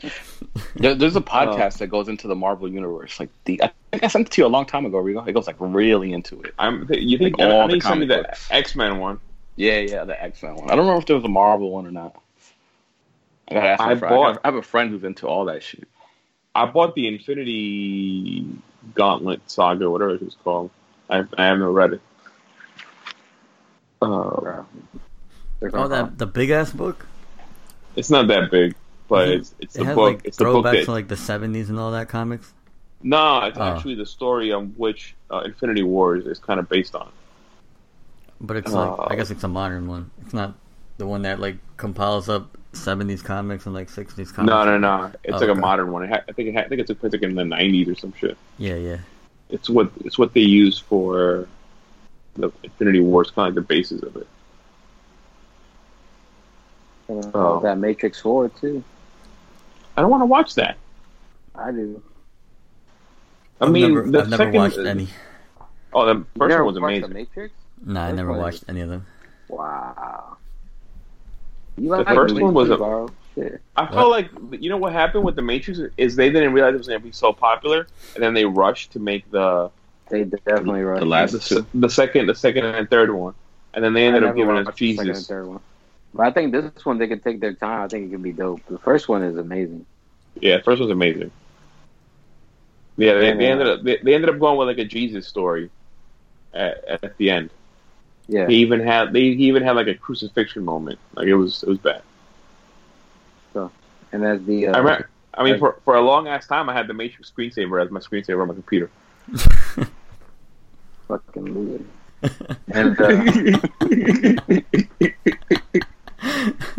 [0.76, 3.20] There, there's Uh, a podcast that goes into the Marvel universe.
[3.20, 4.96] Like the, I think I sent it to you a long time ago.
[5.02, 5.26] Rigo.
[5.28, 6.54] It goes like really into it.
[6.58, 6.86] I'm.
[6.90, 8.54] You think Like all I the think send me comic the.
[8.54, 9.20] X Men one?
[9.56, 10.64] Yeah, yeah, the X Men one.
[10.70, 12.16] I don't remember if there was a Marvel one or not.
[13.48, 14.04] I gotta ask I friend.
[14.04, 15.86] I, bought- have, I have a friend who's into all that shit.
[16.54, 18.46] I bought the Infinity
[18.94, 20.70] Gauntlet saga, whatever it was called.
[21.10, 22.00] I, I haven't read it.
[24.00, 24.06] Uh,
[25.74, 27.06] oh, that the big ass book.
[27.96, 28.74] It's not that big,
[29.08, 30.14] but it's it's It the book.
[30.14, 32.52] like it's the book that to like the seventies and all that comics.
[33.02, 33.62] No, it's Oh.
[33.62, 37.10] actually the story on which uh, Infinity Wars is kind of based on.
[38.40, 39.06] But it's like Oh.
[39.08, 40.10] I guess it's a modern one.
[40.22, 40.54] It's not
[40.98, 44.50] the one that like compiles up seventies comics and like sixties comics.
[44.50, 45.12] No, no, no.
[45.24, 46.12] It's Oh, like a modern one.
[46.12, 48.36] I think it ha- I think it's a, like in the '90s or some shit.
[48.58, 48.98] Yeah, yeah.
[49.48, 51.48] It's what it's what they use for
[52.36, 54.26] the Infinity Wars, kind of like the basis of it.
[57.14, 57.50] They're gonna Oh.
[57.52, 58.82] call that Matrix Four too.
[59.96, 60.76] I don't want to watch that.
[61.54, 62.02] I do.
[63.60, 65.08] I I've mean, never, the I've never second, watched any.
[65.92, 67.12] Oh, the first one was watched The amazing.
[67.12, 67.54] Matrix?
[67.84, 69.06] Nah, I First never watched any of them.
[69.48, 70.36] Wow.
[71.76, 73.08] You The like first one was too, a- bro.
[73.34, 73.60] Shit.
[73.76, 76.78] I felt like you know what happened with the Matrix is they didn't realize it
[76.78, 79.70] was going to be so popular, and then they rushed to make the
[80.08, 81.00] They definitely rushed.
[81.00, 81.42] The last it.
[81.42, 83.34] the, the second, the second and third one,
[83.74, 85.28] and then they ended up giving us watched the second and Jesus.
[85.28, 85.60] third one.
[86.14, 87.82] But I think this one they could take their time.
[87.82, 88.60] I think it could be dope.
[88.66, 89.86] The first one is amazing.
[90.40, 91.30] Yeah, the first was amazing.
[92.96, 95.70] Yeah, they, they ended up they, they ended up going with like a Jesus story
[96.52, 97.50] at, at the end.
[98.28, 98.46] Yeah.
[98.46, 100.98] He even had they he even had like a crucifixion moment.
[101.14, 102.02] Like it was it was bad.
[103.52, 103.70] So,
[104.12, 105.08] and as the uh, I remember.
[105.32, 108.00] I mean, for for a long ass time, I had the Matrix screensaver as my
[108.00, 108.90] screensaver on my computer.
[111.08, 111.84] fucking loser.
[112.72, 114.64] And uh, and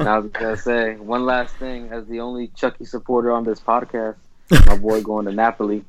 [0.07, 1.89] I was gonna say one last thing.
[1.91, 4.15] As the only Chucky supporter on this podcast,
[4.65, 5.83] my boy going to Napoli.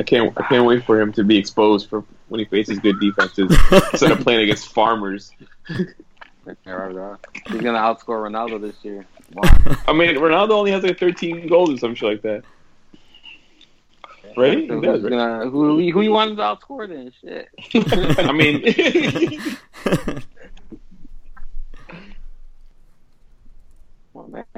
[0.00, 2.98] I can't I can't wait for him to be exposed for when he faces good
[3.00, 3.54] defenses
[3.92, 5.32] instead of playing against farmers.
[5.68, 9.06] He's gonna outscore Ronaldo this year.
[9.32, 9.42] Wow.
[9.86, 12.42] I mean, Ronaldo only has like 13 goals or some shit like that.
[14.36, 14.58] Right?
[14.58, 15.10] He So does, right?
[15.10, 17.12] gonna, who who you wanted to outscore then?
[17.20, 17.48] Shit.
[18.18, 18.62] I mean,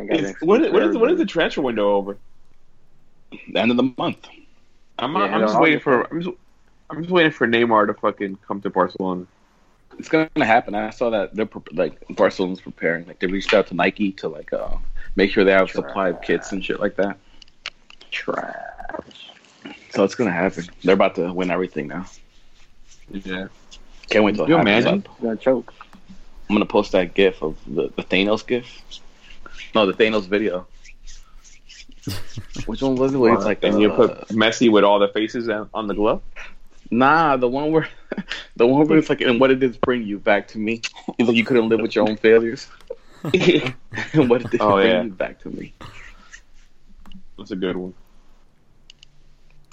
[0.07, 1.91] Man, I got it's, an when, excuse when, for is, when is the transfer window
[1.95, 2.17] over?
[3.53, 4.27] The end of the month.
[4.99, 6.37] I'm, Yeah, I'm just waiting for I'm just,
[6.91, 9.27] I'm just waiting for Neymar to fucking come to Barcelona.
[9.99, 10.75] It's gonna happen.
[10.75, 13.07] I saw that they're like Barcelona's preparing.
[13.07, 14.77] Like they reached out to Nike to like uh,
[15.17, 17.17] make sure they have supply of kits and shit like that.
[18.11, 18.55] Trash.
[19.91, 20.65] So it's gonna happen.
[20.83, 22.07] They're about to win everything now.
[23.11, 23.49] Yeah.
[24.11, 24.85] Can't wait till it You happens.
[24.85, 25.05] imagine?
[25.17, 25.73] He's gonna choke.
[26.49, 28.83] I'm gonna post that GIF of the, the Thanos GIF.
[29.75, 30.67] No, the Thanos video.
[32.67, 33.19] Which one was it?
[33.19, 35.95] Where it's like and you uh, put Messi with all the faces on on the
[35.95, 36.23] glove.
[36.91, 37.89] Nah, the one where
[38.57, 40.81] The one where it's like, and what did this bring you back to me?
[41.19, 42.69] It's like you couldn't live with your own failures.
[43.25, 45.03] and what did this Oh, bring yeah.
[45.03, 45.73] you back to me?
[47.39, 47.95] That's a good one.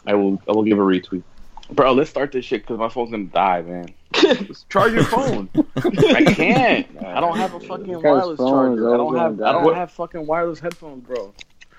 [0.07, 0.41] I will.
[0.47, 1.23] I will give a retweet.
[1.69, 3.93] Bro, let's start this shit because my phone's gonna die, man.
[4.69, 5.49] Charge your phone.
[5.75, 6.87] I can't.
[7.03, 8.93] I don't have a fucking wireless phone is charger.
[8.93, 9.37] I don't have.
[9.37, 11.33] gonna I don't have fucking wireless headphones, bro.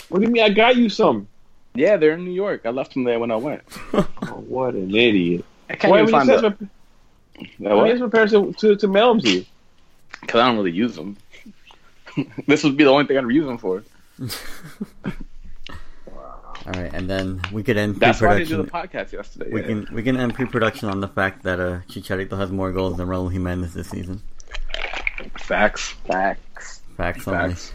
[0.09, 0.43] what do you mean?
[0.43, 1.28] I got you some.
[1.74, 2.62] Yeah, they're in New York.
[2.64, 3.62] I left them there when I went.
[4.24, 5.44] Oh, what an idiot!
[5.69, 6.40] I can't Why even find you the.
[6.40, 6.70] send
[7.59, 9.44] why you my to, to, to mail them to you?
[10.20, 11.16] Because I don't really use them.
[12.47, 13.82] this would be the only thing I'd use them for.
[16.66, 18.90] All right, and then we could end That's why I didn't do pre-production.
[18.93, 19.51] the podcast yesterday.
[19.51, 19.66] We yeah.
[19.66, 23.09] can we can end pre-production on the fact that uh, Chicharito has more goals than
[23.09, 24.22] Raul Jimenez this season.
[25.39, 25.90] facts.
[26.06, 26.82] Facts.
[26.97, 27.55] Facts only.
[27.55, 27.72] Facts.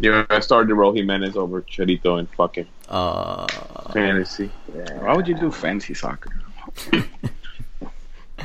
[0.00, 3.46] Yeah, I started to Raul Jimenez over Chicharito and fucking Uh,
[3.92, 4.50] fantasy.
[5.00, 6.30] Why would you do fantasy soccer?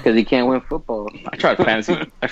[0.03, 1.09] Because he can't win football.
[1.31, 1.93] I tried fantasy.
[2.21, 2.29] I,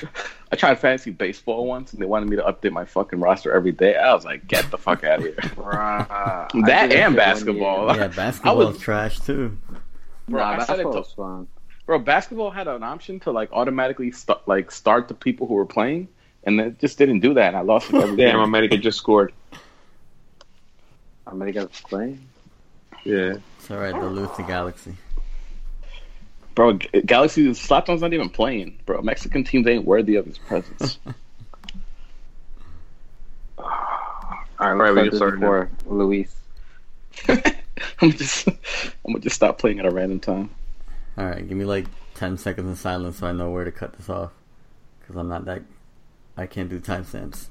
[0.51, 3.71] I tried fantasy baseball once, and they wanted me to update my fucking roster every
[3.71, 3.95] day.
[3.95, 6.65] I was like, "Get the fuck out of here!" Bruh.
[6.65, 7.87] That and basketball.
[7.93, 7.95] year.
[8.01, 9.57] yeah, basketball was- is trash too.
[10.27, 11.47] Bro, Nah, I said it basketball to- fun.
[11.85, 15.65] Bro, basketball had an option to like automatically st- like start the people who were
[15.65, 16.09] playing,
[16.43, 17.47] and it just didn't do that.
[17.49, 18.39] And I lost it every Damn, game.
[18.41, 19.31] America just scored.
[21.27, 22.19] America's playing.
[23.05, 23.35] Yeah.
[23.57, 23.93] It's all right.
[23.93, 24.95] They'll lose to Galaxy.
[26.61, 28.77] Bro, G- Galaxy Zlatan's not even playing.
[28.85, 30.99] Bro, Mexican teams ain't worthy of his presence.
[33.57, 33.65] All
[34.59, 36.35] right, right, we let's can start start this before Luis.
[37.99, 38.53] I'm just, I'm
[39.07, 40.51] gonna just stop playing at a random time.
[41.17, 43.93] All right, give me like ten seconds of silence so I know where to cut
[43.93, 44.29] this off,
[44.99, 45.63] because I'm not that.
[46.37, 47.47] I can't do timestamps.